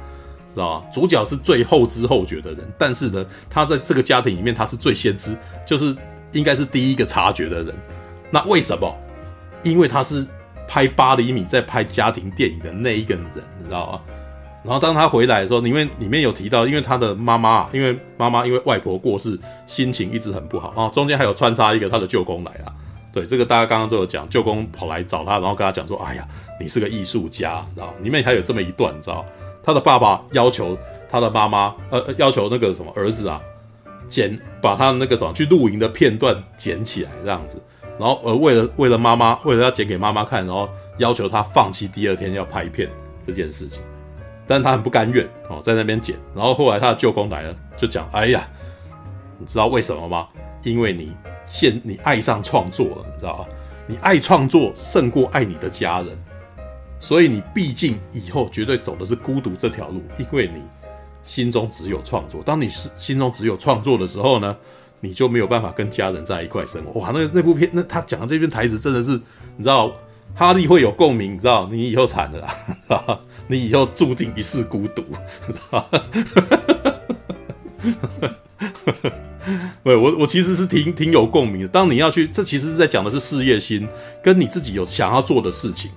[0.55, 0.87] 知道吧？
[0.93, 5.37] 主角是最后知后觉的人，但是呢，他在这个家庭里面他是最先知，
[5.67, 5.95] 就是
[6.33, 7.75] 应该是第一个察觉的人。
[8.31, 8.93] 那为什么？
[9.63, 10.27] 因为他是。
[10.69, 13.25] 拍八厘米在拍家庭电影的那一个人，
[13.59, 14.01] 你知道吗？
[14.65, 20.91] 然后当他回来的时候，里面里面有提到，因为他的妈妈，因为妈妈因为外婆过世，心情一直很不好啊。
[20.91, 22.73] 中间还有穿插一个他的舅公来了，
[23.13, 26.29] 对，这个大家刚刚都有讲，舅公跑来找他，然后跟他讲说：“哎呀，
[26.61, 29.25] 你是个艺术家，你知道？”里面还有这么一段，你知道？
[29.63, 30.77] 他的爸爸要求
[31.09, 33.41] 他的妈妈，呃，要求那个什么儿子啊，
[34.09, 37.63] 剪把他的那个什么去露营的片段剪起来，这样子。
[37.99, 40.69] 然后，呃，为了为了妈妈，为了要剪给妈妈看，然后
[40.99, 42.89] 要求她放弃第二天要拍片
[43.27, 43.81] 这件事情，
[44.47, 46.17] 但她很不甘愿哦，在那边剪。
[46.35, 48.49] 然后后来他的舅公来了，就讲：“哎呀，
[49.37, 50.29] 你知道为什么吗？
[50.63, 51.13] 因为你
[51.45, 53.47] 现你爱上创作了，你知道吗？
[53.87, 56.09] 你爱创作胜过爱你的家人，
[57.01, 60.63] 所以你毕竟以后绝对走的是孤独这条路，因为你
[61.23, 62.43] 心中只有创作。
[62.45, 64.57] 当你是心中只有创作的时候呢，
[65.01, 67.01] 你就没有办法跟家人在一块生活。
[67.01, 69.13] 哇，那那部片，那他讲的这篇台词真的是，
[69.57, 69.93] 你知道，
[70.35, 75.03] 哈利会有共鸣，你知道，你以后惨了， 你以后注定一世孤独，
[79.83, 81.69] 对，我我其实是挺挺有共鸣的。
[81.69, 83.89] 当你要去，这其实是在讲的是事业心，
[84.23, 85.91] 跟你自己有想要做的事情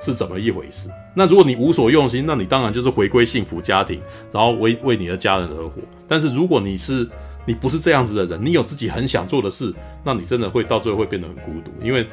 [0.00, 0.88] 是怎么一回事。
[1.12, 4.00] 那如果你无所用心，那你当然就是回归幸福家庭，
[4.30, 5.80] 然后为为你的家人而活。
[6.06, 7.08] 但是如果你是
[7.46, 9.72] 你不是这样子的人，你有自己很想做的事，
[10.04, 12.06] 那你真的会到最后会变得很孤独，因为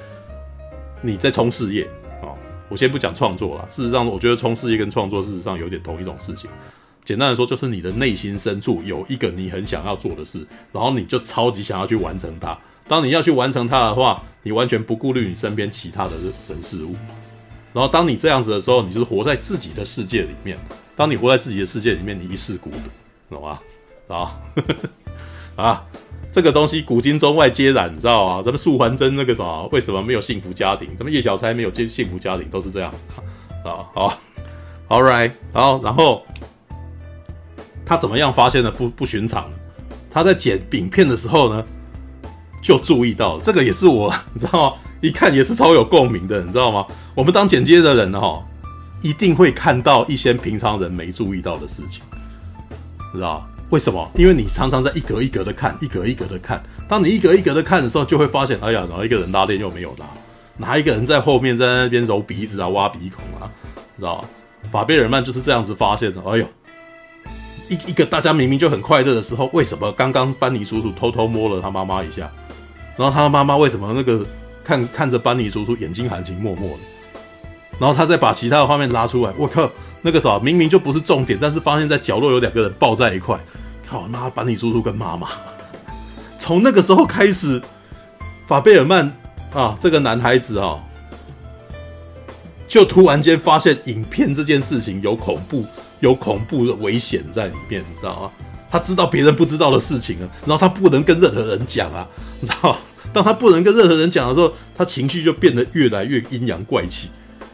[1.01, 1.83] 你在冲事业
[2.21, 2.31] 啊。
[2.69, 6.49] 我先不讲创作了，事实上，我觉得冲事业跟创作事实上有点同一种事情。
[7.03, 12.57] 简单的说，就是你的内心深处有一个你很想要做的事，然后你就超级想要去完成它。
[12.87, 16.11] 当你要去完成它的话，你完全不顾虑你身边其他的
[16.47, 16.95] 人事物。
[17.73, 20.57] 然后当你这样子的时候，你就是活在自己的世界里面。
[20.95, 23.59] 当你活在自己的世界里面，你一世孤独，懂吗？
[24.07, 24.39] 啊，
[25.55, 25.83] 啊，
[26.31, 28.41] 这个东西古今中外皆然，你知道啊？
[28.41, 30.89] 咱们素还真那个什么，为什么没有幸福家庭？
[30.97, 33.85] 咱们叶小钗没有幸幸福家庭，都是这样子啊。
[33.93, 34.17] 好
[34.89, 36.23] ，All right，好，然后。
[37.85, 39.51] 他怎么样发现的不不寻常？
[40.09, 41.65] 他在剪影片的时候呢，
[42.61, 44.77] 就注意到这个也是我，你知道吗？
[45.01, 46.87] 一看也是超有共鸣的，你知道吗？
[47.13, 48.41] 我们当剪接的人呢，哈，
[49.01, 52.01] 一定会看到一些平常人没注意到的事情，
[53.13, 54.07] 知道为什么？
[54.13, 56.61] 因为你常常在一格一格的看，一格一格的看。
[56.87, 60.05] 当你一格一格的看的时候，就会发现，哎呀，哪一个人拉链又没有拉？
[60.57, 63.49] 哪一个人在后面在那边揉鼻子啊、挖鼻孔啊？
[63.97, 64.23] 知道
[64.71, 66.21] 法贝尔曼就是这样子发现的。
[66.21, 66.45] 哎呦！
[67.67, 72.31] 一一个大家明明就很快乐的时候，为什么刚刚班尼叔叔偷偷摸了他妈妈一下？
[72.95, 74.23] 然后他妈妈为什么那个
[74.63, 76.77] 看看着班尼叔叔眼睛含情脉脉的？
[77.79, 79.67] 然后他再把其他的画面拉出来，我靠，
[80.03, 83.35] 那个啥明明就不是重点，但是发现在角落有两个人抱在一块，
[83.87, 85.27] 靠，那班尼叔叔跟妈妈。
[86.39, 87.61] 从那个时候开始，
[88.47, 89.11] 法贝尔曼
[89.53, 90.79] 啊，这个男孩子啊，
[92.67, 95.65] 就突然间发现影片这件事情有恐怖。
[95.99, 98.31] 有恐怖的危险在里面，你知道吗？
[98.69, 102.05] 他知道别人不知道的事情啊，然后他不能跟任何人讲啊，
[102.41, 102.77] 你知道吗？
[103.13, 107.09] 当他不能跟任何人讲的时候，他情绪就变得越来越阴阳怪气，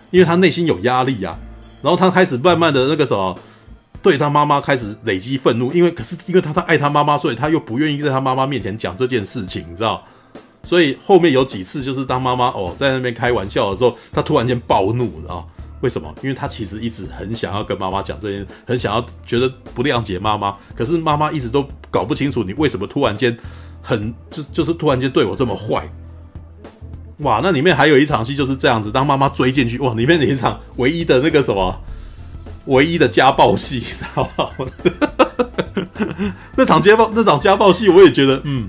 [0.09, 1.37] 因为他内心有压力啊。
[1.83, 3.37] 然后他开始慢慢的那个什么，
[4.01, 10.03] 对他妈妈开始累积愤怒，因为可是因为他他爱他妈妈，所以他又不愿意在他妈妈面前讲这件事情，你知道？
[10.63, 15.47] 所以后面有几次就是当妈妈哦在那边开玩笑的时候，他突然间暴怒，你知道？
[15.81, 16.13] 为什么？
[16.21, 23.37] 因为他其实一直很想要跟妈妈讲这件，很想要觉得不谅解妈妈，可是妈妈一直都搞不清楚你为什么突然间
[23.81, 25.89] 很就就是突然间对我这么坏。
[27.19, 31.81] 哇，那里面还有一场戏就是这样子，当妈妈追进去，哇，里面的一场唯一的那个什么，
[32.69, 34.47] 唯一的家暴戏， 知道吗？
[36.55, 38.67] 那场家暴那场家暴戏，我也觉得，嗯，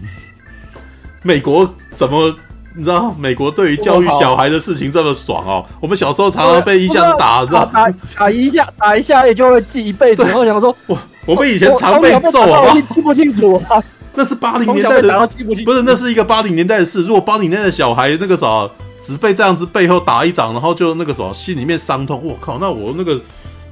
[1.22, 2.34] 美国怎么？
[2.72, 5.66] 你知道美国对于教育小孩的事情这么爽哦？
[5.80, 10.22] 我们小时候常常被一下子打，知道打打一下打一下也就会记一辈子。
[10.22, 10.96] 然后想说，我
[11.26, 13.82] 我们以前常被揍啊，记不清楚啊。
[14.14, 15.28] 那是八零年代的，
[15.64, 17.02] 不是那是一个八零年代的事。
[17.02, 18.70] 如果八零年代的小孩那个啥
[19.00, 23.20] 只被这样子背后打一掌，然后就那个什么心里面伤痛，我靠，那我那个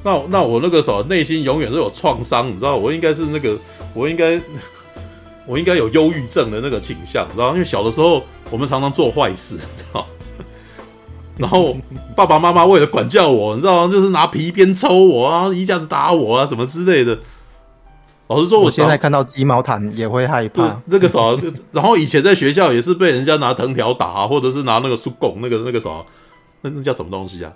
[0.09, 2.77] 那那我那个啥内心永远都有创伤，你知道？
[2.77, 3.57] 我应该是那个
[3.95, 4.41] 我应该。
[5.51, 7.53] 我应该有忧郁症的那个倾向，知道？
[7.55, 10.07] 因为小的时候我们常常做坏事，你知道？
[11.39, 11.75] 然后
[12.15, 17.19] 爸爸妈妈为了管教我，你知道，就是拿皮鞭抽我啊，一下子打我啊，什么之类的。
[18.27, 20.83] 老实说，我现在看到鸡毛毯也会害怕。
[20.85, 21.19] 那个啥，
[21.73, 25.89] 然后以前在学校也是被人家拿藤条打啊，或者是拿那个树拱，那个那个啥，
[26.61, 27.51] 那那叫什么东西啊？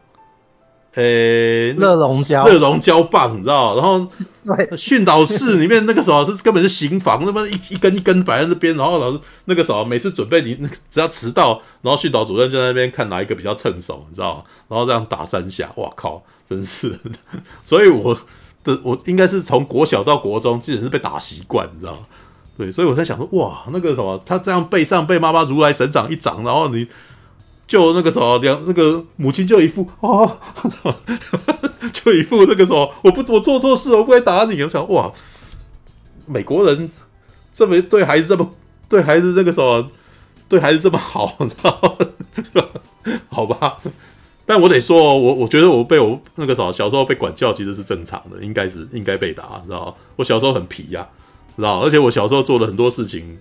[0.95, 3.75] 诶、欸，热熔胶，热熔胶棒，你知道？
[3.77, 4.07] 然后
[4.77, 14.45] 训导室里面那个什么是根本是刑房，那么一一根一根摆在那边，然后老师那个什么每次准备你那只要迟到，然后训导主任就在那边看哪一个比较趁手，你知道？
[14.69, 16.95] 然后这样打三下，哇靠，真是！
[17.65, 18.15] 所以我
[18.63, 21.97] 的我应该是从国小到国中，基本是被打习惯，你知道？
[22.59, 26.87] 对，所以我在想说，哇，那个什么，他这样背上被妈妈如来神掌一掌，然后你。
[27.73, 30.37] 就那个时候，两那个母亲就一副啊，
[31.91, 34.63] 就一副那个什么，我不我做错事，我不会打你。
[34.63, 35.11] 我想哇，
[36.27, 36.91] 美国人
[37.55, 38.51] 这么对孩子这么
[38.91, 39.91] 对孩子那个什么
[40.51, 41.99] 对孩子这么好，你知道？
[43.31, 43.79] 好吧，
[44.45, 49.97] 但我得说，我我觉得我被我那个什么小时候被管教其实是正常的，应该是应该被打，你知道？
[50.17, 53.39] 我小时候很皮呀、啊，知道，而且我小时候做了很多事情，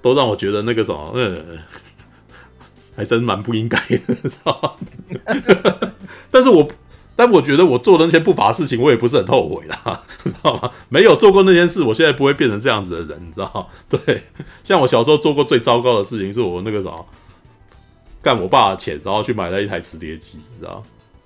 [0.00, 1.58] 都让我觉得那个什么，嗯。
[2.98, 4.72] 还真蛮不应该的，知道吗？
[6.32, 6.68] 但是我
[7.14, 10.68] 但我觉得我做的那些不法事情，我也不是很后悔啦，知道吗？
[10.90, 13.66] 没有做过那件事，我现在不会变成这样子的人，你知道吗？
[13.88, 14.24] 对，
[14.64, 16.90] 像我小时候做过最糟糕的事情，是我那个啥，
[18.20, 20.82] 干我爸的钱，然后去买了一台磁碟机，你知道吗？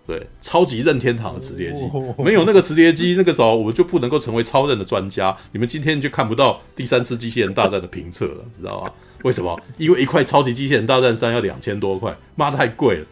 [0.07, 1.89] 对，超级任天堂的磁碟机，
[2.19, 5.35] 没有那个磁碟机，那个时候我们就不能够成为超任的专家。
[5.53, 8.91] 你们今天就看不到第三次机器人大战的评测了，你知道吗？
[9.25, 9.59] 为什么？
[9.79, 13.07] 因为一块超级机器人大战三要两千多块，妈的太贵了。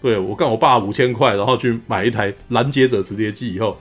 [0.00, 3.78] 对，我干我爸五千块，然后去买一台拦截者磁碟机以后，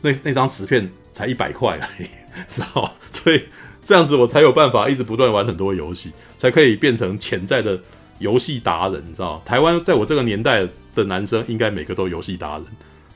[0.00, 2.08] 那那张磁片才一百块而已，
[2.52, 2.90] 知道吗？
[3.12, 3.40] 所以
[3.84, 7.80] 这样子我才有办法一直不断玩很多游戏，才可以变成潜在的
[8.18, 9.40] 游戏达人，你知道？
[9.44, 12.66] 台湾在我这个年代的男生应该每个都游戏达人，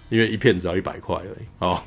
[0.08, 1.46] 因为一片只要一百块而已。
[1.58, 1.82] 哦，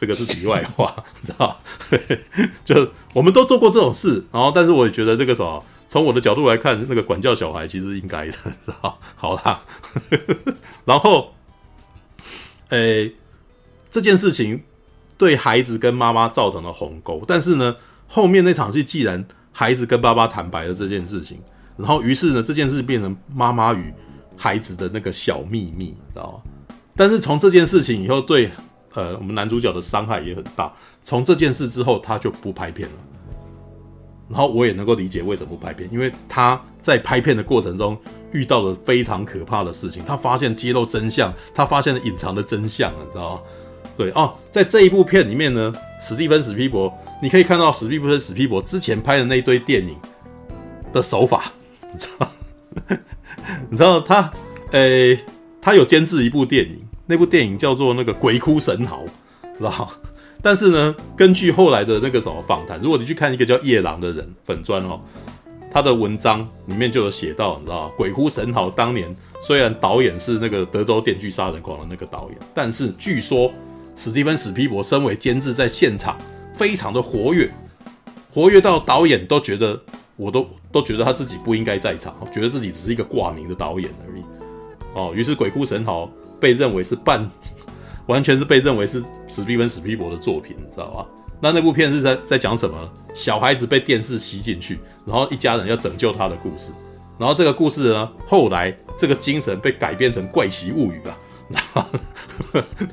[0.00, 0.94] 这个是题外话，
[1.26, 1.60] 知道？
[2.64, 5.62] 就我们都做过这种事，然后但是我也觉得这个什么。
[5.90, 8.32] 从我的角度来看，那个管教小孩其实应该的，
[8.64, 9.60] 知道好啦，
[10.84, 11.34] 然后，
[12.68, 13.12] 诶、
[13.90, 14.62] 这件事情
[15.18, 17.74] 对孩子跟妈妈造成了鸿沟，但是呢，
[18.06, 21.40] 后面那场戏既然孩子跟爸爸坦白了这件事情，
[21.76, 23.92] 然后于是呢，这件事变成妈妈与
[24.36, 26.40] 孩子的那个小秘密，知道？
[26.94, 28.52] 但是从这件事情以后，对
[28.94, 30.72] 呃我们男主角的伤害也很大。
[31.04, 32.94] 从这件事之后，他就不拍片了。
[34.28, 37.98] 然后我也能够理解为什么不拍片，因为他在拍片的过程中
[38.30, 43.40] 遇到了非常可怕的事情，他发现揭露真相，他发现了隐藏的真相，你知道吗？
[43.96, 49.96] 对哦，在这一部片里面呢，史蒂芬·史皮伯，你可以看到史蒂芬·史皮伯之前拍的那一堆电影
[50.92, 51.52] 的手法，
[51.92, 52.32] 你知道？
[53.68, 54.32] 你知道他，
[54.70, 55.18] 诶，
[55.60, 56.80] 他有监制一部电影，
[57.10, 59.02] 那部电影叫做那个《鬼哭神嚎》，
[59.58, 59.90] 知道？
[60.40, 65.00] 但是呢，根据后来的那个什么访谈，如果你去看一个叫夜郎的人粉砖哦，
[65.72, 73.52] 他的文章里面就有写到，你知道，鬼哭神嚎当年虽然导演是那个德州电锯杀人狂的那个导演，但是据说
[73.96, 76.16] 史蒂芬史匹柏身为监制，在现场
[76.54, 77.50] 非常的活跃，
[78.32, 79.78] 活跃到导演都觉得，
[80.14, 84.22] 我都都觉得他自己不应该在场，觉得自己只是一个挂名的导演而已。
[84.94, 86.10] 哦，于是鬼哭神嚎
[86.40, 87.30] 被认为是半。
[88.06, 91.06] 完全是被认为是史蒂芬史匹柏的作品，你知道吧？
[91.40, 92.76] 那那部片是在在讲什么？
[93.14, 96.72] 小孩子被电视吸进去，然后一家人要拯救他的故事。
[97.18, 102.00] 然后这个故事呢，后来这个精神被改编成《怪奇物语》啊，你知道吗？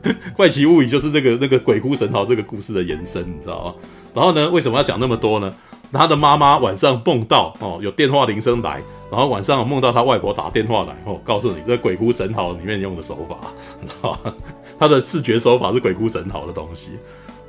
[0.35, 3.75] 《怪奇物语》就是这个那个鬼哭神嚎这个故事的延伸，你知道吗？
[4.13, 5.51] 然后呢，为什么要讲那么多呢？
[5.91, 13.37] 他的妈妈晚上梦到哦，有电话铃声来，然后晚上梦到他外婆打电话来哦，告诉你这鬼哭神嚎里面用的手法，
[13.81, 14.33] 你知道吗？
[14.77, 16.91] 他的视觉手法是鬼哭神嚎的东西，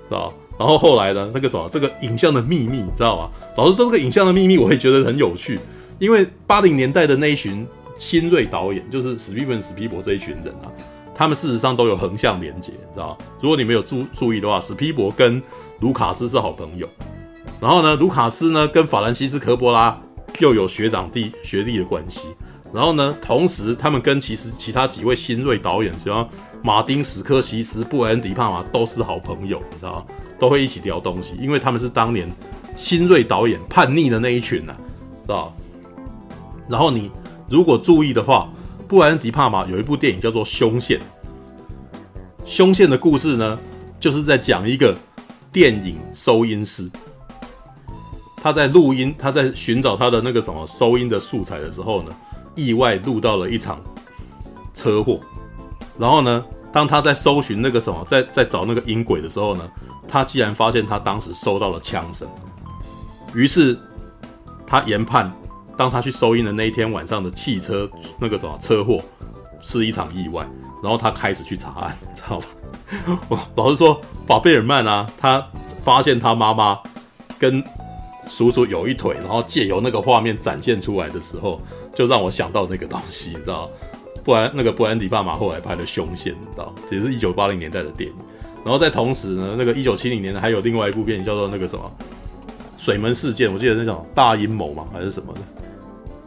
[0.08, 0.32] 知道？
[0.58, 3.30] 然后后来呢，那个什么，这个影像的秘密，你知道吗？
[3.56, 5.58] 老实说，这个影像的秘密我也觉得很有趣，
[5.98, 7.66] 因为八零年代的那一群
[7.98, 10.70] 新锐导演，就是史蒂芬史匹柏这一群人啊，
[11.14, 13.18] 他们事实上都有横向连接，知道？
[13.40, 15.42] 如果你没有注注意的话，史匹柏跟
[15.80, 16.88] 卢卡斯是好朋友，
[17.60, 20.00] 然后呢，卢卡斯呢跟法兰西斯科波拉
[20.38, 22.28] 又有学长弟学弟的关系，
[22.72, 26.28] 然后呢，同时他们跟其实其他几位新锐导演，比方。
[26.60, 30.06] 马丁·史科西斯、布莱恩·迪帕马都是好朋友，你知道吗？
[30.40, 32.28] 都会一起聊东西，因为他们是当年
[32.74, 34.74] 新锐导演叛逆的那一群呐、
[35.20, 35.54] 知道？
[36.68, 37.12] 然后你
[37.48, 38.48] 如果注意的话，
[38.88, 40.98] 布莱恩·迪帕马有一部电影叫做《凶线》，
[42.44, 43.56] 《凶线》的故事呢，
[44.00, 44.92] 就是在讲一个
[45.52, 46.90] 电影收音师，
[48.42, 52.10] 他在录音，他在寻找他的那个什么收音的素材的时候呢，
[52.54, 53.80] 意外录到了一场
[54.72, 55.20] 车祸。
[55.98, 59.68] 然后呢，当他在搜寻那个什么，在在找那个音轨的时候呢，
[60.06, 62.28] 他竟然发现他当时收到了枪声。
[63.34, 63.76] 于是
[64.66, 65.32] 他研判，
[65.76, 69.02] 当他去收音的那一天晚上的汽车那个什么车祸
[69.60, 70.48] 是一场意外。
[70.80, 72.46] 然后他开始去查案， 知道吧？
[73.28, 75.44] 我 老实说，法贝尔曼啊，他
[75.82, 76.78] 发现他妈妈
[77.36, 77.60] 跟
[78.28, 81.60] 叔叔有一腿，然后借由那个画面展现出来的时候，
[81.94, 83.68] 就让我想到那个东西，你知道。
[84.24, 88.14] 不然，那个布兰迪·巴马后来拍的《凶线》，你知道，也是一九八零年代的电影。
[88.62, 91.90] 然后在同时呢，那个一九七零年还有另外一部电影叫做那个什么
[92.76, 95.40] 《水门事件》，我记得那种大阴谋嘛，还是什么的。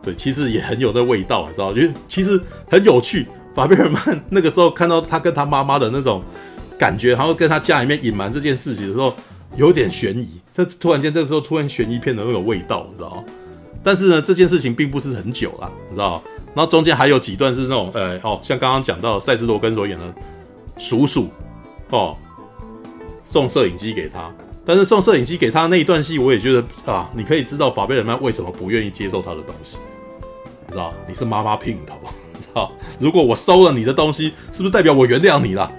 [0.01, 3.27] 对，其实也很有那味道，你知道，因为其实很有趣。
[3.53, 6.23] 法贝尔曼那个时候看到他跟他妈妈的那种
[6.79, 9.13] 感觉，然后跟他家里面隐瞒这件事情的时候，
[9.55, 10.27] 有点悬疑。
[10.53, 13.23] 这突然间这时候出现悬疑片的那种味道，你知道。
[13.83, 16.21] 但是呢，这件事情并不是很久啦，你知道。
[16.53, 20.13] 然后中间还有几段是那种，呃，哦，像刚刚讲到赛斯罗根所演的
[20.77, 21.29] 叔叔，
[21.89, 22.15] 哦，
[23.23, 24.29] 送摄影机给他，
[24.65, 26.61] 但是送摄影机给他那一段戏，我也觉得
[26.91, 29.77] 啊，你可以知道法贝尔曼为什么不愿意接受他的东西，
[30.67, 31.95] 你知道，你是妈妈姘头，
[32.33, 32.69] 你知道，
[32.99, 35.71] 如果我收了你的东西，是不是代表我原谅你了？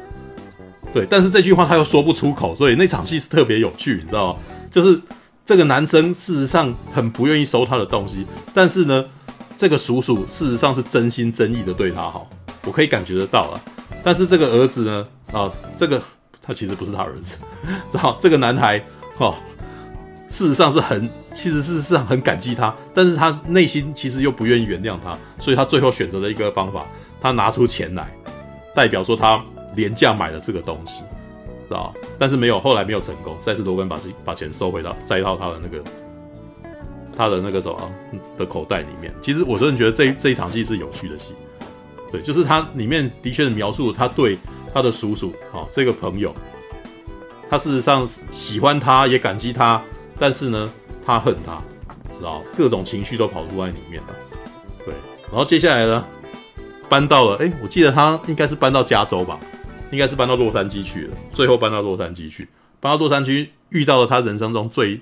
[0.93, 4.39] 对，但是这句话他又说不出口，所以那场戏是特别有趣，你知道吗？
[4.71, 5.01] 就是
[5.45, 9.05] 这个男生事实上很不愿意收他的东西，但是呢，
[9.57, 12.29] 这个叔叔事实上是真心真意的对他好，
[12.67, 13.61] 我可以感觉得到啊。
[14.05, 16.01] 但是这个儿子呢，啊，这个
[16.43, 17.39] 他其实不是他儿子，
[17.91, 18.79] 知道这个男孩，
[19.17, 19.35] 哈，
[20.29, 26.87] 事实上是很，其实事实上很感激他，但是他内心其实又不愿意原谅他，所以他最后选择了一个方法，
[27.19, 28.07] 他拿出钱来，
[28.75, 29.43] 代表说他。
[29.75, 31.01] 廉价买了这个东西，
[31.69, 31.95] 知道？
[32.19, 33.37] 但是没有，后来没有成功。
[33.41, 35.85] 再次罗根把把钱收回到塞到他的那个
[37.17, 37.93] 他的那个什么
[38.39, 39.13] 的口袋里面。
[39.23, 41.35] 其实我真的觉得这这一场戏是有趣的戏，
[42.11, 44.39] 对，就是他里面的确描述他对
[44.73, 46.35] 他的叔叔啊这个朋友，
[47.51, 49.83] 他事实上喜欢他也感激他，
[50.19, 50.71] 但是呢
[51.05, 51.63] 他恨他，
[52.19, 52.43] 知道？
[52.57, 54.09] 各种情绪都跑出来里面了。
[54.85, 54.95] 对，
[55.31, 56.05] 然后接下来呢
[56.89, 59.39] 搬到了，哎，我记得他应该是搬到加州吧。
[59.93, 62.49] 应该是搬到洛杉矶去了，最后搬到洛杉矶去，
[62.81, 64.99] 搬到洛杉矶遇到了他人生中最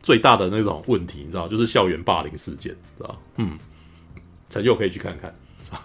[0.00, 3.20] 最大的那种问题，你知道，就是校园霸凌事件，知道？
[3.38, 3.58] 嗯，
[4.48, 5.34] 陈佑可以去看看，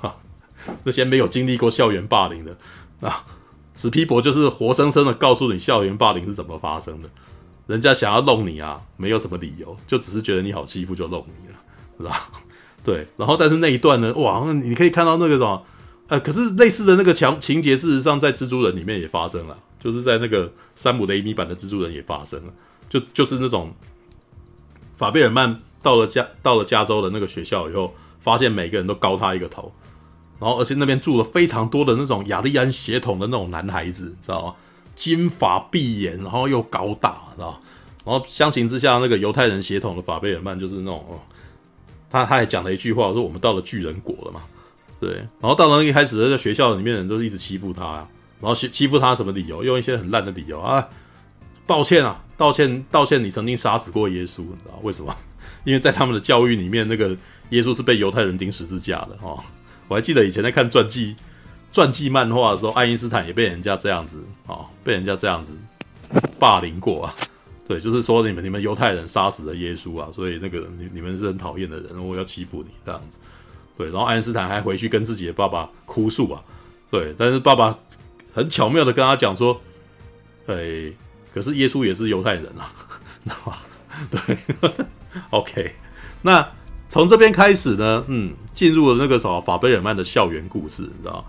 [0.85, 2.55] 那些没有经历过校园霸凌的
[3.01, 3.25] 啊，
[3.75, 7.09] 史皮博就是活生生的告诉你校园霸凌是怎么发生的，
[7.65, 11.55] 人家想要弄你啊，没有什么理由，就只是觉得你好欺负就弄你了，
[11.97, 12.13] 知道？
[12.85, 15.63] 对，然后但是那一段呢，哇，你可以看到那个什么。
[16.11, 22.51] 呃，可是类似的那个强情节，事实上在蜘蛛人里面也发生了，就是在那个山姆雷米版的蜘蛛人也发生了，
[22.89, 23.73] 就就是那种
[24.97, 29.71] 法贝尔曼到了加到了加州的那个学校以后，发现每个人都高他一个头，
[30.37, 34.55] 然后而且那边住了非常多的那种雅利安血统的那种男孩子，知道吗？
[34.93, 37.59] 金发碧眼，然后又高大，知道吗？
[38.03, 41.21] 然后相形之下，那个犹太人血统的法贝尔曼就是那种，
[42.09, 44.41] 他他还讲了一句话，说我们到了巨人国了嘛。
[45.01, 48.07] 对，然后到了一开始，在学校里面人都是一直欺负他啊，
[48.39, 49.63] 然后欺欺负他什么理由？
[49.63, 50.87] 用一些很烂的理由啊，
[51.65, 55.13] 抱歉啊，道歉，道歉，你曾经杀死过耶稣，你知道为什么？
[55.65, 57.17] 因为在他们的教育里面，那个
[57.49, 59.43] 耶稣是被犹太人钉十字架的哦。
[59.87, 61.15] 我还记得以前在看传记、
[61.73, 65.53] 传记漫画的时候，爱因斯坦也被人家这样子哦，被人家这样子
[66.37, 67.15] 霸凌过啊。
[67.67, 73.17] 对，就是说你们你们犹太人杀死了耶稣啊，所以那个你你们是很讨厌的人，我要欺负你这样子。
[73.81, 76.43] 对，然后爱因斯坦还回去跟自己的爸爸哭诉啊，
[76.91, 77.75] 对，但是爸爸
[78.31, 79.59] 很巧妙的跟他讲说，
[80.45, 80.93] 哎，
[81.33, 82.71] 可是耶稣也是犹太人啊，
[83.23, 83.57] 知道吗？
[84.11, 84.37] 对
[85.31, 85.71] ，OK，
[86.21, 86.47] 那
[86.89, 91.25] 从这边开始呢，嗯，进入了那个什么法贝尔曼的校园故事，你知道？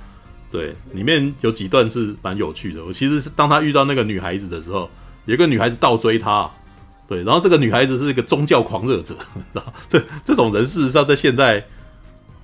[0.50, 2.84] 对，里面有几段是蛮有趣的。
[2.84, 4.90] 我其实是当他遇到那个女孩子的时候，
[5.24, 6.50] 有个女孩子倒追他，
[7.08, 9.14] 对，然后这个女孩子是一个宗教狂热者，
[9.54, 9.72] 知道？
[9.88, 11.64] 这这种人事实上在现在。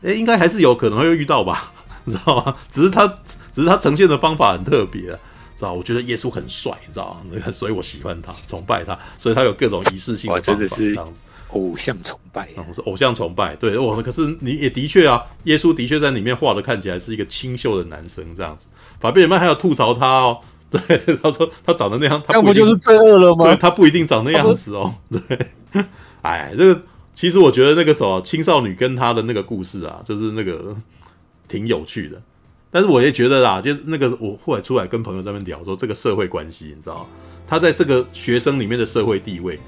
[0.02, 1.72] 哎，应该还是有可能会遇到吧，
[2.04, 2.54] 你知道吗？
[2.70, 3.06] 只是他，
[3.52, 5.18] 只是他呈现的方法很特别，知
[5.60, 5.72] 道？
[5.72, 7.50] 我觉得耶稣很帅，你知道吗？
[7.50, 11.22] 所以我喜欢他，崇拜他，所以他有各种仪式性的方法，真的是这样子。
[11.52, 13.56] 偶像崇拜，啊，是偶像崇拜。
[13.56, 18.66] 对，我可是你也的确啊，耶稣的确在里面画的看起来是一个清秀的男生，这样子。
[19.00, 20.38] 法贝尔曼还有吐槽他哦，
[20.70, 20.80] 对，
[21.22, 23.46] 他说他长得那样，他不，不就是罪恶了吗？
[23.46, 25.82] 对，他不一定长那样子哦， 对，
[26.22, 26.82] 哎，这个。
[27.18, 30.76] 其实我觉得那个时候青少女跟她的那个故事啊，就是那个
[31.48, 32.22] 挺有趣的。
[32.70, 37.08] 但是我也觉得啦，就是那个我后来出来跟朋友在那边聊说，这个社会关系，你知道，
[37.44, 39.58] 他在这个学生里面的社会地位，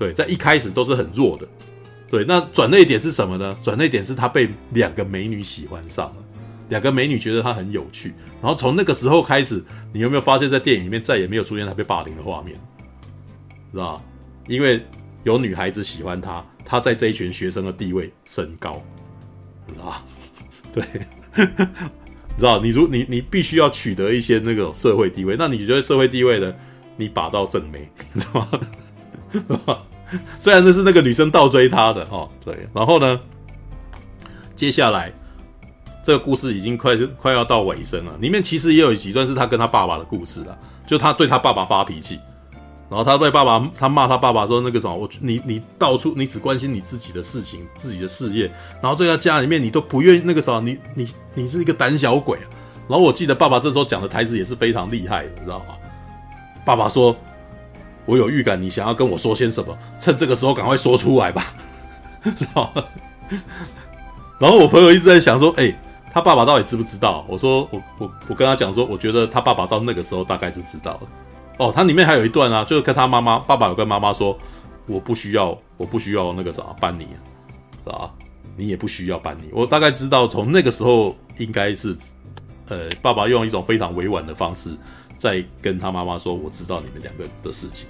[0.00, 1.46] 对，在一开始都是很弱的。
[2.10, 3.56] 对，那转捩点是什么呢？
[3.62, 6.16] 转捩点是他被两个美女喜欢上了，
[6.70, 8.12] 两个美女觉得他很有趣。
[8.42, 9.62] 然后从那个时候开始，
[9.92, 12.58] 你有没有发现，在电影里面再也没有出现他被霸凌的画面，
[13.70, 14.02] 知道？
[14.48, 14.84] 因为
[15.22, 16.44] 有女孩子喜欢他。
[16.66, 18.82] 他在这一群学生的地位升高，
[19.66, 20.04] 你知道吧？
[20.74, 20.84] 对，
[21.46, 26.52] 你知道，你如你你必须要取得一些那个社会地位，那你觉得社会地位呢？
[26.96, 28.48] 你把到正妹， 你知道
[29.66, 29.78] 吗？
[30.38, 33.20] 虽然这是那个女生倒追他的哦，对，然后呢，
[34.54, 35.12] 接下来
[36.02, 42.18] 这个故事已经快快要到尾声了，里面其实也有几段是他跟他爸爸的故事了，就他对他爸爸发脾气。
[42.88, 48.48] 然后他被爸爸，他骂他爸爸说：“那个什么，我你你到处你只关心你自己的事情，自己的事业，
[48.80, 52.38] 然后在他家里面你都不愿意那个什么，你你你是一个胆小鬼！”
[52.88, 55.74] 然后我记得爸爸这时候讲的台词也是非常厉害的，你知道吗？
[56.64, 57.16] 爸爸说
[58.06, 61.52] ：“我有预感，你想要跟我说些什么，趁这个时候赶快说出来吧。
[64.38, 65.76] ”然后我朋友一直在想说：“哎，
[66.12, 71.00] 他爸爸到底知不知道？”我说：“我我我跟他讲说，我觉得他爸爸到那个时候大概是知道了。”
[71.58, 74.38] 哦，他里面还有一段啊，就是跟他妈妈，爸爸有跟妈妈说，
[74.86, 77.06] 我不需要，我不需要那个啥，帮你，
[77.84, 78.12] 是吧？
[78.56, 79.48] 你也不需要搬你。
[79.52, 81.96] 我大概知道，从那个时候应该是，
[82.68, 84.70] 呃，爸爸用一种非常委婉的方式
[85.16, 87.86] 在跟他妈妈说：“我知道你们两个的事情。”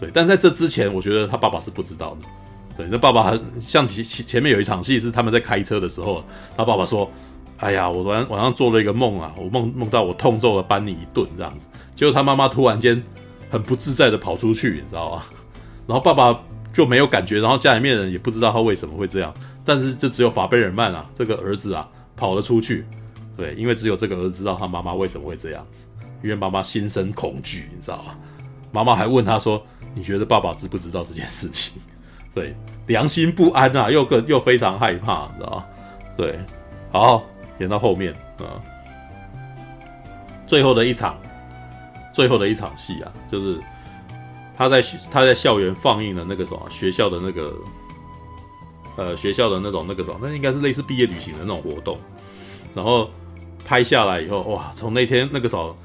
[0.00, 2.28] 对，但在这之前，我觉得他爸爸是不知道的。
[2.76, 6.24] 对，那爸爸很像前前面有一场戏是他们在开车的时候，
[6.56, 7.08] 他爸爸说
[7.58, 13.02] ：“哎呀，我昨天晚上做了一个梦啊，我梦梦到我痛揍了班尼一顿这样子。”结果他妈妈突然间
[13.50, 15.22] 很不自在的跑出去，你知道吗？
[15.86, 16.38] 然后爸爸
[16.72, 19.32] 就没有感觉，然后家里面人也不知道他为什么会这样。
[19.64, 22.84] 但是就只有法贝尔曼啊，这个儿子啊跑了出去。
[23.36, 25.84] 对，因为只有这个儿子知道他妈妈为什么会这样子，
[26.22, 28.14] 因为妈妈心生恐惧，你知道吗？
[28.70, 29.64] 妈妈还问他说
[29.94, 31.72] ：“你觉得爸爸知不知道这件事情？”
[32.34, 32.54] 对，
[32.88, 35.64] 良心不安啊，又更又非常害怕，你知道吗？
[36.16, 36.38] 对，
[36.90, 37.24] 好，
[37.58, 38.58] 演到后面啊，
[40.46, 41.16] 最后的一场，
[42.14, 43.58] 最后的一场戏啊，就是
[44.56, 47.54] 他在他在校园放映的那个什么学校的那个，
[48.96, 51.98] 呃，学校的那种那个什么，那应该是类似毕业旅行的那种活动，
[52.74, 53.10] 然后
[53.66, 55.76] 拍下来以后，哇，从那天那个时候，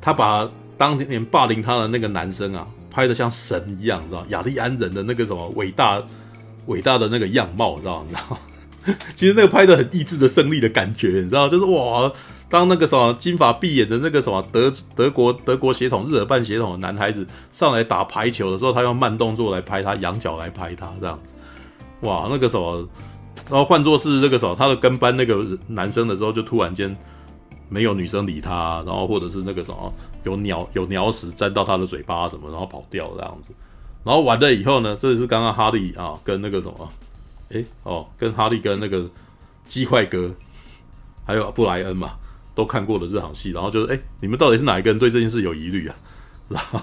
[0.00, 2.66] 他把当年霸凌他的那个男生啊。
[2.94, 6.00] 拍的像神一样，你知道雅利安人的那个什么伟大、
[6.66, 8.06] 伟大的那个样貌，你知道？
[8.08, 8.38] 你知道？
[9.16, 11.48] 其实那个拍的很意志的胜利的感觉，你知道？
[11.48, 12.12] 就是哇，
[12.48, 21.34] 当那个什么金发碧眼的那个什么德德国德国血统、日耳曼血统的男孩子上来打排球的时候，他用慢动作来拍他，仰角来拍他，这样子，
[22.00, 22.88] 哇，那个什么，
[23.50, 26.96] 然后换作是那个什么他的跟班那个男生的时候，就突然间。
[27.70, 29.92] 没有女生理他，然后或者是那个什么
[30.22, 33.52] 有鸟有鸟屎沾到他的嘴巴什么，然后跑掉这样子，
[34.04, 36.88] 然后完了以后呢，这是刚刚哈利啊跟那个什么，
[37.48, 39.08] 诶哦，跟哈利跟那个
[39.66, 40.32] 鸡块哥
[41.24, 42.12] 还有布莱恩嘛
[42.54, 45.94] 都看过了这场戏，然后就是诶你们到底是哪一个人对这件事有疑虑啊？
[46.48, 46.80] 然后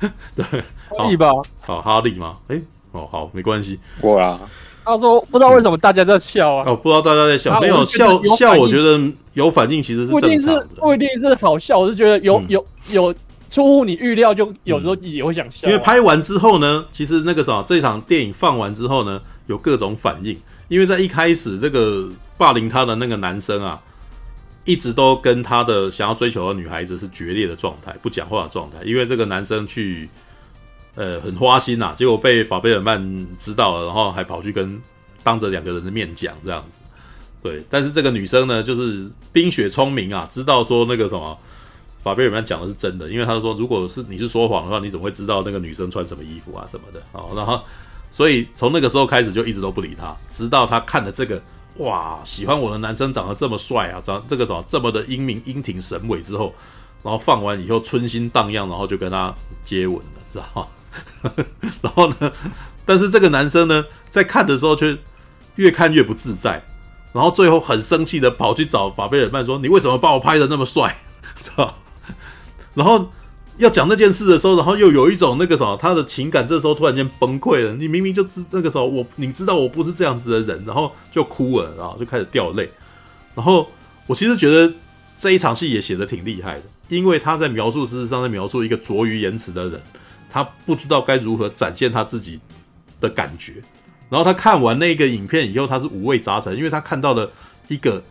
[0.34, 0.44] 对，
[0.90, 1.30] 哈利吧，
[1.60, 2.36] 好哈利吗？
[2.48, 2.60] 诶
[2.92, 4.40] 哦好没关系，过啊。
[4.88, 6.62] 他说：“不知道为什么大家在笑啊？
[6.64, 8.52] 哦，不知道大家在笑，没有笑笑。
[8.54, 8.96] 我觉得
[9.34, 13.12] 有反应其实是正常的，不一定是不一定是好笑，我是觉得有有有
[13.50, 15.66] 出乎你预料，就有时候也会想笑。
[15.66, 20.38] 因为拍完之后呢，其实那个什么，这场电影放完之后呢，有各种反应。
[20.68, 22.08] 因为在一开始，这个
[22.38, 23.82] 霸凌他的那个男生啊，
[24.66, 28.84] 一直都跟他的想要追求的女孩子是决裂的状态，不讲话的状态。
[28.84, 30.06] 因为这个男生去。”
[30.98, 32.98] 呃，很花心呐、啊，结果被法贝尔曼
[33.38, 34.80] 知道了，然后还跑去跟
[35.22, 36.78] 当着两个人的面讲这样子。
[37.42, 41.38] 对，但是这个女生呢，就是冰雪聪明啊，知道说那个什么
[41.98, 47.02] 法贝尔曼讲的是真的，因为他说，如果是你是说谎的话，你怎么会知道那个女生穿什么衣服啊什么的？
[47.12, 47.60] 好，然后
[48.10, 51.38] 所以从那个时候开始就一直都不理他，直到他看了这个
[51.78, 56.54] 哇，喜欢我的男生长得这么帅啊，长这个什么这么的英明英挺神伟之后，
[57.02, 59.34] 然后放完以后春心荡漾，然后就跟他
[59.64, 60.66] 接吻了，知道吗？
[61.82, 62.32] 然后呢？
[62.84, 64.96] 但是这个男生呢，在看的时候却
[65.56, 66.64] 越看越不自在，
[67.12, 70.96] 然后最后很生气的跑去找法贝尔曼说：“你为什么把我拍的那么帅？”
[71.42, 71.74] 操！
[72.74, 73.10] 然后
[73.58, 77.72] 要讲那件事的时候，然后又有一种那个什么，他的情感这时候突然间崩溃了。
[77.74, 82.68] 你明明就知那个时候我，你知道我不是这样子的人，然后就哭了，然后就开始掉泪。
[83.34, 83.66] 然后
[84.06, 84.72] 我其实觉得
[85.18, 89.80] 这一场戏也写的挺厉害的，因为他在描述，事实上在描述一个拙于言辞的人。
[90.28, 92.38] 他不知道该如何展现他自己
[93.00, 93.54] 的感觉，
[94.10, 97.30] 然后他看完那个影片以后，他是五味杂陈，因为他看到了
[97.68, 98.02] 一个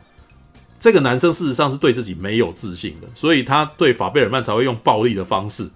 [0.86, 5.68] 这个男生事实上是对自己没有自信的，所以他对法贝尔曼才会用暴力的方式。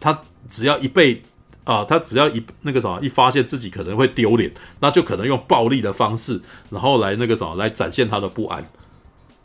[0.00, 1.20] 他只要一被
[1.64, 4.50] 啊，他只要一那个什么，一发现自己可能会丢脸，
[4.80, 8.66] 那就可能用暴力的方式，然后来那个什么，来展现他的不安。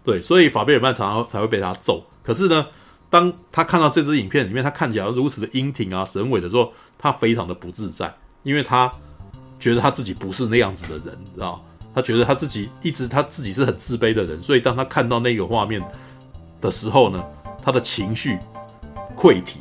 [0.06, 2.06] 对，所以法贝尔曼常常才会被他揍。
[2.24, 2.68] 可是呢，
[3.10, 8.90] 当他看到这支影片里面，他看起来如此的英挺啊、神伟的时候，他非常的不自在，因为他
[9.60, 11.62] 觉得他自己不是那样子的人，你知道？
[11.94, 15.82] 他觉得他自己一直他自己是很自卑的人，所以当他看到那个画面
[16.60, 17.24] 的时候呢，
[17.62, 18.38] 他的情绪
[19.16, 19.60] 溃堤。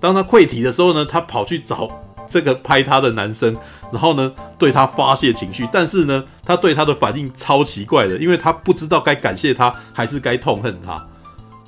[0.00, 1.88] 当他溃堤的时候呢，他跑去找
[2.28, 3.56] 这个拍他的男生，
[3.92, 11.06] 然后呢对他发泄情绪，但是呢，他对他的反应超奇怪的，因为他不知道该感谢他还是该痛恨他。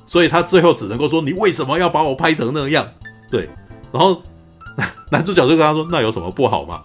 [0.05, 2.85] 所以他最后只能够说：“你为什么要把我拍成那样？”
[3.31, 3.49] 对，
[3.91, 4.21] 然后
[5.09, 6.81] 男主角就跟他说：“那有什么不好吗？”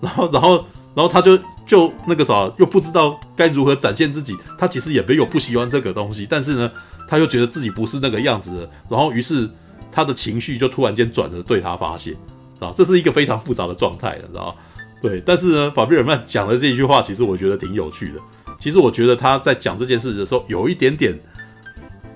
[0.00, 0.64] 然后，然后，
[0.94, 1.38] 然后他就
[1.70, 4.36] 就那个啥，又不知道该如何展现自己。
[4.58, 6.72] 他其实也没有不喜欢这个东西，但是呢，
[7.06, 8.70] 他又觉得自己不是那个样子的。
[8.88, 9.48] 然后，于是
[9.92, 12.16] 他的情绪就突然间转而对他发泄
[12.58, 14.54] 啊，这是一个非常复杂的状态，你知道吗？
[15.00, 18.18] 对，但是呢，法贝尔曼讲的这一句话，其实我觉得挺有趣的。
[18.58, 21.16] 其实我觉得他在讲这件事的时候，有一点点。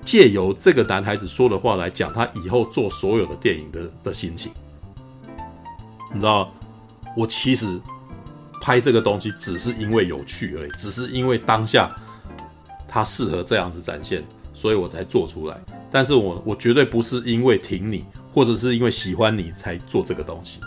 [0.03, 4.51] 借由这个男孩子说的话来讲他以后做所有的电影的的心情，
[6.13, 6.51] 你知道，
[7.17, 7.65] 我其实
[8.65, 11.95] 拍这个东西只是因为有趣而已，只是因为当下
[12.87, 14.23] 他适合这样子展现，
[14.55, 15.55] 所以我才做出来。
[15.91, 20.59] 但是我我绝对不是因为挺你，或者是因为喜欢你才做这个东西。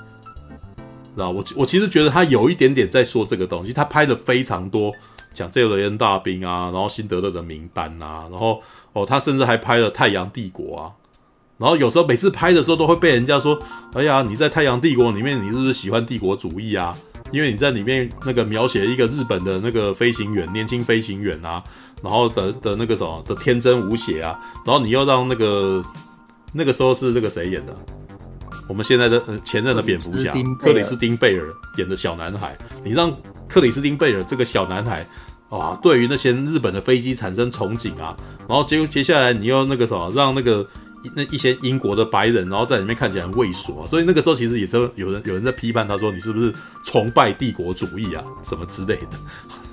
[1.16, 4.92] 知道我我其实觉得他有一点点在说这个东西，他拍的非常多，
[5.34, 8.62] 讲这个雷恩大兵啊，然后辛德勒的名单啊，然后
[8.92, 10.94] 哦，他甚至还拍了太阳帝国啊。
[11.56, 13.60] 然后有时候每次拍的时候都会被人家说
[13.92, 16.96] ：“哎呀，你在《太阳帝国》里面，你是不是喜欢帝国主义啊？
[17.30, 21.62] 因为你在里面那个描写一个日本的那个飞行员，年轻飞行员啊，
[22.02, 25.84] 然后的的那个什么的天真无邪啊，然后你又让那个
[26.52, 27.74] 那个时候是这个谁演的？
[28.68, 31.46] 我们现在的前任的蝙蝠侠克里斯汀贝尔
[31.76, 33.14] 演的小男孩，你让
[33.48, 35.06] 克里斯汀贝尔这个小男孩
[35.48, 38.16] 啊，对于那些日本的飞机产生憧憬啊，
[38.48, 40.66] 然后接接下来你又那个什么，让那个。”
[41.14, 46.52] 那一些英国的白人，然后在里面看起来很畏缩，所以那个时候其实也是有人有人在批判他说，你是不是
[46.84, 49.08] 崇拜帝国主义啊什么之类的。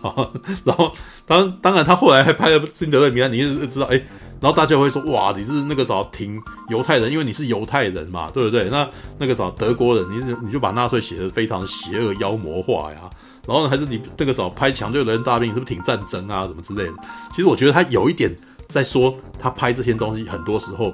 [0.63, 0.91] 然后
[1.25, 3.95] 当当然他后来还拍了辛德勒名单，你就知道哎，
[4.39, 6.39] 然后大家会说哇，你是那个啥挺
[6.69, 8.69] 犹太人，因为你是犹太人嘛，对不对？
[8.69, 8.87] 那
[9.17, 12.99] 那个啥德国人，你你就把纳粹写的非常邪恶妖魔化呀，
[13.47, 16.93] 然后还是你那个时候拍抢救人大兵，是不是挺战争啊什么之类的？
[17.31, 18.31] 其实我觉得他有一点
[18.69, 20.93] 在说，他拍这些东西很多时候。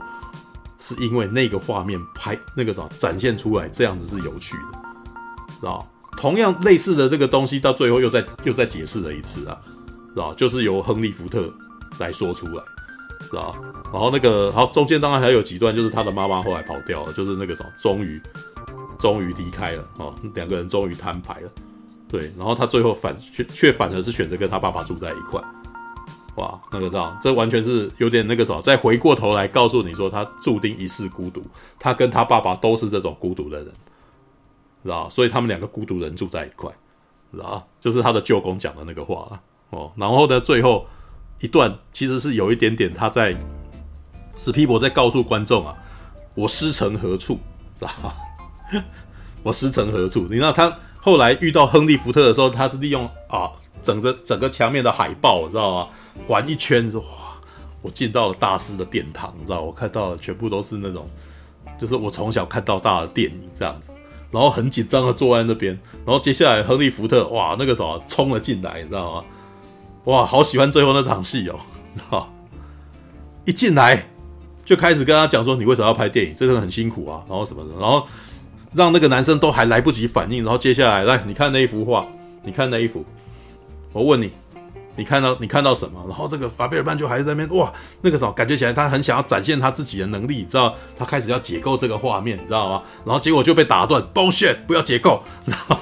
[0.82, 4.80] 是因为那个画面拍那个什么展现出来这样子是有趣的，
[5.60, 5.88] 知道？
[6.18, 9.58] 同样类似的这个东西到最后又再又再解释了一次啊，
[10.14, 10.34] 知道？
[10.34, 11.54] 就是由亨利福特
[12.00, 12.64] 来说出来，
[13.22, 13.56] 知道？
[13.94, 18.22] 然后那个好中间当然还有几段，就是他的妈妈后来跑掉了，就是那个什么终于
[19.00, 21.50] 终于离开了啊，两个人终于摊牌了，
[22.10, 25.42] 对，然后他最后反却却反而是选择跟他爸爸住在一块。
[26.36, 31.44] 哇，那个这样，这完全是有点那个什么，再回过头来告诉你说，他注定一世孤独，
[31.78, 33.68] 他跟他爸爸都是这种孤独的人，
[34.84, 35.10] 知道？
[35.10, 36.72] 所以他们两个孤独人住在一块，
[37.34, 37.68] 知道？
[37.82, 39.42] 就是他的舅公讲的那个话了
[39.72, 39.92] 哦。
[39.98, 40.88] 然后呢，最后
[41.42, 43.36] 一段其实是有一点点他在
[44.38, 45.76] 史皮博在告诉观众啊，
[46.34, 47.38] 我师承何处，
[47.78, 47.92] 知道？
[49.44, 50.22] 我师承何处？
[50.30, 53.52] 你知道他后来遇到亨利福特的时候，他是利用啊。
[53.84, 55.88] 整个整个墙面的海报，知道吗？
[56.28, 57.08] 环一圈，说哇，
[57.82, 61.10] 我进到了大师的殿堂，你知道，我看到的全部都是那种，
[61.80, 63.92] 就是我从小看到大的电影这样子，
[64.32, 69.26] 然后很紧张的坐在那边，然后接下来亨利福特，哇，那个什么冲了进来，你知道吗？
[70.06, 71.60] 哇，好喜欢最后那场戏哦，
[71.94, 72.34] 你知道，
[73.46, 74.08] 一进来
[74.66, 76.36] 就开始跟他讲说，你为什么要拍电影？
[76.36, 78.08] 真的很辛苦啊，然后什么的，然后
[78.74, 82.08] 让那个男生都还来不及反应，然后接下来来，你看那一幅画，
[82.44, 83.04] 你看那一幅。
[83.94, 84.32] 我问你，
[84.96, 86.04] 你看到你看到什么？
[86.08, 90.76] 然后这个法贝尔曼就还是在那边哇，那个什么，感觉起来他很想要展现他自己的能力，你知道？
[90.96, 92.84] 他开始要解构这个画面，你知道吗？
[93.06, 95.80] 然后结果就被打断，bullshit，不要解构，知道吗？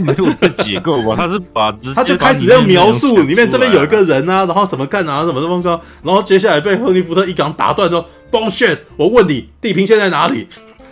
[0.00, 1.14] 没有被解构吧？
[1.16, 10.46] 他是把 他就开始要描述里面这边有一个人啊，然后什么干啊，什么什么什么，然后接下来被亨利福特一杆打断说，bullshit，我问你，地平线在哪里？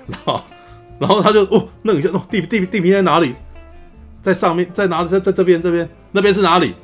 [0.06, 0.42] 然后
[0.98, 3.34] 然后他就哦，愣一下哦，地地地平在哪里？
[4.26, 5.08] 在上面，在哪里？
[5.08, 6.74] 在在这边，这边那边是哪里？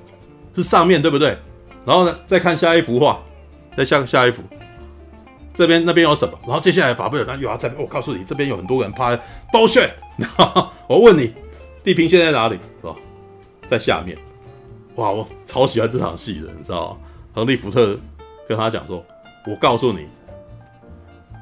[0.55, 1.37] 是上面对不对？
[1.85, 3.21] 然后呢，再看下一幅画，
[3.77, 4.45] 再下下一幅，
[5.53, 6.39] 这边那边有什么？
[6.47, 9.19] 然后接下来法贝尔他又要在，我告诉你，这边有很多人趴，
[9.53, 9.91] 包炫。
[10.87, 11.35] 我问你，
[11.83, 12.57] 地平线在哪里？
[12.81, 12.95] 是吧？
[13.67, 14.17] 在下面。
[14.95, 16.97] 哇，我超喜欢这场戏的，你知道吗？
[17.35, 17.99] 亨利福特
[18.47, 19.05] 跟他讲说，
[19.49, 20.07] 我告诉你，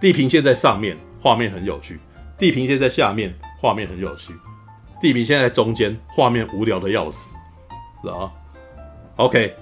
[0.01, 1.97] 地平线在上面，画面很有趣；
[2.39, 4.32] 地平线在下面，画面很有趣。
[5.01, 7.35] 地平线在中间，画面无聊的要死，
[8.02, 8.32] 知道吗
[9.16, 9.56] ？OK，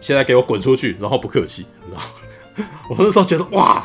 [0.00, 2.04] 现在给我滚出去，然后不客气，知道吗？
[2.90, 3.82] 我那时候觉得哇，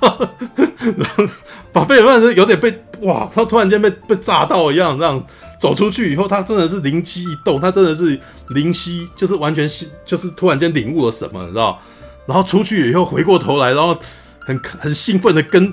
[0.00, 1.24] 然后
[1.72, 2.72] 法贝尔曼是有点被
[3.02, 5.22] 哇，他突然间被被炸到一样，这样
[5.58, 8.18] 走出去以后，他真的是灵机一动，他真的是
[8.48, 11.78] 灵犀，就是完全是就是突然间领悟了什么，你知道？
[12.26, 13.98] 然后出去以后回过头来，然后
[14.38, 15.70] 很很兴奋的跟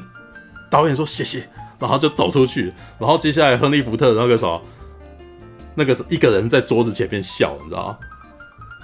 [0.69, 1.47] 导演说谢谢。
[1.79, 4.61] 然后就走出去，然后接下来亨利福特那个什么，
[5.75, 7.97] 那个是一个人在桌子前面笑，你知道？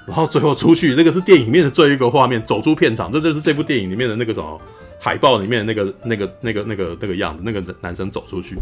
[0.05, 4.61] 然后最后出去，那个是电影里面的最后一个画面，走出片场，这就是这部电影里面的那个什么
[4.99, 8.57] 海报里面的那个那个那个那个那个样子，那个男生走出去，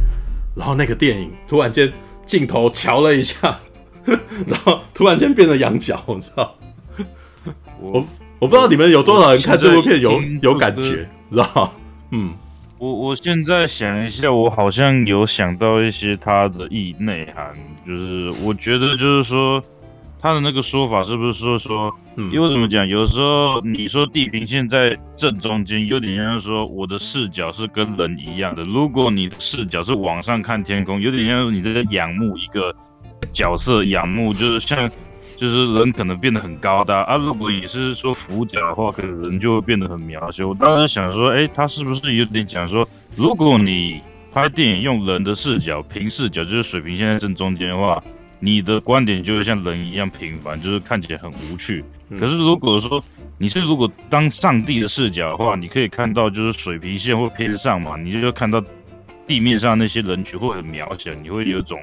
[0.56, 1.92] 然后那个电影突然间
[2.26, 3.58] 镜头瞧了一下，
[4.06, 6.56] 然后突然间变成羊角，你知道？
[7.80, 8.06] 我
[8.38, 11.74] 我不知道你们有多少人看这部片有有感觉，知道？
[12.12, 12.34] 嗯。
[12.82, 17.54] 我我现在想一下，我好像有想到一些他的意内涵，
[17.86, 19.64] 就是我觉得就是说，
[20.20, 22.88] 他的那个说法是不是说说，嗯，因为怎么讲？
[22.88, 28.64] 有时候你说地平线在正中间，有点像是说我的视角是跟人一样的。
[28.64, 32.76] 如果你的视角是往上看天空，有点像是你在仰慕一个
[33.32, 34.90] 角色，仰慕就是像。
[35.42, 40.48] 就是人可能变得很高大啊，如果你是说俯角的话，可能人就会变得很渺小。
[40.48, 44.00] 我当时想说，哎，他是不是有点讲说，如果你
[44.32, 48.04] 拍电影用人的视角，平视角就是水平线在正中间的话，
[48.40, 51.84] 你的观点就会像人一样平凡，就是看起来很无趣。
[52.20, 53.04] 可是如果说
[53.40, 58.64] 你是如果当上帝的视角的话，你可以看到就是水平线会偏上嘛，你就会看到
[59.26, 61.82] 地面上那些人群会很渺小，你会有一种。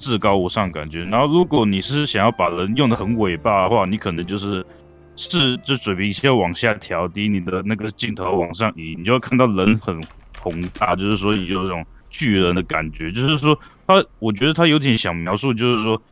[0.00, 4.66] 至高无上感觉，然后如果你是想要把人用的很伟大的话，你可能就是
[5.14, 10.02] 是就水平线往下调低，你的那个镜头往上移，你就会看到人很
[10.40, 13.56] 宏大，就是说你有这种巨人的感觉，就是说
[13.86, 16.02] 他，我觉得他有点想描述，就是说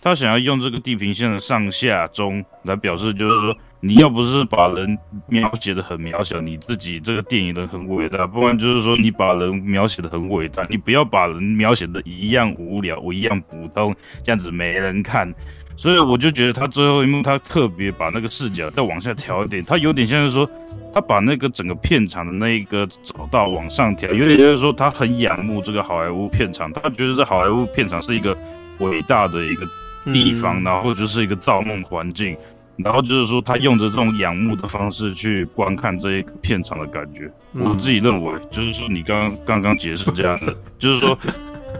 [0.00, 3.56] 他想要用这个地平线的上下中来表示，就是说。
[3.80, 4.98] 你要不是把人
[5.28, 13.94] 描写的很渺小，你自己这个电影人很伟大，不然就是说你把人描写的很伟大，你不要把人描写的一样无聊，我一样普通，
[14.24, 15.32] 这样子没人看。
[15.76, 20.50] 所以我就觉得他最后一幕，他特别把那个视角再往下调一点，他有点像是说，
[20.92, 28.36] 他把那个整个片场的那一个走道往上调，有点像是说他很仰慕这个好莱坞片场，他觉得这好莱坞片场是一个
[28.80, 29.64] 伟大的一个
[30.12, 32.36] 地方，然后就是一个造梦环境。
[32.78, 37.28] 然后就是说，他用着这种仰慕的方式去观看这一个片场的感觉。
[37.54, 41.18] 嗯、我自己认为，就是说你刚刚刚刚解释这样的， 就是说，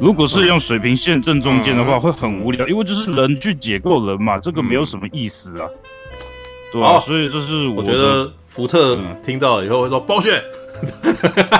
[0.00, 5.68] 如果是用水平线正中间的话，会很无聊，因为就是人去解构人嘛，这个没有什么意思啊。
[6.72, 10.42] 对啊，所以这是我，觉得福特听到了以后会说包血。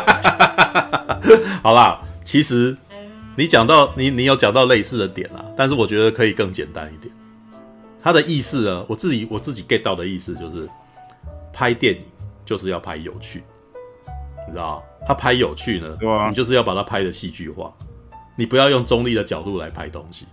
[1.63, 2.77] 好啦，其实
[3.37, 7.15] 你讲到你你有讲到类似的点啦，但是我觉得可以更简单一点。
[8.09, 10.67] 他的意思呢，我自己我自己 get 到的意思就是，
[11.53, 12.01] 拍电影
[12.43, 13.43] 就是要拍有趣，
[14.47, 14.83] 你知道？
[15.07, 15.99] 他拍有趣呢，
[16.31, 17.71] 你就是要把它拍的戏剧化，
[18.35, 20.27] 你不要用中立的角度来拍东西，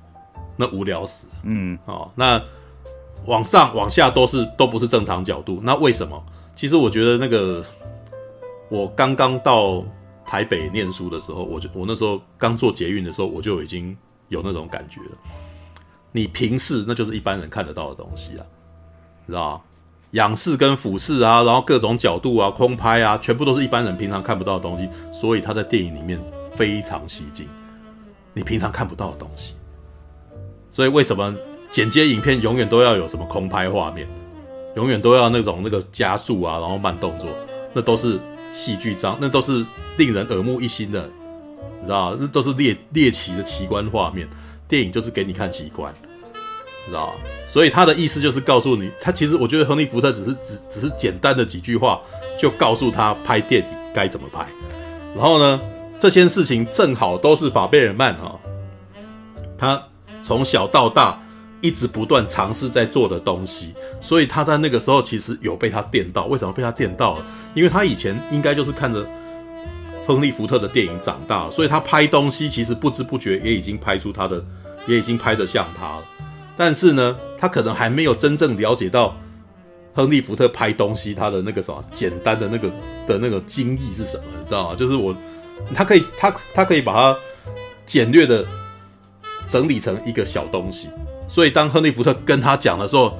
[0.56, 1.28] 那无聊死。
[1.44, 2.42] 嗯，哦，那
[3.26, 6.26] 往上往下都是都不是正常角度，那为什么？
[6.56, 7.62] 其实我觉得那个，
[8.70, 9.84] 我刚刚到
[10.26, 13.98] 台北念书的时候，我就我那时候刚做捷运的时候，我就已经
[14.30, 15.18] 有那种感觉了。
[16.16, 18.46] 你平视，那就是一般人看得到的东西啊，
[19.28, 19.62] 知道？
[20.12, 26.18] 仰视跟俯视啊，然后各种角度啊，空拍啊，全部都是一般人平常看不到的东西，所以它在电影里面
[26.56, 27.46] 非常吸睛，
[28.34, 29.56] 你平常看不到的东西。
[30.70, 31.36] 所以为什么
[31.70, 34.08] 剪接影片永远都要有什么空拍画面，
[34.78, 37.28] 永远都要那种那个加速啊，然后慢动作，
[37.74, 38.18] 那都是
[38.54, 39.66] 戏剧张，那都是
[39.98, 41.10] 令人耳目一新的，
[41.82, 42.16] 你知道？
[42.18, 44.26] 那都是猎猎奇的奇观画面。
[44.68, 45.94] 电影就是给你看奇观。
[46.86, 47.16] 知道，
[47.48, 52.00] 所以他的意思就是告诉你，他其实我觉得亨利福特只是只只是简单的几句话，
[52.38, 54.46] 就告诉他拍电影该怎么拍。
[55.16, 55.60] 然后呢，
[55.98, 58.40] 这些事情正好都是法贝尔曼哈，
[59.58, 59.82] 他
[60.22, 61.20] 从小到大
[61.62, 66.26] 一直不断尝试在做的东西，所以他在那个时候其实有被他电到。
[66.26, 67.26] 为什么被他电到了？
[67.54, 69.08] 因为他以前应该就是看着
[70.06, 74.44] 亨利福特的电影长大，所以他拍东西其实不知不觉也已经拍出他的，
[74.86, 76.04] 也已经拍得像他了。
[76.58, 79.16] 但是呢，他可能还没有真正了解到
[79.94, 82.70] 亨利福特拍东西他的那个什么简单的那个
[83.08, 84.76] 的那个精义是什么，你知道吗？
[84.76, 85.16] 就是我，
[85.74, 87.18] 他可以他他可以把它
[87.86, 88.46] 简略的
[89.48, 90.90] 整理成一个小东西，
[91.28, 93.18] 所以当亨利福特跟他讲的时候，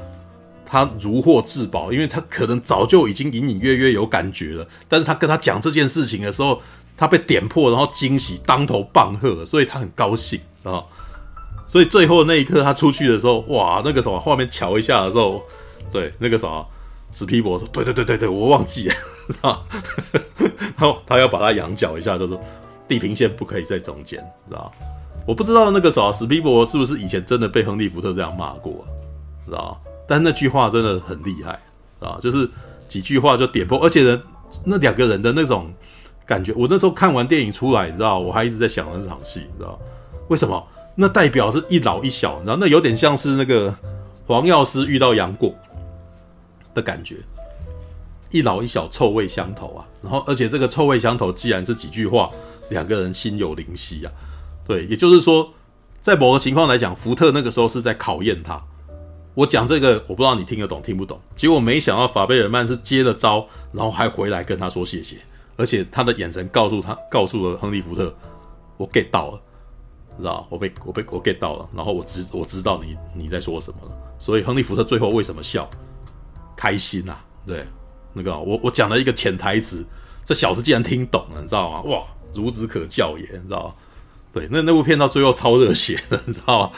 [0.66, 6.62] 他如获至宝，因为他可能早就已经隐隐约约有感觉了，但是他跟他讲这件事情的时候，
[6.98, 10.84] 他被点破，然后惊喜当头棒喝，所以他很高兴啊。
[11.68, 15.42] 所以最后那一刻，他出去的时候，哇，那个什么画面瞧一下的时候，
[15.92, 16.66] 对，那个什么
[17.12, 18.96] 史皮博说，对对对对对，我忘记了，
[19.42, 19.60] 啊，
[20.78, 22.40] 然后他要把他仰角一下，就说
[22.88, 24.72] 地平线不可以在中间，知道？
[25.26, 28.86] 我不知道那个什么史皮博是不是以前真的被亨利福特这样骂过，
[29.46, 29.82] 知道？
[30.08, 31.60] 但那句话真的很厉害，
[32.00, 32.48] 啊，就是
[32.88, 34.22] 几句话就点破，而且呢，
[34.64, 35.74] 那两个人的那种
[36.28, 39.80] 感觉，我那时候看完电影出来，你知道，我还一直在想那场戏，你知道？
[40.28, 40.64] 为什么？
[40.96, 43.76] 那代表是一老一小，然后那有点像是那个
[44.26, 45.54] 黄药师遇到杨过
[46.74, 47.18] 的感觉，
[48.32, 49.86] 一老一小臭味相投啊。
[50.02, 52.30] 然后而且这个臭味相投，既然是几句话，
[52.70, 54.12] 两个人心有灵犀啊。
[54.66, 55.52] 对，也就是说，
[56.02, 58.62] 在某个情况来讲，福特那个时候是在考验他。
[59.34, 61.20] 我讲这个，我不知道你听得懂听不懂。
[61.36, 65.18] 结果没想到法贝尔曼是接了招，然后还回来跟他说谢谢，
[65.58, 68.16] 而且他的眼神告诉他，告诉了亨利福特，
[68.78, 69.42] 我 get 到了。
[70.18, 75.70] 知道我被我被我 get 到了，然后我知我知道你你在说什么了，所以亨利福特最后为什么笑？
[76.56, 77.66] 开心啊，对，
[78.14, 79.86] 那个我我讲了一个潜台词，
[80.24, 81.82] 这小子竟然听懂了，你知道吗？
[81.82, 83.74] 哇，孺子可教也，你知道吗？
[84.32, 86.72] 对，那那部片到最后超热血的，你知道吗？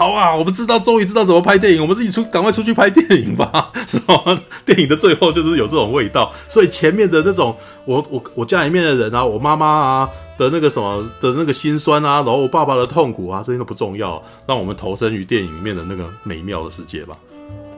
[0.00, 4.24] 好啊，我们知道，终于知道怎么拍电影，我们自己出，赶快出去拍电影吧， 是吧？
[4.64, 7.54] 电影的最后就是有这种味道，所以前面的那种，
[7.84, 17.14] 我我我家里面的人啊，我妈妈啊的那个什么的那个心酸啊，然后我爸爸的痛苦啊，这些都不重要，让我们投身于电影里面的那个美妙的世界吧。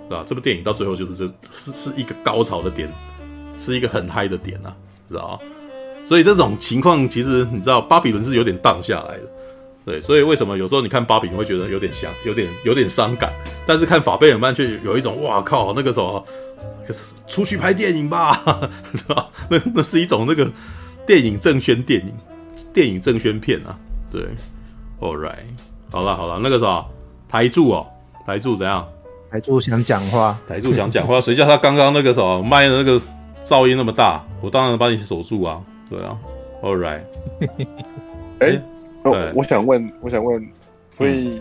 [0.08, 0.24] 是吧？
[0.24, 2.88] 这部电影到最后就是这是是一个高潮的点，
[3.58, 4.72] 是一个很嗨的点啊，
[5.08, 5.40] 知道？
[6.06, 9.24] 所以这种情况其实你知道，巴比伦是有点荡下来的，
[9.84, 10.00] 对。
[10.00, 13.32] 所以为什么有时候你看巴比，你会觉得有点香，有点有点伤感，
[13.66, 16.24] 但是看法贝尔曼却有一种哇靠，那个什么，
[17.28, 18.36] 出去拍电影吧？
[19.48, 20.50] 那那是一种那个
[21.06, 22.12] 电影正宣电影，
[22.72, 23.76] 电影正宣片啊，
[24.10, 24.22] 对。
[25.00, 25.34] All right，
[25.90, 26.86] 好了好了，那个什么
[27.28, 27.86] 台柱哦，
[28.24, 28.86] 台柱怎样？
[29.28, 33.00] 台柱想讲话，台柱想讲话，谁叫他刚刚那个什么麦的那个
[33.44, 34.24] 噪音那么大？
[34.40, 35.60] 我当然把你锁住啊！
[35.90, 36.16] 对啊
[36.62, 37.00] ，All right。
[38.38, 38.62] 哎、欸，
[39.04, 40.48] 哦，我想问，我想问，
[40.90, 41.40] 所以、嗯、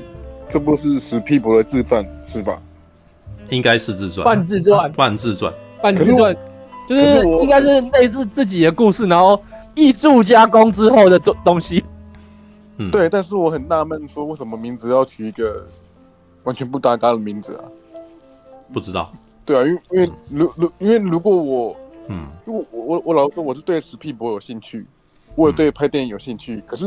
[0.50, 2.60] 这部是史皮博的自传是吧？
[3.50, 6.36] 应该是自传，半自传，半自传，半自传，
[6.88, 9.42] 就是应该是类似自己的故事，然后
[9.76, 11.84] 艺术加工之后的东东西。
[12.78, 15.68] 嗯，对，但是我很纳闷，说为什么名字要取一个
[16.44, 17.66] 完全不搭嘎的名字啊？
[18.72, 19.12] 不知道，
[19.46, 21.76] 对啊，因为因为如如因为如果我，
[22.08, 24.86] 嗯，如果我我我老实说，我是对史皮博有兴趣，
[25.36, 26.86] 我也对拍电影有兴趣，嗯，可是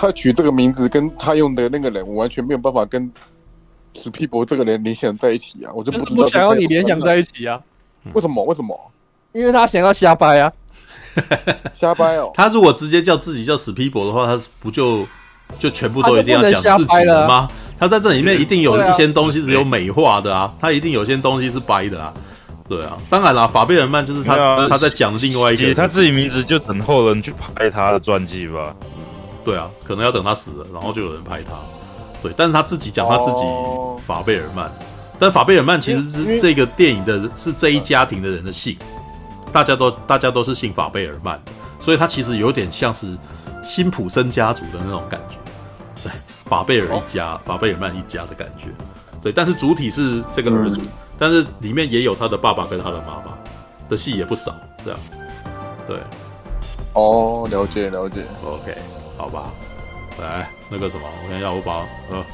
[0.00, 3.10] 他取这个名字跟他用的那个人，我完全没有办法跟
[3.94, 6.22] 史皮博这个人联想在一起啊，我就不知道。
[6.22, 7.60] 我想要你联想在一起啊？
[8.12, 8.44] 为什么？
[8.44, 8.78] 为什么？
[9.32, 10.52] 因为他想要瞎掰啊，
[11.74, 12.30] 瞎掰哦。
[12.34, 15.04] 他如果直接叫自己叫史皮博的话，他不就
[15.58, 17.48] 就全部都一定要讲自己的吗？
[17.76, 22.14] 他在这里面一定有一些东西是有美化的啊，他一定有些东西是掰的啊，
[22.68, 28.74] 对啊，当然啦，法贝尔曼就是他、啊、他在讲另外一些，他自己名字就等后人去拍他的传记吧，
[29.48, 31.52] 对啊，可能要等他死了，然后就有人拍他，
[32.22, 33.42] 对，但是他自己讲他自己
[34.06, 34.70] 法贝尔曼，
[35.18, 38.76] 但法贝尔曼其实是这个电影的是这一家庭的人的姓，
[39.50, 41.40] 大家都大家都是姓法贝尔曼，
[41.80, 43.16] 所以他其实有点像是
[43.64, 45.38] 辛普森家族的那种感觉，
[46.02, 46.12] 对。
[46.44, 48.68] 法贝尔一家，哦、法贝尔曼一家的感觉，
[49.22, 50.88] 对，但是主体是这个儿子，嗯、
[51.18, 53.36] 但是里面也有他的爸爸跟他的妈妈
[53.88, 54.54] 的戏也不少，
[54.84, 55.18] 这样子，
[55.86, 55.98] 对，
[56.94, 58.78] 哦，了解了解，OK，
[59.18, 59.52] 好吧，
[60.20, 62.24] 来那个什么，我看一下，我把呃。